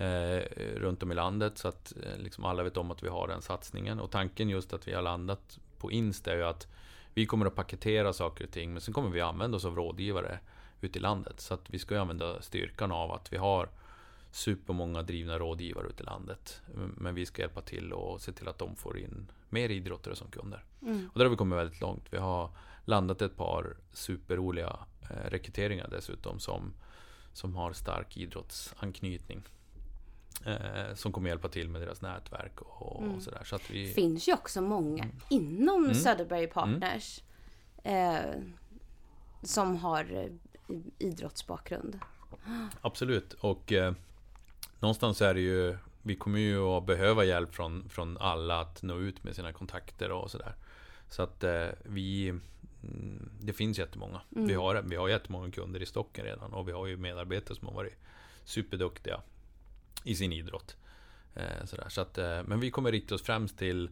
eh, 0.00 0.42
runt 0.76 1.02
om 1.02 1.12
i 1.12 1.14
landet. 1.14 1.58
Så 1.58 1.68
att 1.68 1.92
eh, 2.02 2.18
liksom 2.18 2.44
alla 2.44 2.62
vet 2.62 2.76
om 2.76 2.90
att 2.90 3.02
vi 3.02 3.08
har 3.08 3.28
den 3.28 3.42
satsningen. 3.42 4.00
Och 4.00 4.10
tanken 4.10 4.48
just 4.48 4.72
att 4.72 4.88
vi 4.88 4.94
har 4.94 5.02
landat 5.02 5.58
på 5.78 5.92
Insta 5.92 6.32
är 6.32 6.36
ju 6.36 6.44
att 6.44 6.66
vi 7.14 7.26
kommer 7.26 7.46
att 7.46 7.54
paketera 7.54 8.12
saker 8.12 8.44
och 8.44 8.50
ting, 8.50 8.72
men 8.72 8.80
sen 8.80 8.94
kommer 8.94 9.10
vi 9.10 9.20
använda 9.20 9.56
oss 9.56 9.64
av 9.64 9.76
rådgivare 9.76 10.38
ute 10.80 10.98
i 10.98 11.02
landet. 11.02 11.40
Så 11.40 11.54
att 11.54 11.70
vi 11.70 11.78
ska 11.78 11.94
ju 11.94 12.00
använda 12.00 12.42
styrkan 12.42 12.92
av 12.92 13.12
att 13.12 13.32
vi 13.32 13.36
har 13.36 13.68
supermånga 14.32 15.02
drivna 15.02 15.38
rådgivare 15.38 15.86
ute 15.86 16.02
i 16.02 16.06
landet. 16.06 16.62
Men 16.74 17.14
vi 17.14 17.26
ska 17.26 17.42
hjälpa 17.42 17.60
till 17.60 17.92
och 17.92 18.20
se 18.20 18.32
till 18.32 18.48
att 18.48 18.58
de 18.58 18.76
får 18.76 18.98
in 18.98 19.30
mer 19.48 19.68
idrottare 19.68 20.16
som 20.16 20.30
kunder. 20.30 20.64
Mm. 20.82 21.10
Och 21.12 21.18
där 21.18 21.24
har 21.24 21.30
vi 21.30 21.36
kommit 21.36 21.58
väldigt 21.58 21.80
långt. 21.80 22.06
Vi 22.10 22.18
har 22.18 22.50
landat 22.84 23.22
ett 23.22 23.36
par 23.36 23.76
superroliga 23.92 24.78
eh, 25.02 25.30
rekryteringar 25.30 25.88
dessutom 25.90 26.40
som, 26.40 26.74
som 27.32 27.56
har 27.56 27.72
stark 27.72 28.16
idrottsanknytning. 28.16 29.42
Eh, 30.44 30.94
som 30.94 31.12
kommer 31.12 31.28
hjälpa 31.28 31.48
till 31.48 31.68
med 31.68 31.80
deras 31.80 32.02
nätverk 32.02 32.60
och, 32.60 33.02
Mm. 33.02 33.14
och 33.16 33.22
sådär. 33.22 33.42
Så 33.44 33.56
att 33.56 33.70
vi, 33.70 33.92
finns 33.92 34.28
ju 34.28 34.32
också 34.32 34.60
många 34.60 35.06
inom 35.28 35.84
Mm. 35.84 35.94
Söderberg 35.94 36.46
Partners 36.46 37.22
eh, 37.84 38.20
som 39.42 39.76
har 39.76 40.12
eh, 40.12 40.76
idrottsbakgrund. 40.98 41.98
Absolut. 42.80 43.32
Och 43.32 43.72
eh, 43.72 43.92
någonstans 44.78 45.22
är 45.22 45.34
det 45.34 45.40
ju 45.40 45.76
Vi 46.02 46.16
kommer 46.16 46.38
ju 46.38 46.60
att 46.62 46.86
behöva 46.86 47.24
hjälp 47.24 47.54
från, 47.54 47.88
från 47.88 48.18
alla 48.18 48.60
att 48.60 48.82
nå 48.82 48.98
ut 48.98 49.24
med 49.24 49.34
sina 49.36 49.52
kontakter 49.52 50.10
och 50.12 50.30
sådär. 50.30 50.54
Så 51.08 51.22
att 51.22 51.44
eh, 51.44 51.66
vi 51.82 52.28
mm, 52.28 53.30
Det 53.40 53.52
finns 53.52 53.78
jättemånga. 53.78 54.20
Vi, 54.28 54.54
har, 54.54 54.82
vi 54.82 54.96
har 54.96 55.08
jättemånga 55.08 55.50
kunder 55.50 55.82
i 55.82 55.86
stocken 55.86 56.24
redan 56.24 56.52
och 56.52 56.68
vi 56.68 56.72
har 56.72 56.86
ju 56.86 56.96
medarbetare 56.96 57.56
som 57.56 57.68
har 57.68 57.74
varit 57.74 57.94
superduktiga 58.44 59.20
i 60.04 60.14
sin 60.14 60.32
idrott. 60.32 60.76
Eh, 61.34 61.64
sådär. 61.64 61.88
Så 61.88 62.00
att, 62.00 62.18
eh, 62.18 62.42
men 62.46 62.60
vi 62.60 62.70
kommer 62.70 62.92
rikta 62.92 63.14
oss 63.14 63.22
främst 63.22 63.58
till 63.58 63.90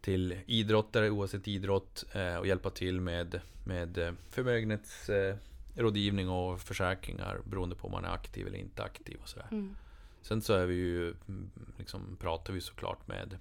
till 0.00 0.40
idrottare 0.46 1.10
oavsett 1.10 1.48
idrott 1.48 2.04
eh, 2.12 2.36
och 2.36 2.46
hjälpa 2.46 2.70
till 2.70 3.00
med, 3.00 3.40
med 3.64 4.16
förmögenhetsrådgivning 4.30 5.38
rådgivning 5.74 6.28
och 6.28 6.60
försäkringar 6.60 7.40
beroende 7.44 7.76
på 7.76 7.86
om 7.86 7.92
man 7.92 8.04
är 8.04 8.08
aktiv 8.08 8.46
eller 8.46 8.58
inte 8.58 8.82
aktiv 8.82 9.18
och 9.22 9.28
sådär. 9.28 9.48
Mm. 9.50 9.76
Sen 10.22 10.42
så 10.42 10.52
är 10.52 10.66
vi 10.66 10.74
ju, 10.74 11.08
mm, 11.08 11.50
liksom, 11.78 12.16
pratar 12.20 12.52
vi 12.52 12.60
såklart 12.60 13.08
med 13.08 13.38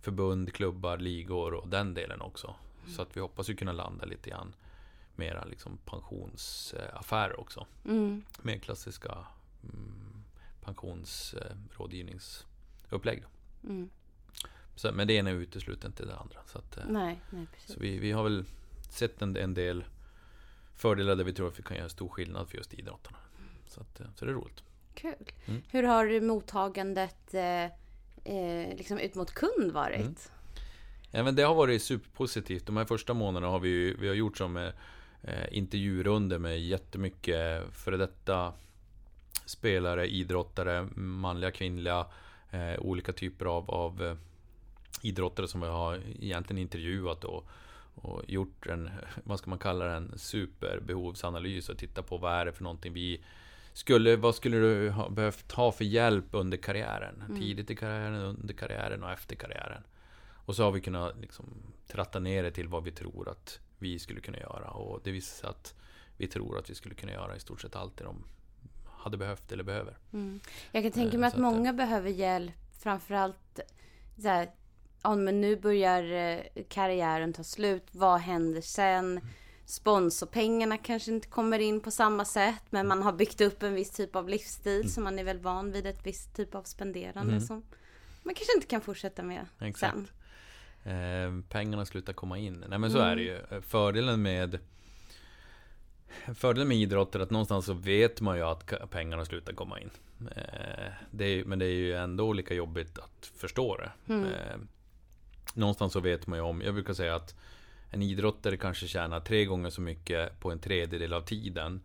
förbund, 0.00 0.52
klubbar, 0.52 0.98
ligor 0.98 1.54
och 1.54 1.68
den 1.68 1.94
delen 1.94 2.20
också. 2.20 2.54
Så 2.96 3.02
att 3.02 3.16
vi 3.16 3.20
hoppas 3.20 3.50
ju 3.50 3.56
kunna 3.56 3.72
landa 3.72 4.04
lite 4.04 4.30
grann 4.30 4.54
mera 5.16 5.44
liksom 5.44 5.78
pensionsaffärer 5.84 7.40
också. 7.40 7.66
Mm. 7.84 8.22
Mer 8.42 8.58
klassiska 8.58 9.18
mm, 9.62 10.09
pensionsrådgivningsupplägg. 10.74 13.24
Mm. 13.64 13.90
Så, 14.74 14.92
men 14.92 15.08
det 15.08 15.14
ena 15.14 15.30
utesluter 15.30 15.88
inte 15.88 16.04
det 16.04 16.16
andra. 16.16 16.38
Så, 16.46 16.58
att, 16.58 16.76
eh, 16.76 16.84
Nej, 16.88 17.20
nej 17.30 17.46
precis. 17.52 17.74
så 17.74 17.80
vi, 17.80 17.98
vi 17.98 18.12
har 18.12 18.24
väl 18.24 18.44
sett 18.90 19.22
en, 19.22 19.36
en 19.36 19.54
del 19.54 19.84
fördelar 20.74 21.16
där 21.16 21.24
vi 21.24 21.32
tror 21.32 21.48
att 21.48 21.58
vi 21.58 21.62
kan 21.62 21.76
göra 21.76 21.88
stor 21.88 22.08
skillnad 22.08 22.48
för 22.48 22.56
just 22.56 22.74
idrottarna. 22.74 23.16
Så, 23.66 23.80
att, 23.80 24.00
eh, 24.00 24.06
så 24.14 24.24
det 24.24 24.30
är 24.30 24.34
roligt. 24.34 24.62
Kul. 24.94 25.14
Mm. 25.46 25.62
Hur 25.70 25.82
har 25.82 26.20
mottagandet 26.20 27.34
eh, 27.34 27.64
eh, 28.24 28.76
liksom 28.76 28.98
ut 28.98 29.14
mot 29.14 29.32
kund 29.32 29.72
varit? 29.72 30.00
Mm. 30.00 30.14
Ja, 31.10 31.22
men 31.22 31.34
det 31.34 31.42
har 31.42 31.54
varit 31.54 31.82
superpositivt. 31.82 32.66
De 32.66 32.76
här 32.76 32.84
första 32.84 33.14
månaderna 33.14 33.52
har 33.52 33.60
vi, 33.60 33.94
vi 33.94 34.08
har 34.08 34.14
gjort 34.14 34.38
som 34.38 34.56
eh, 34.56 34.72
intervjurunder 35.50 36.38
med 36.38 36.60
jättemycket 36.60 37.64
före 37.72 37.96
detta 37.96 38.52
spelare, 39.50 40.06
idrottare, 40.06 40.88
manliga, 40.94 41.50
kvinnliga, 41.50 42.06
eh, 42.50 42.78
olika 42.78 43.12
typer 43.12 43.46
av, 43.46 43.70
av 43.70 44.02
eh, 44.02 44.16
idrottare 45.02 45.48
som 45.48 45.60
vi 45.60 45.66
har 45.66 46.00
egentligen 46.20 46.62
intervjuat 46.62 47.24
och, 47.24 47.48
och 47.94 48.22
gjort 48.28 48.66
en, 48.66 48.90
vad 49.24 49.38
ska 49.38 49.50
man 49.50 49.58
kalla 49.58 49.84
det, 49.84 49.94
en 49.94 50.18
superbehovsanalys 50.18 51.68
och 51.68 51.78
titta 51.78 52.02
på 52.02 52.16
vad 52.16 52.32
är 52.32 52.44
det 52.44 52.52
för 52.52 52.62
någonting 52.62 52.92
vi 52.92 53.20
skulle, 53.72 54.16
vad 54.16 54.34
skulle 54.34 54.56
du 54.56 54.90
ha 54.90 55.08
behövt 55.08 55.52
ha 55.52 55.72
för 55.72 55.84
hjälp 55.84 56.26
under 56.30 56.56
karriären? 56.56 57.22
Tidigt 57.38 57.70
i 57.70 57.76
karriären, 57.76 58.14
under 58.14 58.54
karriären 58.54 59.02
och 59.02 59.10
efter 59.10 59.36
karriären. 59.36 59.82
Och 60.44 60.56
så 60.56 60.62
har 60.64 60.72
vi 60.72 60.80
kunnat 60.80 61.20
liksom 61.20 61.46
tratta 61.86 62.18
ner 62.18 62.42
det 62.42 62.50
till 62.50 62.68
vad 62.68 62.84
vi 62.84 62.90
tror 62.90 63.28
att 63.28 63.60
vi 63.78 63.98
skulle 63.98 64.20
kunna 64.20 64.38
göra. 64.38 64.70
Och 64.70 65.00
det 65.04 65.10
visar 65.10 65.36
sig 65.36 65.50
att 65.50 65.74
vi 66.16 66.26
tror 66.26 66.58
att 66.58 66.70
vi 66.70 66.74
skulle 66.74 66.94
kunna 66.94 67.12
göra 67.12 67.36
i 67.36 67.40
stort 67.40 67.60
sett 67.60 67.76
allt 67.76 67.96
det 67.96 68.04
de 68.04 68.24
hade 69.00 69.16
behövt 69.16 69.52
eller 69.52 69.64
behöver. 69.64 69.96
Mm. 70.12 70.40
Jag 70.72 70.82
kan 70.82 70.92
tänka 70.92 71.14
Eh, 71.16 71.20
mig 71.20 71.26
att 71.26 71.32
att 71.32 71.36
det- 71.36 71.42
många 71.42 71.72
behöver 71.72 72.10
hjälp. 72.10 72.52
Framförallt 72.82 73.60
så 74.22 74.28
här, 74.28 74.50
ja 75.02 75.16
men 75.16 75.40
nu 75.40 75.56
börjar 75.56 76.02
eh, 76.12 76.40
karriären 76.68 77.32
ta 77.32 77.44
slut. 77.44 77.86
Vad 77.92 78.20
händer 78.20 78.60
sen? 78.60 79.20
Sponsorpengarna 79.64 80.78
kanske 80.78 81.10
inte 81.12 81.28
kommer 81.28 81.58
in 81.58 81.80
på 81.80 81.90
samma 81.90 82.24
sätt. 82.24 82.62
Men 82.70 82.86
man 82.88 83.02
har 83.02 83.12
byggt 83.12 83.40
upp 83.40 83.62
en 83.62 83.74
viss 83.74 83.90
typ 83.90 84.16
av 84.16 84.28
livsstil. 84.28 84.92
Så 84.92 85.00
man 85.00 85.18
är 85.18 85.24
väl 85.24 85.38
van 85.38 85.72
vid 85.72 85.86
ett 85.86 86.06
visst 86.06 86.36
typ 86.36 86.54
av 86.54 86.62
spenderande. 86.62 87.32
Mm. 87.32 87.40
Som 87.46 87.62
man 88.22 88.34
kanske 88.34 88.54
inte 88.56 88.66
kan 88.66 88.80
fortsätta 88.80 89.22
med 89.22 89.46
Exakt. 89.60 89.94
sen. 89.94 90.08
Eh, 90.92 91.44
pengarna 91.48 91.86
slutar 91.86 92.12
komma 92.12 92.38
in. 92.38 92.64
Nej 92.68 92.78
men 92.78 92.90
så 92.90 92.98
är 92.98 93.16
det 93.16 93.22
ju. 93.22 93.36
Eh, 93.50 93.60
Fördelen 93.60 94.22
med 94.22 94.58
Fördelen 96.34 96.68
med 96.68 96.76
idrott 96.76 97.14
är 97.14 97.20
att 97.20 97.30
någonstans 97.30 97.66
så 97.66 97.72
vet 97.72 98.20
man 98.20 98.36
ju 98.36 98.42
att 98.42 98.90
pengarna 98.90 99.24
slutar 99.24 99.52
komma 99.52 99.80
in. 99.80 99.90
Eh, 100.36 100.92
det 101.10 101.24
är, 101.24 101.44
men 101.44 101.58
det 101.58 101.66
är 101.66 101.74
ju 101.74 101.94
ändå 101.94 102.32
lika 102.32 102.54
jobbigt 102.54 102.98
att 102.98 103.32
förstå 103.36 103.76
det. 103.76 103.92
Mm. 104.12 104.24
Eh, 104.24 104.56
någonstans 105.54 105.92
så 105.92 106.00
vet 106.00 106.26
man 106.26 106.38
ju 106.38 106.44
om, 106.44 106.62
jag 106.62 106.74
brukar 106.74 106.94
säga 106.94 107.14
att 107.14 107.34
en 107.90 108.02
idrottare 108.02 108.56
kanske 108.56 108.88
tjänar 108.88 109.20
tre 109.20 109.44
gånger 109.44 109.70
så 109.70 109.80
mycket 109.80 110.40
på 110.40 110.50
en 110.50 110.58
tredjedel 110.58 111.12
av 111.12 111.22
tiden. 111.22 111.80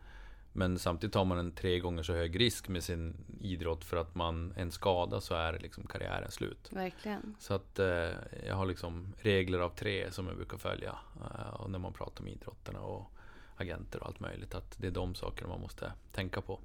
Men 0.53 0.79
samtidigt 0.79 1.15
har 1.15 1.25
man 1.25 1.37
en 1.37 1.51
tre 1.51 1.79
gånger 1.79 2.03
så 2.03 2.13
hög 2.13 2.39
risk 2.39 2.67
med 2.67 2.83
sin 2.83 3.15
idrott 3.41 3.85
för 3.85 3.97
att 3.97 4.15
man 4.15 4.53
en 4.57 4.71
skada 4.71 5.21
så 5.21 5.35
är 5.35 5.59
liksom 5.59 5.87
karriären 5.87 6.31
slut. 6.31 6.69
Verkligen. 6.71 7.35
Så 7.39 7.53
att 7.53 7.79
eh, 7.79 8.09
jag 8.47 8.55
har 8.55 8.65
liksom 8.65 9.13
regler 9.21 9.59
av 9.59 9.69
tre 9.69 10.11
som 10.11 10.27
jag 10.27 10.35
brukar 10.35 10.57
följa. 10.57 10.95
Eh, 11.21 11.67
när 11.67 11.79
man 11.79 11.93
pratar 11.93 12.23
med 12.23 12.33
idrottarna 12.33 12.79
och 12.79 13.11
agenter 13.57 13.99
och 13.99 14.07
allt 14.07 14.19
möjligt. 14.19 14.55
Att 14.55 14.77
det 14.77 14.87
är 14.87 14.91
de 14.91 15.15
sakerna 15.15 15.49
man 15.49 15.61
måste 15.61 15.93
tänka 16.11 16.41
på. 16.41 16.59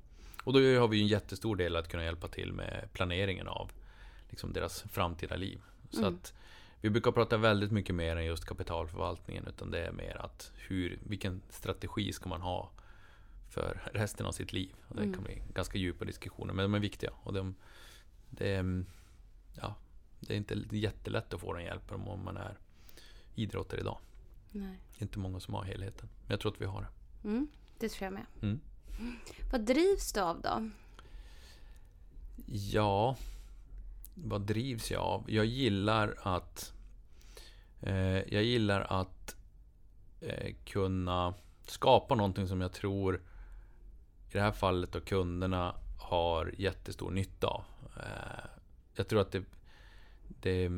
Och 0.45 0.53
då 0.53 0.59
har 0.59 0.89
vi 0.89 0.97
ju 0.97 1.03
en 1.03 1.09
jättestor 1.09 1.57
del 1.57 1.77
att 1.77 1.89
kunna 1.89 2.05
hjälpa 2.05 2.29
till 2.29 2.53
med 2.53 2.89
planeringen 2.93 3.49
av 3.49 3.73
liksom 4.31 4.53
deras 4.53 4.83
framtida 4.83 5.37
liv. 5.37 5.61
Så 5.91 5.99
Mm. 6.01 6.15
att 6.15 6.35
vi 6.81 6.91
brukar 6.91 7.13
prata 7.13 7.37
väldigt 7.37 7.71
mycket 7.73 7.95
mer 7.95 8.17
än 8.17 8.25
just 8.25 8.45
kapitalförvaltningen. 8.45 9.47
Utan 9.49 9.71
det 9.71 9.87
är 9.87 9.93
mer 9.93 10.17
att 10.17 10.53
hur, 10.57 10.99
vilken 11.07 11.43
strategi 11.49 12.13
ska 12.13 12.29
man 12.29 12.41
ha 12.43 12.71
för 13.51 13.91
resten 13.93 14.27
av 14.27 14.33
sitt 14.33 14.53
liv. 14.53 14.75
Och 14.89 14.97
det 14.97 15.03
Mm. 15.03 15.15
kan 15.15 15.25
bli 15.25 15.43
ganska 15.55 15.79
djupa 15.79 16.05
diskussioner, 16.05 16.55
men 16.55 16.63
de 16.63 16.75
är 16.75 16.79
viktiga. 16.79 17.11
Och 17.23 17.33
de, 17.33 17.55
det, 18.31 18.55
är, 18.55 18.85
ja, 19.61 19.75
det 20.21 20.33
är 20.35 20.37
inte 20.37 20.63
jättelätt 20.71 21.35
att 21.35 21.41
få 21.41 21.53
den 21.53 21.65
hjälpen 21.65 22.01
om 22.01 22.25
man 22.25 22.37
är 22.37 22.59
idrottare 23.35 23.81
idag. 23.81 23.99
Nej. 24.53 24.79
Inte 24.99 25.19
många 25.19 25.41
som 25.41 25.55
har 25.55 25.65
helheten. 25.65 26.09
Men 26.21 26.31
jag 26.31 26.41
tror 26.41 26.53
att 26.53 26.61
vi 26.61 26.65
har 26.67 26.81
det. 26.81 27.29
Mm, 27.29 27.49
det 27.79 27.89
tror 27.89 28.05
jag 28.05 28.13
med. 28.13 28.27
Mm. 28.43 28.61
Vad 29.53 29.61
drivs 29.61 30.13
du 30.13 30.21
av 30.21 30.41
då? 30.41 30.71
Ja, 32.47 33.17
vad 34.15 34.41
drivs 34.41 34.91
jag 34.91 35.03
av? 35.03 35.25
Jag 35.29 35.45
gillar 35.45 36.15
att 36.23 36.73
eh, 37.81 38.35
Jag 38.35 38.43
gillar 38.43 38.81
att 38.81 39.37
eh, 40.21 40.55
kunna 40.65 41.35
skapa 41.67 42.15
någonting 42.15 42.49
som 42.49 42.61
jag 42.61 42.73
tror 42.73 43.17
i 44.29 44.33
det 44.33 44.41
här 44.41 44.53
fallet 44.53 44.93
då 44.93 45.01
kunderna 45.01 45.75
har 45.99 46.55
jättestor 46.59 47.11
nytta 47.11 47.47
av. 47.47 47.65
Eh, 47.97 48.45
jag 48.95 49.09
tror 49.09 49.21
att 49.21 49.33
det, 49.33 49.45
det 50.29 50.71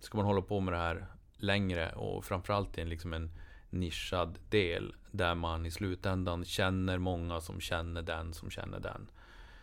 ska 0.00 0.16
man 0.16 0.26
hålla 0.26 0.42
på 0.42 0.60
med 0.60 0.74
det 0.74 0.78
här 0.78 1.06
längre 1.38 1.92
och 1.92 2.24
framförallt 2.24 2.78
i 2.78 2.80
en, 2.80 2.88
liksom 2.88 3.12
en 3.12 3.30
nischad 3.70 4.38
del 4.50 4.94
där 5.10 5.34
man 5.34 5.66
i 5.66 5.70
slutändan 5.70 6.44
känner 6.44 6.98
många 6.98 7.40
som 7.40 7.60
känner 7.60 8.02
den 8.02 8.34
som 8.34 8.50
känner 8.50 8.80
den. 8.80 9.06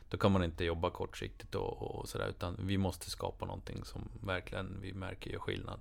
Då 0.10 0.18
kan 0.18 0.32
man 0.32 0.44
inte 0.44 0.66
jobba 0.66 0.90
kortsiktigt 0.90 1.56
och, 1.56 1.82
och 1.82 2.10
sådär 2.10 2.28
utan 2.28 2.60
vi 2.62 2.78
måste 2.78 3.10
skapa 3.10 3.46
någonting 3.46 3.86
som 3.86 4.10
verkligen 4.24 4.82
vi 4.82 4.94
märker 4.94 5.32
gör 5.32 5.40
skillnad. 5.40 5.80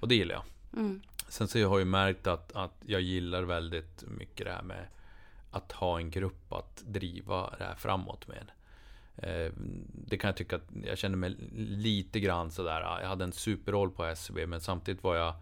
Och 0.00 0.08
det 0.08 0.14
gillar 0.14 0.34
jag. 0.34 0.44
Mm. 0.80 1.02
Sen 1.28 1.48
så 1.48 1.58
har 1.58 1.64
jag 1.64 1.78
ju 1.78 1.84
märkt 1.84 2.26
att, 2.26 2.52
att 2.52 2.74
jag 2.86 3.00
gillar 3.00 3.42
väldigt 3.42 4.04
mycket 4.06 4.46
det 4.46 4.52
här 4.52 4.62
med 4.62 4.86
att 5.50 5.72
ha 5.72 5.98
en 5.98 6.10
grupp 6.10 6.52
att 6.52 6.82
driva 6.86 7.54
det 7.58 7.64
här 7.64 7.74
framåt 7.74 8.28
med. 8.28 8.50
Eh, 9.16 9.52
Det 10.06 10.18
kan 10.18 10.28
jag 10.28 10.36
tycka 10.36 10.56
att 10.56 10.68
jag 10.84 10.98
känner 10.98 11.16
mig 11.16 11.36
lite 11.56 12.20
grann 12.20 12.50
sådär. 12.50 12.80
Jag 13.00 13.08
hade 13.08 13.24
en 13.24 13.32
superroll 13.32 13.90
på 13.90 14.04
SCB 14.04 14.46
men 14.46 14.60
samtidigt 14.60 15.02
var 15.02 15.16
jag 15.16 15.34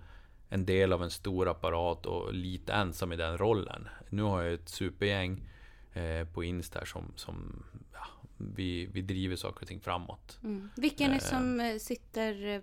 en 0.48 0.66
del 0.66 0.92
av 0.92 1.02
en 1.02 1.10
stor 1.10 1.48
apparat 1.48 2.06
och 2.06 2.34
lite 2.34 2.72
ensam 2.72 3.12
i 3.12 3.16
den 3.16 3.38
rollen. 3.38 3.88
Nu 4.10 4.22
har 4.22 4.42
jag 4.42 4.52
ett 4.52 4.68
supergäng 4.68 5.48
eh, 5.92 6.26
på 6.28 6.44
Insta 6.44 6.78
här 6.78 6.86
som, 6.86 7.12
som 7.16 7.62
ja, 7.92 8.06
vi, 8.36 8.86
vi 8.86 9.02
driver 9.02 9.36
saker 9.36 9.62
och 9.62 9.68
ting 9.68 9.80
framåt. 9.80 10.38
Mm. 10.42 10.68
Vilken 10.76 11.10
är 11.10 11.14
det 11.14 11.24
Eh. 11.24 11.30
som 11.30 11.78
sitter 11.80 12.62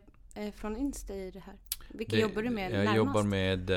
från 0.52 0.78
Insta 0.78 1.14
i 1.16 1.32
det 1.32 1.40
här? 1.40 1.56
Vilka 1.90 2.16
Det- 2.16 2.22
jobbar 2.22 2.42
du 2.42 2.50
med 2.50 2.72
Jag 2.72 2.78
närmast? 2.78 2.98
jobbar 2.98 3.24
med 3.24 3.72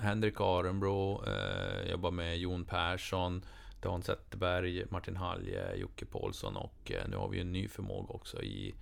Henrik 0.00 0.34
Arenbro, 0.40 1.24
eh, 1.26 1.90
jobbar 1.90 2.10
med 2.10 2.38
Jon 2.38 2.64
Persson, 2.64 3.42
Dan 3.80 4.02
Zetterberg, 4.02 4.84
Martin 4.90 5.16
Halje, 5.16 5.74
Jocke 5.76 6.06
Paulsson 6.06 6.56
och 6.56 6.92
eh, 6.92 7.08
nu 7.08 7.16
har 7.16 7.28
vi 7.28 7.40
en 7.40 7.52
ny 7.52 7.68
förmåga 7.68 8.08
också 8.08 8.42
i 8.42 8.74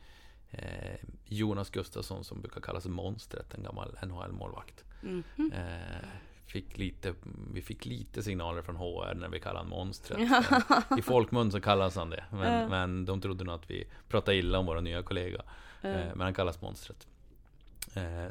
eh, 0.51 0.97
Jonas 1.25 1.71
Gustafsson 1.71 2.25
som 2.25 2.41
brukar 2.41 2.61
kallas 2.61 2.87
Monstret, 2.87 3.55
en 3.55 3.63
gammal 3.63 3.97
NHL-målvakt. 4.03 4.85
Mhm. 5.03 5.53
Eh, 5.55 6.09
fick 6.47 6.79
lite, 6.79 7.15
vi 7.55 7.63
fick 7.63 7.85
lite 7.87 8.23
signaler 8.23 8.63
från 8.63 8.77
HR 8.77 9.15
när 9.15 9.29
vi 9.29 9.41
kallade 9.41 9.59
honom 9.65 9.79
Monstret. 9.79 10.19
I 10.99 11.03
folkmun 11.03 11.53
så 11.53 11.61
kallas 11.61 11.97
han 11.97 12.11
det. 12.11 12.25
Men, 12.31 12.61
Ja. 12.63 12.69
men 12.69 13.05
de 13.05 13.21
trodde 13.21 13.45
nog 13.45 13.55
att 13.55 13.71
vi 13.71 13.85
pratade 14.09 14.37
illa 14.37 14.59
om 14.59 14.67
våra 14.67 14.81
nya 14.81 15.03
kollega. 15.03 15.43
Eh, 15.83 15.91
men 15.93 16.21
han 16.21 16.35
kallas 16.35 16.61
Monstret. 16.63 17.07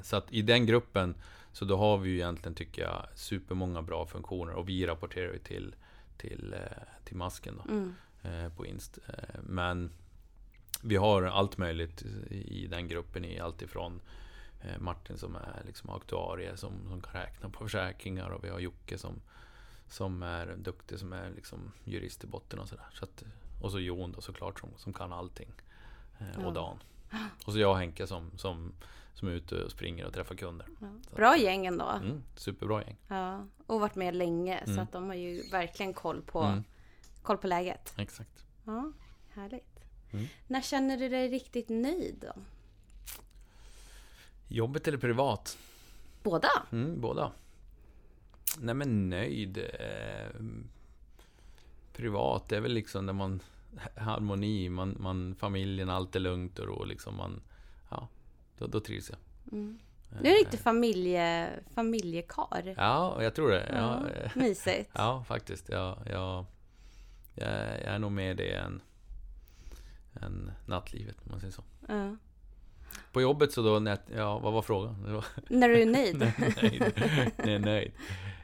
Så 0.01 0.16
att 0.16 0.34
i 0.34 0.41
den 0.41 0.66
gruppen 0.66 1.16
så 1.51 1.66
då 1.66 1.78
har 1.78 1.97
vi 1.97 2.09
ju 2.09 2.16
egentligen, 2.16 2.55
tycker 2.55 2.82
jag, 2.82 3.05
supermånga 3.16 3.82
bra 3.82 4.05
funktioner. 4.05 4.53
Och 4.53 4.70
vi 4.70 4.86
rapporterar 4.88 5.34
ju 5.34 5.39
till, 5.39 5.76
till, 6.18 6.53
eh, 6.53 6.84
till 7.03 7.16
masken 7.16 7.61
då, 7.66 7.72
Mm. 7.72 7.95
eh, 8.24 8.53
på 8.53 8.66
Inst. 8.66 8.99
Eh, 9.07 9.39
men 9.43 9.91
vi 10.82 10.95
har 10.95 11.24
allt 11.24 11.57
möjligt 11.57 12.01
i 12.32 12.68
den 12.68 12.88
gruppen. 12.88 13.26
I 13.26 13.39
allt 13.39 13.61
ifrån 13.61 14.01
eh, 14.61 14.80
Martin 14.80 15.18
som 15.18 15.36
är 15.36 15.61
liksom 15.66 15.89
aktuarie 15.89 16.57
som, 16.57 16.74
som 16.89 17.01
kan 17.01 17.13
räkna 17.22 17.49
på 17.49 17.63
försäkringar 17.63 18.30
och 18.30 18.43
vi 18.43 18.49
har 18.49 18.59
Jocke 18.59 18.97
som, 18.97 19.22
som 19.88 20.24
är 20.24 20.55
duktig 20.57 20.99
som 20.99 21.13
är 21.13 21.32
liksom 21.36 21.72
jurist 21.84 22.24
i 22.24 22.28
botten 22.28 22.59
och 22.59 22.68
sådär. 22.70 22.86
Så 22.93 23.03
att, 23.05 23.24
och 23.61 23.72
så 23.72 23.80
Jon 23.80 24.11
då 24.11 24.22
såklart 24.22 24.59
som, 24.59 24.70
som 24.78 24.93
kan 24.93 25.13
allting. 25.13 25.51
Eh, 26.20 26.28
Ja. 26.39 26.45
och 26.45 26.53
Dan. 26.53 26.78
Och 27.45 27.53
så 27.53 27.59
jag 27.59 27.72
och 27.72 27.78
Henke 27.78 28.07
som, 28.07 28.32
som, 28.38 28.74
som 29.16 29.28
är 29.28 29.32
ute 29.32 29.63
och 29.63 29.72
springer 29.72 30.05
och 30.05 30.13
träffar 30.13 30.36
kunder. 30.36 30.68
Ja. 30.82 30.88
Så 31.09 31.16
Bra 31.16 31.38
gäng 31.38 31.66
ändå. 31.66 31.86
Mm, 31.89 32.24
superbra 32.36 32.84
gäng. 32.84 32.97
Ja, 33.07 33.45
och 33.68 33.80
varit 33.80 33.95
med 33.95 34.16
länge 34.16 34.61
så 34.66 34.72
Mm. 34.72 34.84
att 34.84 34.91
de 34.91 35.07
har 35.07 35.16
ju 35.16 35.49
verkligen 35.51 35.93
koll 35.93 36.22
på, 36.22 36.41
Mm, 36.41 36.63
koll 37.22 37.38
på 37.38 37.47
läget. 37.47 37.93
exakt. 37.97 38.45
Ja, 38.66 38.91
härligt. 39.34 39.80
Mm. 40.11 40.26
När 40.47 40.61
känner 40.61 40.97
du 40.97 41.09
dig 41.09 41.30
riktigt 41.30 41.70
nöjd 41.70 42.16
då? 42.22 42.41
Jobbet 44.47 44.88
eller 44.88 44.97
privat? 44.97 45.57
Båda? 46.24 46.49
Mm, 46.72 47.01
båda. 47.01 47.32
Nej 48.59 48.76
men 48.76 49.09
nöjd. 49.09 49.57
Eh, 49.57 50.41
privat 51.93 52.51
är 52.51 52.61
väl 52.61 52.74
liksom 52.74 53.05
när 53.05 53.13
man 53.13 53.39
harmoni, 53.97 54.70
man, 54.70 54.95
man, 54.99 55.36
familjen, 55.36 55.89
allt 55.89 56.16
är 56.16 56.20
lugnt 56.20 56.59
och 56.59 56.66
ro 56.68 56.84
liksom. 56.84 57.16
Man, 57.16 57.41
då, 58.58 58.68
då 58.68 58.80
trivs 58.80 59.10
jag. 59.10 59.20
Mm. 59.51 59.80
Du 60.22 60.28
är 60.28 60.32
en 60.32 60.38
riktig 60.39 60.60
familje, 60.60 61.49
familjekar. 61.74 62.74
Ja, 62.78 63.24
jag 63.24 63.36
tror 63.36 63.49
det. 63.51 63.70
Ja, 63.74 63.78
Ja, 63.78 64.10
eh, 64.10 64.32
Mysigt. 64.36 64.91
ja 64.93 65.24
faktiskt. 65.28 65.70
Ja, 65.70 65.97
jag, 66.06 66.45
jag, 67.36 67.47
jag 67.47 67.82
är 67.82 67.99
nog 67.99 68.12
mer 68.12 68.34
det 68.34 68.51
än, 68.53 68.82
än 70.22 70.51
nattlivet, 70.66 71.16
om 71.24 71.32
man 71.32 71.39
säger 71.39 71.53
så. 71.53 71.64
Ja. 71.88 72.16
På 73.12 73.22
jobbet 73.22 73.51
så 73.51 73.62
då, 73.62 73.80
när 73.80 73.91
jag- 73.91 74.18
ja, 74.20 74.39
vad 74.39 74.53
var 74.53 74.62
frågan? 74.62 75.14
Var, 75.14 75.26
När 75.49 75.70
du 75.70 75.82
är 75.82 75.86
nöjd? 75.91 76.18
nöjd. 76.62 76.93
Nej, 77.45 77.60
nöjd. 77.60 77.91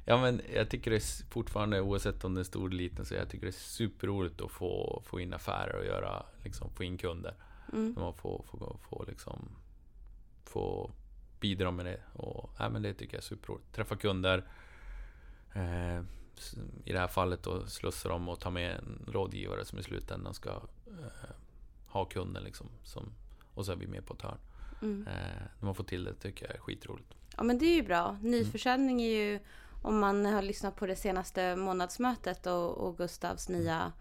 Ja, 0.05 0.22
men 0.22 0.41
jag 0.53 0.70
tycker 0.70 0.91
det 0.91 0.97
är 0.97 1.30
fortfarande, 1.32 1.82
oavsett 1.82 2.24
om 2.24 2.34
det 2.34 2.41
är 2.41 2.43
stor 2.43 2.68
eller 2.68 2.78
liten, 2.78 3.05
så 3.05 3.14
jag 3.14 3.30
tycker 3.30 3.45
det 3.45 3.49
är 3.49 3.59
superroligt 3.59 4.41
att 4.41 4.51
få, 4.51 5.01
få 5.05 5.20
in 5.20 5.34
affärer 5.34 5.76
och 5.80 5.86
göra, 5.86 6.26
liksom, 6.43 6.70
få 6.74 6.84
in 6.84 6.97
kunder. 6.97 7.34
Mm. 7.74 7.95
Man 7.99 8.14
får, 8.14 8.43
får, 8.51 8.78
får, 8.89 9.05
liksom, 9.07 9.49
få 10.52 10.91
bidra 11.39 11.72
med 11.72 11.86
det. 11.86 11.99
Och, 12.14 12.49
ja, 12.60 12.70
men 12.70 12.82
det 12.82 12.93
tycker 12.93 13.14
jag 13.14 13.22
är 13.22 13.26
superroligt. 13.26 13.76
Träffa 13.76 13.95
kunder. 13.95 14.43
Eh, 15.54 15.99
I 16.86 16.91
det 16.91 16.99
här 16.99 17.08
fallet 17.08 17.43
då 17.43 17.66
slussa 17.68 18.10
dem 18.10 18.30
och 18.30 18.39
ta 18.39 18.49
med 18.49 18.76
en 18.76 19.06
rådgivare 19.08 19.66
som 19.66 19.80
i 19.80 19.84
slutändan 19.84 20.34
ska 20.34 20.49
eh, 20.49 21.30
ha 21.88 22.06
kunden 22.06 22.43
liksom. 22.43 22.70
Som, 22.84 23.14
och 23.54 23.66
så 23.66 23.72
är 23.72 23.76
vi 23.76 23.88
med 23.88 24.06
på 24.06 24.14
ett 24.14 24.22
hörn. 24.22 24.38
Mm. 24.82 25.08
Eh, 25.08 25.41
när 25.60 25.66
man 25.66 25.76
får 25.76 25.84
till 25.84 26.04
det 26.04 26.14
tycker 26.14 26.45
jag 26.45 26.56
är 26.56 26.60
skitroligt. 26.60 27.14
Ja 27.38 27.43
men 27.43 27.58
det 27.58 27.66
är 27.66 27.76
ju 27.76 27.84
bra. 27.84 28.18
Nyförsäljning 28.22 29.02
är 29.02 29.24
ju, 29.24 29.39
om 29.82 29.99
man 29.99 30.26
har 30.26 30.41
lyssnat 30.41 30.76
på 30.76 30.86
det 30.86 30.95
senaste 30.95 31.56
månadsmötet 31.56 32.47
och, 32.47 32.78
och 32.78 32.97
Gustavs 32.97 33.49
nya 33.49 33.91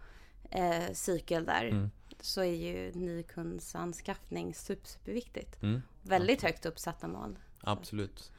eh, 0.49 0.93
cykel 0.93 1.45
där. 1.45 1.65
Mm. 1.65 1.91
Så 2.21 2.41
är 2.41 2.55
ju 2.55 2.91
nykundsanskaffning 2.91 4.53
super, 4.53 4.87
superviktigt. 4.87 5.63
Mm, 5.63 5.81
Väldigt 6.01 6.41
högt 6.41 6.65
uppsatta 6.65 7.07
mål. 7.07 7.39
absolut. 7.61 8.31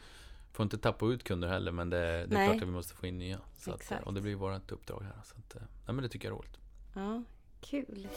Får 0.52 0.64
inte 0.64 0.78
tappa 0.78 1.06
ut 1.06 1.24
kunder 1.24 1.48
heller 1.48 1.72
men 1.72 1.90
det, 1.90 1.98
det 1.98 2.04
är 2.04 2.26
Nej. 2.28 2.48
klart 2.48 2.62
att 2.62 2.68
vi 2.68 2.72
måste 2.72 2.94
få 2.94 3.06
in 3.06 3.18
nya. 3.18 3.38
Så 3.58 3.72
att, 3.72 3.92
och 4.04 4.14
det 4.14 4.20
blir 4.20 4.34
vårt 4.34 4.72
uppdrag 4.72 5.02
här. 5.02 5.22
Så 5.24 5.34
att, 5.38 5.54
eh, 5.56 5.62
nej, 5.86 5.94
men 5.94 6.02
det 6.02 6.08
tycker 6.08 6.28
jag 6.28 6.34
är 6.34 6.38
roligt. 6.38 6.58
Ja, 6.94 7.22
kul. 7.60 8.08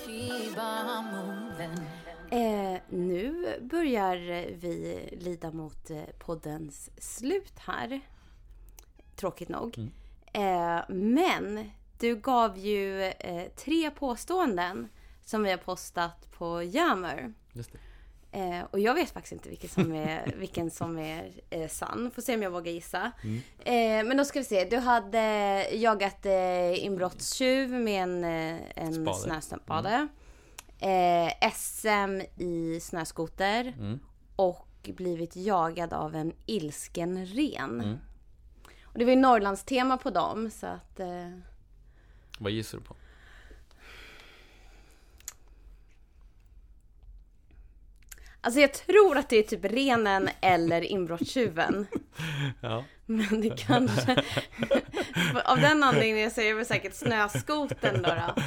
Eh, 2.31 2.79
nu 2.89 3.45
börjar 3.61 4.15
vi 4.55 5.09
lida 5.21 5.51
mot 5.51 5.89
eh, 5.89 6.03
poddens 6.19 6.89
slut 6.97 7.59
här. 7.59 8.01
Tråkigt 9.15 9.49
nog. 9.49 9.77
Mm. 9.77 9.91
Eh, 10.33 10.83
men 10.89 11.69
du 11.99 12.15
gav 12.15 12.57
ju 12.57 13.01
eh, 13.03 13.51
tre 13.55 13.91
påståenden 13.91 14.87
som 15.25 15.43
vi 15.43 15.49
har 15.51 15.57
postat 15.57 16.31
på 16.31 16.63
Jammer. 16.63 17.33
Just. 17.53 17.71
Eh, 18.31 18.61
och 18.71 18.79
jag 18.79 18.93
vet 18.93 19.09
faktiskt 19.09 19.31
inte 19.33 19.49
vilken 19.49 19.69
som 19.69 19.91
är, 19.93 20.33
vilken 20.37 20.71
som 20.71 20.99
är 20.99 21.31
eh, 21.49 21.67
sann. 21.67 22.11
Får 22.15 22.21
se 22.21 22.35
om 22.35 22.41
jag 22.41 22.51
vågar 22.51 22.71
gissa. 22.71 23.11
Mm. 23.23 23.41
Eh, 23.59 24.07
men 24.07 24.17
då 24.17 24.25
ska 24.25 24.39
vi 24.39 24.45
se. 24.45 24.65
Du 24.65 24.77
hade 24.77 25.19
jagat 25.71 26.25
eh, 26.25 26.85
inbrottstjuv 26.85 27.69
med 27.69 28.03
en, 28.03 28.23
eh, 28.23 28.61
en 28.75 28.93
Spade. 28.93 29.17
snöspade. 29.41 30.07
Eh, 30.79 31.51
SM 31.53 32.21
i 32.43 32.79
snöskoter. 32.81 33.73
Mm. 33.79 33.99
Och 34.35 34.89
blivit 34.95 35.35
jagad 35.35 35.93
av 35.93 36.15
en 36.15 36.33
ilsken 36.45 37.25
ren. 37.25 37.81
Mm. 37.81 37.97
Och 38.83 38.99
det 38.99 39.05
var 39.05 39.11
ju 39.11 39.19
Norrlandstema 39.19 39.97
på 39.97 40.09
dem 40.09 40.51
så 40.51 40.67
att... 40.67 40.99
Eh, 40.99 41.29
Vad 42.39 42.51
gissar 42.51 42.77
du 42.77 42.83
på? 42.83 42.95
Alltså 48.45 48.59
jag 48.59 48.73
tror 48.73 49.17
att 49.17 49.29
det 49.29 49.37
är 49.37 49.43
typ 49.43 49.65
renen 49.65 50.29
eller 50.41 50.81
inbrottstjuven. 50.81 51.87
Ja. 52.61 52.83
Men 53.05 53.41
det 53.41 53.57
kanske... 53.57 54.11
Av 55.45 55.59
den 55.59 55.83
anledningen 55.83 56.31
så 56.31 56.41
är 56.41 56.45
det 56.45 56.53
väl 56.53 56.65
säkert 56.65 56.93
snöskoten 56.93 58.01
då. 58.01 58.09
då. 58.09 58.41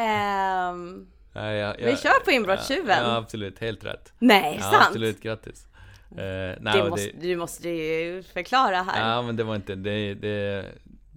Ehm, 0.00 1.06
Ja, 1.32 1.52
ja, 1.52 1.74
Vi 1.78 1.96
kör 1.96 2.24
på 2.24 2.30
inbrottstjuven. 2.30 2.98
Ja, 3.04 3.16
absolut. 3.16 3.58
Helt 3.58 3.84
rätt. 3.84 4.12
nej, 4.18 4.56
Ja, 4.60 4.70
sant? 4.70 4.84
absolut. 4.86 5.20
Grattis. 5.22 5.66
Eh, 6.10 6.16
nej, 6.60 6.82
Det 6.82 6.90
måste, 6.90 7.10
du 7.20 7.36
måste 7.36 7.68
ju 7.68 8.22
förklara 8.22 8.82
här. 8.82 9.10
Ja, 9.10 9.22
men 9.22 9.36
det 9.36 9.44
var 9.44 9.54
inte... 9.56 9.74
Det, 9.74 10.14
det, 10.14 10.64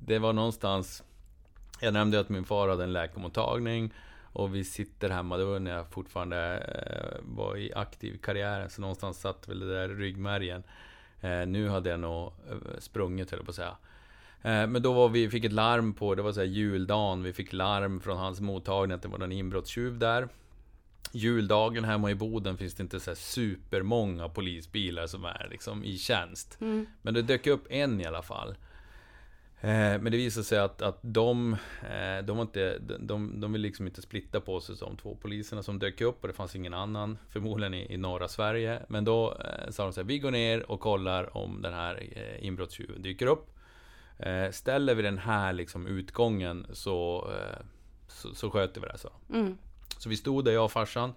det 0.05 0.19
var 0.19 0.33
någonstans... 0.33 1.03
Jag 1.79 1.93
nämnde 1.93 2.19
att 2.19 2.29
min 2.29 2.43
far 2.45 2.67
hade 2.69 2.83
en 2.83 2.93
läkarmottagning. 2.93 3.93
Och 4.33 4.55
vi 4.55 4.63
sitter 4.63 5.09
hemma, 5.09 5.37
det 5.37 5.45
var 5.45 5.59
när 5.59 5.71
jag 5.71 5.89
fortfarande 5.89 6.57
eh, 6.57 7.19
var 7.21 7.57
i 7.57 7.73
aktiv 7.73 8.17
karriär. 8.17 8.67
Så 8.67 8.81
någonstans 8.81 9.19
satt 9.19 9.47
väl 9.47 9.59
det 9.59 9.73
där 9.73 9.89
ryggmärgen. 9.89 10.63
Eh, 11.21 11.45
nu 11.47 11.69
hade 11.69 11.89
jag 11.89 11.99
nog 11.99 12.27
eh, 12.27 12.79
sprungit, 12.79 13.31
höll 13.31 13.39
jag 13.39 13.45
på 13.45 13.49
att 13.49 13.55
säga. 13.55 13.77
Men 14.43 14.81
då 14.81 14.93
var 14.93 15.09
vi, 15.09 15.29
fick 15.29 15.45
ett 15.45 15.51
larm 15.51 15.93
på, 15.93 16.15
det 16.15 16.21
var 16.21 16.31
så 16.31 16.39
här 16.39 16.47
juldagen, 16.47 17.23
vi 17.23 17.33
fick 17.33 17.53
larm 17.53 18.01
från 18.01 18.17
hans 18.17 18.41
mottagning 18.41 18.95
att 18.95 19.01
det 19.01 19.07
var 19.07 19.17
någon 19.17 19.31
inbrottstjuv 19.31 19.97
där. 19.97 20.27
Juldagen 21.11 21.83
hemma 21.83 22.11
i 22.11 22.15
Boden 22.15 22.57
finns 22.57 22.73
det 22.73 22.83
inte 22.83 22.99
så 22.99 23.09
här 23.09 23.15
supermånga 23.15 24.29
polisbilar 24.29 25.07
som 25.07 25.25
är 25.25 25.47
liksom 25.51 25.83
i 25.83 25.97
tjänst. 25.97 26.57
Mm. 26.61 26.85
Men 27.01 27.13
det 27.13 27.21
dök 27.21 27.47
upp 27.47 27.65
en 27.69 28.01
i 28.01 28.05
alla 28.05 28.21
fall. 28.21 28.55
Eh, 29.63 30.01
Men 30.01 30.03
det 30.03 30.17
visade 30.17 30.43
sig 30.43 30.59
att, 30.59 30.81
att 30.81 30.99
de, 31.01 31.53
eh, 31.91 32.25
de, 32.25 32.37
var 32.37 32.41
inte, 32.41 32.77
de- 32.79 33.07
de, 33.07 33.41
de 33.41 33.53
vill 33.53 33.61
liksom 33.61 33.87
inte 33.87 34.01
splitta 34.01 34.41
på 34.41 34.61
sig 34.61 34.77
som 34.77 34.97
två 34.97 35.15
poliserna 35.15 35.63
som 35.63 35.79
dök 35.79 36.01
upp 36.01 36.21
och 36.21 36.27
det 36.27 36.33
fanns 36.33 36.55
ingen 36.55 36.73
annan, 36.73 37.17
förmodligen 37.29 37.73
i, 37.73 37.93
i 37.93 37.97
norra 37.97 38.27
Sverige. 38.27 38.79
Men 38.87 39.05
då 39.05 39.31
eh, 39.31 39.69
sa 39.71 39.83
de 39.83 39.93
så 39.93 40.01
här, 40.01 40.07
vi 40.07 40.19
går 40.19 40.31
ner 40.31 40.71
och 40.71 40.79
kollar 40.79 41.37
om 41.37 41.61
den 41.61 41.73
här 41.73 42.03
inbrottstjuven 42.39 43.01
dyker 43.01 43.27
upp. 43.27 43.47
Ställer 44.51 44.95
vi 44.95 45.01
den 45.01 45.17
här 45.17 45.53
liksom 45.53 45.87
utgången 45.87 46.67
så, 46.73 47.31
så, 48.07 48.35
så 48.35 48.49
sköter 48.49 48.81
vi 48.81 48.87
det, 48.87 48.97
så. 48.97 49.09
Mm. 49.33 49.57
Så 49.97 50.09
vi 50.09 50.17
stod 50.17 50.45
där, 50.45 50.51
jag 50.51 50.65
och 50.65 50.71
farsan. 50.71 51.13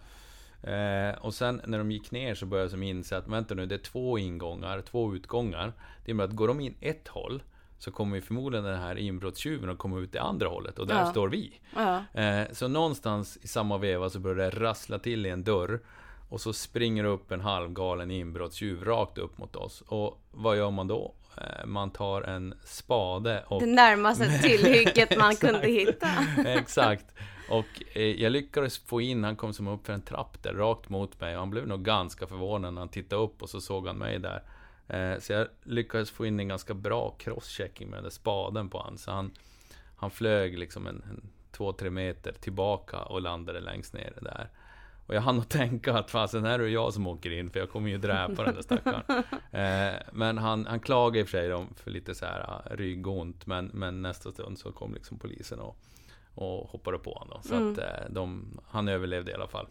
Eh, 0.62 1.14
och 1.20 1.34
sen 1.34 1.60
när 1.66 1.78
de 1.78 1.90
gick 1.90 2.10
ner 2.10 2.34
så 2.34 2.46
började 2.46 2.70
de 2.70 2.82
inse 2.82 3.16
att 3.16 3.28
vänta 3.28 3.54
nu, 3.54 3.66
det 3.66 3.74
är 3.74 3.78
två 3.78 4.18
ingångar, 4.18 4.80
två 4.80 5.14
utgångar. 5.14 5.72
Det 6.04 6.10
innebär 6.10 6.24
att 6.24 6.30
går 6.36 6.48
de 6.48 6.60
in 6.60 6.74
ett 6.80 7.08
håll 7.08 7.42
så 7.84 7.90
kommer 7.90 8.16
ju 8.16 8.22
förmodligen 8.22 8.64
den 8.64 8.78
här 8.80 8.96
inbrottstjuven 8.98 9.70
att 9.70 9.78
komma 9.78 9.98
ut 9.98 10.12
det 10.12 10.20
andra 10.22 10.48
hållet 10.48 10.78
och 10.78 10.86
där 10.86 10.98
Ja. 11.00 11.10
står 11.10 11.28
vi. 11.28 11.60
Ja. 11.76 12.20
Eh, 12.20 12.44
så 12.52 12.68
någonstans 12.68 13.38
i 13.42 13.48
samma 13.48 13.78
veva 13.78 14.10
så 14.10 14.18
började 14.18 14.42
det 14.50 14.50
rassla 14.64 14.98
till 14.98 15.26
i 15.26 15.30
en 15.30 15.44
dörr. 15.44 15.80
Och 16.28 16.40
så 16.40 16.52
springer 16.52 17.04
upp 17.04 17.30
en 17.32 17.40
halvgalen 17.40 18.10
inbrottstjuv 18.10 18.84
rakt 18.84 19.18
upp 19.18 19.38
mot 19.38 19.56
oss. 19.56 19.80
Och 19.86 20.22
vad 20.30 20.56
gör 20.56 20.70
man 20.70 20.86
då? 20.88 21.14
Eh, 21.36 21.66
Man 21.66 21.90
tar 21.90 22.22
en 22.22 22.54
spade 22.64 23.44
och 23.46 23.60
Det 23.60 23.66
närmaste 23.66 24.38
tillhygget 24.42 25.18
man 25.18 25.36
kunde 25.36 25.66
hitta. 25.66 26.08
Exakt. 26.46 27.04
Och 27.50 27.82
eh, 27.92 28.02
jag 28.02 28.32
lyckades 28.32 28.78
få 28.78 29.00
in, 29.00 29.24
han 29.24 29.36
kom 29.36 29.52
som 29.52 29.68
upp 29.68 29.86
för 29.86 29.92
en 29.92 30.02
trapp 30.02 30.42
där, 30.42 30.52
rakt 30.54 30.88
mot 30.88 31.20
mig. 31.20 31.34
Och 31.34 31.40
han 31.40 31.50
blev 31.50 31.66
nog 31.66 31.84
ganska 31.84 32.26
förvånad 32.26 32.74
när 32.74 32.80
han 32.80 32.88
tittade 32.88 33.22
upp 33.22 33.42
och 33.42 33.50
så 33.50 33.60
såg 33.60 33.86
han 33.86 33.96
mig 33.98 34.18
där. 34.18 34.42
Eh, 34.88 35.18
så 35.18 35.32
jag 35.32 35.48
lyckades 35.62 36.10
få 36.10 36.26
in 36.26 36.40
en 36.40 36.48
ganska 36.48 36.74
bra 36.74 37.14
crosschecking 37.18 37.88
med 37.88 37.96
den 37.96 38.02
där 38.04 38.10
spaden 38.10 38.70
på 38.70 38.82
han. 38.82 38.98
Så 38.98 39.10
han, 39.10 39.32
han 39.96 40.10
flög 40.10 40.58
liksom 40.58 40.86
en, 40.86 41.02
en 41.10 41.30
två, 41.52 41.72
tre 41.72 41.90
meter 41.90 42.32
tillbaka 42.32 42.98
och 43.02 43.20
landade 43.22 43.60
längst 43.60 43.94
ner 43.94 44.12
där. 44.20 44.48
Och 45.06 45.14
jag 45.14 45.20
hann 45.20 45.36
nog 45.36 45.48
tänka 45.48 45.94
att 45.94 46.10
fasen, 46.10 46.44
här 46.44 46.58
är 46.58 46.62
det 46.62 46.70
jag 46.70 46.92
som 46.94 47.06
åker 47.06 47.30
in, 47.30 47.50
för 47.50 47.60
jag 47.60 47.70
kommer 47.70 47.90
ju 47.90 47.98
dräpa 47.98 48.44
den 48.44 48.54
där 48.54 48.62
stackaren. 48.62 49.02
Eh, 49.54 49.94
men 50.12 50.38
han, 50.38 50.66
han 50.66 50.80
klagade 50.80 51.18
i 51.20 51.22
och 51.22 51.28
för 51.28 51.38
sig 51.38 51.48
då 51.48 51.66
för 51.76 51.90
lite 51.90 52.14
så 52.14 52.26
här 52.26 52.40
ah, 52.40 52.62
ryggont, 52.74 53.46
men, 53.46 53.66
men 53.74 54.02
nästa 54.02 54.30
stund 54.32 54.58
så 54.58 54.72
kom 54.72 54.94
liksom 54.94 55.18
polisen 55.18 55.60
och, 55.60 55.76
och 56.34 56.68
hoppade 56.68 56.98
på 56.98 57.12
honom. 57.14 57.42
Så 57.42 57.54
Mm. 57.54 57.72
att 57.72 57.78
eh, 57.78 58.10
de, 58.10 58.60
han 58.68 58.88
överlevde 58.88 59.30
i 59.30 59.34
alla 59.34 59.48
fall. 59.48 59.66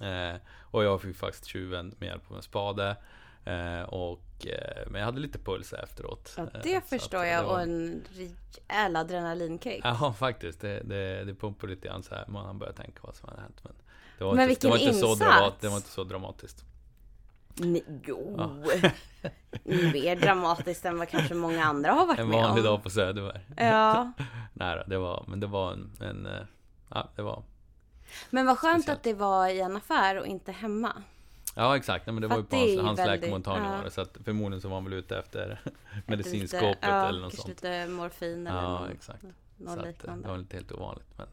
Eh, 0.00 0.36
och 0.60 0.84
jag 0.84 1.02
fick 1.02 1.16
faktiskt 1.16 1.46
tjuven 1.46 1.94
med 1.98 2.06
hjälp 2.06 2.30
av 2.30 2.36
en 2.36 2.42
spade. 2.42 2.96
Eh, 3.44 3.82
och, 3.82 4.46
eh, 4.46 4.82
men 4.90 4.98
jag 5.00 5.06
hade 5.06 5.20
lite 5.20 5.38
puls 5.38 5.72
efteråt. 5.72 6.32
Ja, 6.36 6.42
Eh, 6.42 6.60
det 6.62 6.88
förstår 6.88 7.18
att, 7.22 7.28
jag 7.28 7.44
var- 7.44 7.52
och 7.52 7.60
en 7.62 8.04
rejäl 8.10 8.96
adrenalinkick. 8.96 9.80
Ja, 9.84 10.14
faktiskt. 10.18 10.60
Det, 10.60 10.80
det, 10.80 11.24
det 11.24 11.34
pumpar 11.34 11.68
lite 11.68 11.88
grann 11.88 12.02
så 12.02 12.14
här. 12.14 12.24
Man 12.28 12.58
börjar 12.58 12.72
tänka 12.72 13.00
vad 13.02 13.16
som 13.16 13.28
hade 13.28 13.40
hänt. 13.42 13.60
Men 13.62 13.72
det 14.18 14.24
var 14.24 14.34
Men 14.34 14.50
inte, 14.50 14.66
det 14.66 14.70
var 14.70 14.76
inte, 14.78 14.94
så, 14.94 15.14
dramat, 15.14 15.60
det 15.60 15.68
var 15.68 15.76
inte 15.76 15.88
så 15.88 16.04
dramatiskt. 16.04 16.64
Nej, 17.54 17.84
jo. 18.06 18.36
Mer 19.64 20.16
dramatiskt 20.16 20.84
än 20.84 20.98
vad 20.98 21.08
kanske 21.08 21.34
många 21.34 21.64
andra 21.64 21.92
har 21.92 22.06
varit 22.06 22.18
En 22.18 22.28
med 22.28 22.42
vanlig 22.42 22.64
om. 22.64 22.70
dag 22.70 22.82
på 22.82 22.90
Söderberg. 22.90 23.40
Ja. 23.56 24.12
Nej 24.52 24.84
det 24.86 24.98
var, 24.98 25.24
men 25.28 25.40
det 25.40 25.46
var 25.46 25.72
en, 25.72 25.90
en 26.00 26.28
ja, 26.90 27.08
det 27.16 27.22
var, 27.22 27.42
Men 28.30 28.46
vad 28.46 28.58
skönt 28.58 28.82
Speciellt. 28.82 28.98
att 28.98 29.04
det 29.04 29.14
var 29.14 29.48
i 29.48 29.60
en 29.60 29.76
affär 29.76 30.18
och 30.20 30.26
inte 30.26 30.52
hemma. 30.52 30.92
Ja 31.54 31.76
exakt, 31.76 32.06
Nej, 32.06 32.12
men 32.14 32.20
det 32.22 32.28
var 32.28 32.36
ju 32.36 32.44
på 32.44 32.56
hans, 32.56 32.80
hans 32.80 32.98
väldigt- 32.98 33.20
läkarmottagning 33.20 33.70
ja. 33.70 33.76
var 33.76 33.84
det, 33.84 33.90
så 33.90 34.00
att 34.00 34.18
förmodligen 34.24 34.60
så 34.60 34.68
var 34.68 34.76
han 34.76 34.84
väl 34.84 34.92
ute 34.92 35.18
efter 35.18 35.60
medicinskåpet 36.06 36.78
ja, 36.80 37.08
eller 37.08 37.20
något 37.20 37.34
sånt. 37.34 37.48
lite 37.48 37.86
morfin 37.86 38.46
eller 38.46 38.62
Ja, 38.62 38.78
någon, 38.78 38.90
exakt. 38.90 39.22
något 39.56 39.72
Så 39.74 39.78
att, 39.80 39.84
eh, 39.86 39.90
liknande. 39.92 40.22
det 40.22 40.28
var 40.28 40.38
inte 40.38 40.56
helt 40.56 40.72
ovanligt. 40.72 41.06
Men, 41.16 41.28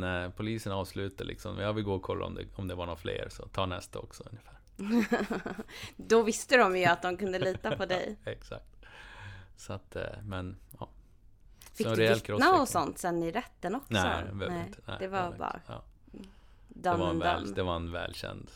men 0.00 0.24
eh, 0.24 0.30
polisen 0.30 0.72
avslutade 0.72 1.24
liksom, 1.24 1.58
jag 1.58 1.72
vill 1.72 1.84
gå 1.84 1.94
och 1.94 2.02
kolla 2.02 2.26
om 2.26 2.34
det, 2.34 2.44
om 2.56 2.68
det 2.68 2.74
var 2.74 2.86
några 2.86 2.96
fler, 2.96 3.28
så 3.30 3.46
ta 3.48 3.66
nästa 3.66 3.98
också 3.98 4.24
ungefär. 4.30 4.54
Då 5.96 6.22
visste 6.22 6.56
de 6.56 6.76
ju 6.78 6.84
att 6.84 7.02
de 7.02 7.16
kunde 7.16 7.38
lita 7.38 7.76
på 7.76 7.86
dig. 7.86 8.16
Exakt. 8.24 8.76
Så 9.56 9.72
att, 9.72 9.96
eh, 9.96 10.02
men 10.24 10.56
ja. 10.80 10.88
Fick 11.74 11.86
Så 11.86 11.94
du 11.94 12.14
vittna 12.14 12.60
och 12.60 12.68
sånt 12.68 12.98
sen 12.98 13.22
i 13.22 13.30
rätten 13.32 13.74
också? 13.74 13.86
Nej, 13.92 14.24
inte. 14.32 14.80
Nej, 14.86 14.96
det 14.98 15.08
var 15.08 15.32
bara. 15.38 15.60
Ja. 15.66 15.82
Det, 16.68 16.90
var 16.90 17.14
väl, 17.14 17.54
det 17.54 17.62
var 17.62 17.76
en 17.76 17.92
välkänd 17.92 18.50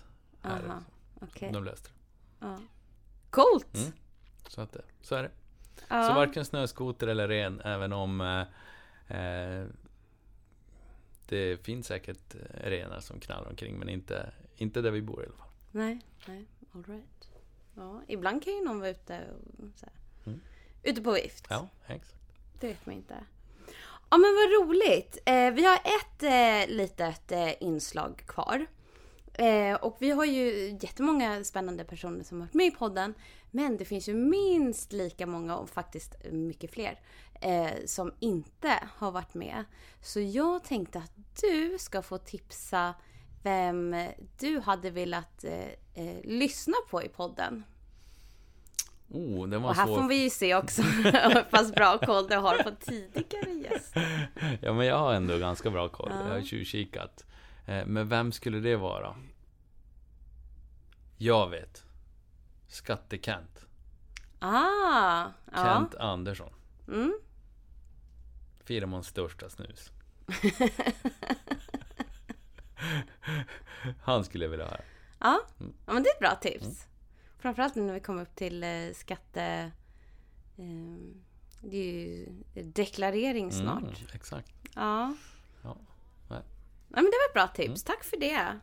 Aha, 0.45 0.82
okej. 1.20 1.51
De 1.53 1.64
löste 1.64 1.88
det. 1.88 2.47
Ja. 2.47 2.59
Coolt! 3.30 3.74
Mm. 3.74 3.92
Så, 4.49 4.61
att, 4.61 4.72
det- 4.72 4.84
så 5.03 5.14
är 5.14 5.22
det. 5.22 5.30
Ja. 5.88 6.03
Så 6.09 6.14
varken 6.14 6.45
snöskoter 6.45 7.07
eller 7.07 7.28
ren, 7.28 7.61
även 7.61 7.92
om 7.92 8.20
eh, 8.20 9.18
eh, 9.18 9.66
det 11.28 11.57
finns 11.64 11.86
säkert 11.86 12.34
eh, 12.34 12.40
renar 12.70 13.01
som 13.01 13.20
knallar 13.20 13.49
omkring, 13.51 13.78
men 13.78 13.88
inte, 13.88 14.32
inte 14.57 14.80
där 14.80 14.90
vi 14.90 15.03
bor 15.03 15.22
i 15.22 15.26
alla 15.26 15.36
fall. 15.36 15.49
Nej, 15.70 15.99
nej, 16.26 16.45
all 16.74 16.84
right. 16.84 17.28
Ja, 17.76 18.03
ibland 18.09 18.45
kan 18.45 18.53
ju 18.53 18.64
någon 18.64 18.78
vara 18.80 18.90
ute 18.90 19.20
och 19.59 19.68
så 19.78 19.86
Mm. 20.26 20.40
Ute 20.82 21.03
på 21.03 21.12
vift. 21.12 21.47
Ja, 21.51 21.68
exakt. 21.86 22.22
Det 22.61 22.66
vet 22.68 22.86
man 22.86 22.95
inte. 22.95 23.14
Ja 24.11 24.16
men 24.18 24.34
vad 24.34 24.68
roligt. 24.68 25.18
Eh, 25.26 25.51
vi 25.51 25.64
har 25.64 25.74
ett 25.76 26.22
eh, 26.22 26.76
litet 26.76 27.32
eh, 27.32 27.62
inslag 27.62 28.24
kvar. 28.26 28.66
Eh, 29.35 29.74
och 29.74 29.97
vi 30.01 30.11
har 30.11 30.24
ju 30.24 30.68
jättemånga 30.80 31.45
spännande 31.45 31.85
personer 31.85 32.24
som 32.24 32.41
har 32.41 32.47
varit 32.47 32.55
med 32.55 32.66
i 32.66 32.70
podden. 32.70 33.14
Men 33.51 33.76
det 33.76 33.85
finns 33.85 34.09
ju 34.09 34.14
minst 34.14 34.93
lika 34.93 35.26
många 35.26 35.57
och 35.57 35.70
faktiskt 35.70 36.14
mycket 36.32 36.70
fler 36.70 37.01
eh, 37.41 37.70
som 37.87 38.12
inte 38.20 38.78
har 38.97 39.11
varit 39.11 39.35
med. 39.35 39.64
Så 40.01 40.20
jag 40.20 40.64
tänkte 40.64 40.99
att 40.99 41.12
du 41.41 41.76
ska 41.78 42.03
få 42.03 42.18
tipsa 42.18 42.95
vem 43.43 43.97
du 44.39 44.61
hade 44.61 44.91
velat 44.91 45.45
eh, 45.45 45.68
eh, 45.95 46.20
lyssna 46.24 46.74
på 46.91 47.03
i 47.03 47.09
podden. 47.09 47.64
Oh, 49.11 49.49
det 49.49 49.59
var 49.59 49.68
Och 49.68 49.76
här 49.76 49.87
svår. 49.87 49.97
får 50.01 50.09
vi 50.09 50.22
ju 50.22 50.30
se 50.30 50.55
också 50.55 50.82
hur 51.05 51.43
pass 51.51 51.72
bra 51.72 51.99
koll 51.99 52.28
du 52.28 52.37
har 52.37 52.62
på 52.62 52.70
tidigare 52.70 53.51
gäster. 53.51 54.28
Ja, 54.62 54.72
men 54.72 54.87
jag 54.87 54.99
har 54.99 55.14
ändå 55.14 55.39
ganska 55.39 55.70
bra 55.70 55.89
koll. 55.89 56.11
Ja. 56.12 56.28
Jag 56.28 56.35
har 56.35 56.43
tjuvkikat. 56.43 57.24
Eh, 57.67 57.87
men 57.87 58.09
vem 58.09 58.33
skulle 58.33 58.61
det 58.61 58.77
vara? 58.77 59.17
Jag 61.17 61.51
vet. 61.51 61.85
Skatte-Kent. 62.69 63.67
Ah, 64.39 65.27
ja. 65.53 65.65
Kent 65.65 65.95
Andersson. 65.95 66.53
Mm. 66.89 67.19
Firmans 68.65 69.07
största 69.07 69.49
snus. 69.49 69.91
Han 74.03 74.25
skulle 74.25 74.45
jag 74.45 74.51
vilja 74.51 74.67
höra. 74.67 74.81
Ja. 75.19 75.41
Mm. 75.61 75.75
ja, 75.87 75.93
men 75.93 76.03
det 76.03 76.09
är 76.09 76.12
ett 76.15 76.19
bra 76.19 76.35
tips. 76.35 76.87
Framförallt 77.39 77.75
nu 77.75 77.83
när 77.83 77.95
vi 77.95 78.01
kommer 78.01 78.23
upp 78.23 78.35
till 78.35 78.65
eh, 78.65 78.93
skatte... 78.95 79.43
Eh, 80.57 80.65
det 81.61 81.77
är 81.77 81.83
ju 81.83 82.29
deklarering 82.62 83.53
snart. 83.53 83.83
Mm, 83.83 83.95
exakt. 84.12 84.53
Ja. 84.75 85.15
Ja. 85.62 85.77
Ja, 86.97 87.03
men 87.03 87.05
det 87.05 87.16
var 87.16 87.28
ett 87.28 87.34
bra 87.55 87.64
tips. 87.64 87.82
Tack 87.82 88.05
för 88.05 88.16
det. 88.16 88.59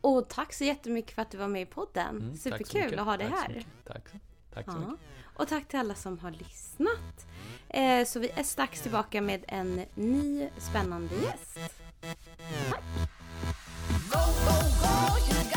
Och 0.00 0.28
tack 0.28 0.52
så 0.52 0.64
jättemycket 0.64 1.14
för 1.14 1.22
att 1.22 1.30
du 1.30 1.38
var 1.38 1.48
med 1.48 1.62
i 1.62 1.66
podden. 1.66 2.16
Mm, 2.16 2.30
tack 2.30 2.40
Superkul 2.42 2.98
att 2.98 3.04
ha 3.06 3.16
dig 3.16 3.28
Tack 3.30 3.36
så 3.38 3.42
här. 3.42 3.54
mycket. 3.54 3.66
Tack, 3.86 4.02
tack 4.54 4.64
så 4.64 4.70
Ja. 4.72 4.78
mycket. 4.78 5.06
Och 5.36 5.48
tack 5.48 5.68
till 5.68 5.78
alla 5.78 5.94
som 5.94 6.18
har 6.18 6.30
lyssnat. 6.30 7.26
Eh, 7.68 8.04
så 8.04 8.18
vi 8.20 8.30
är 8.34 8.42
strax 8.42 8.80
tillbaka 8.82 9.20
med 9.22 9.44
en 9.48 9.82
ny 9.94 10.48
spännande 10.58 11.14
gäst. 11.14 11.58
Go, 14.12 14.18
go, 14.44 14.56
go, 14.80 15.55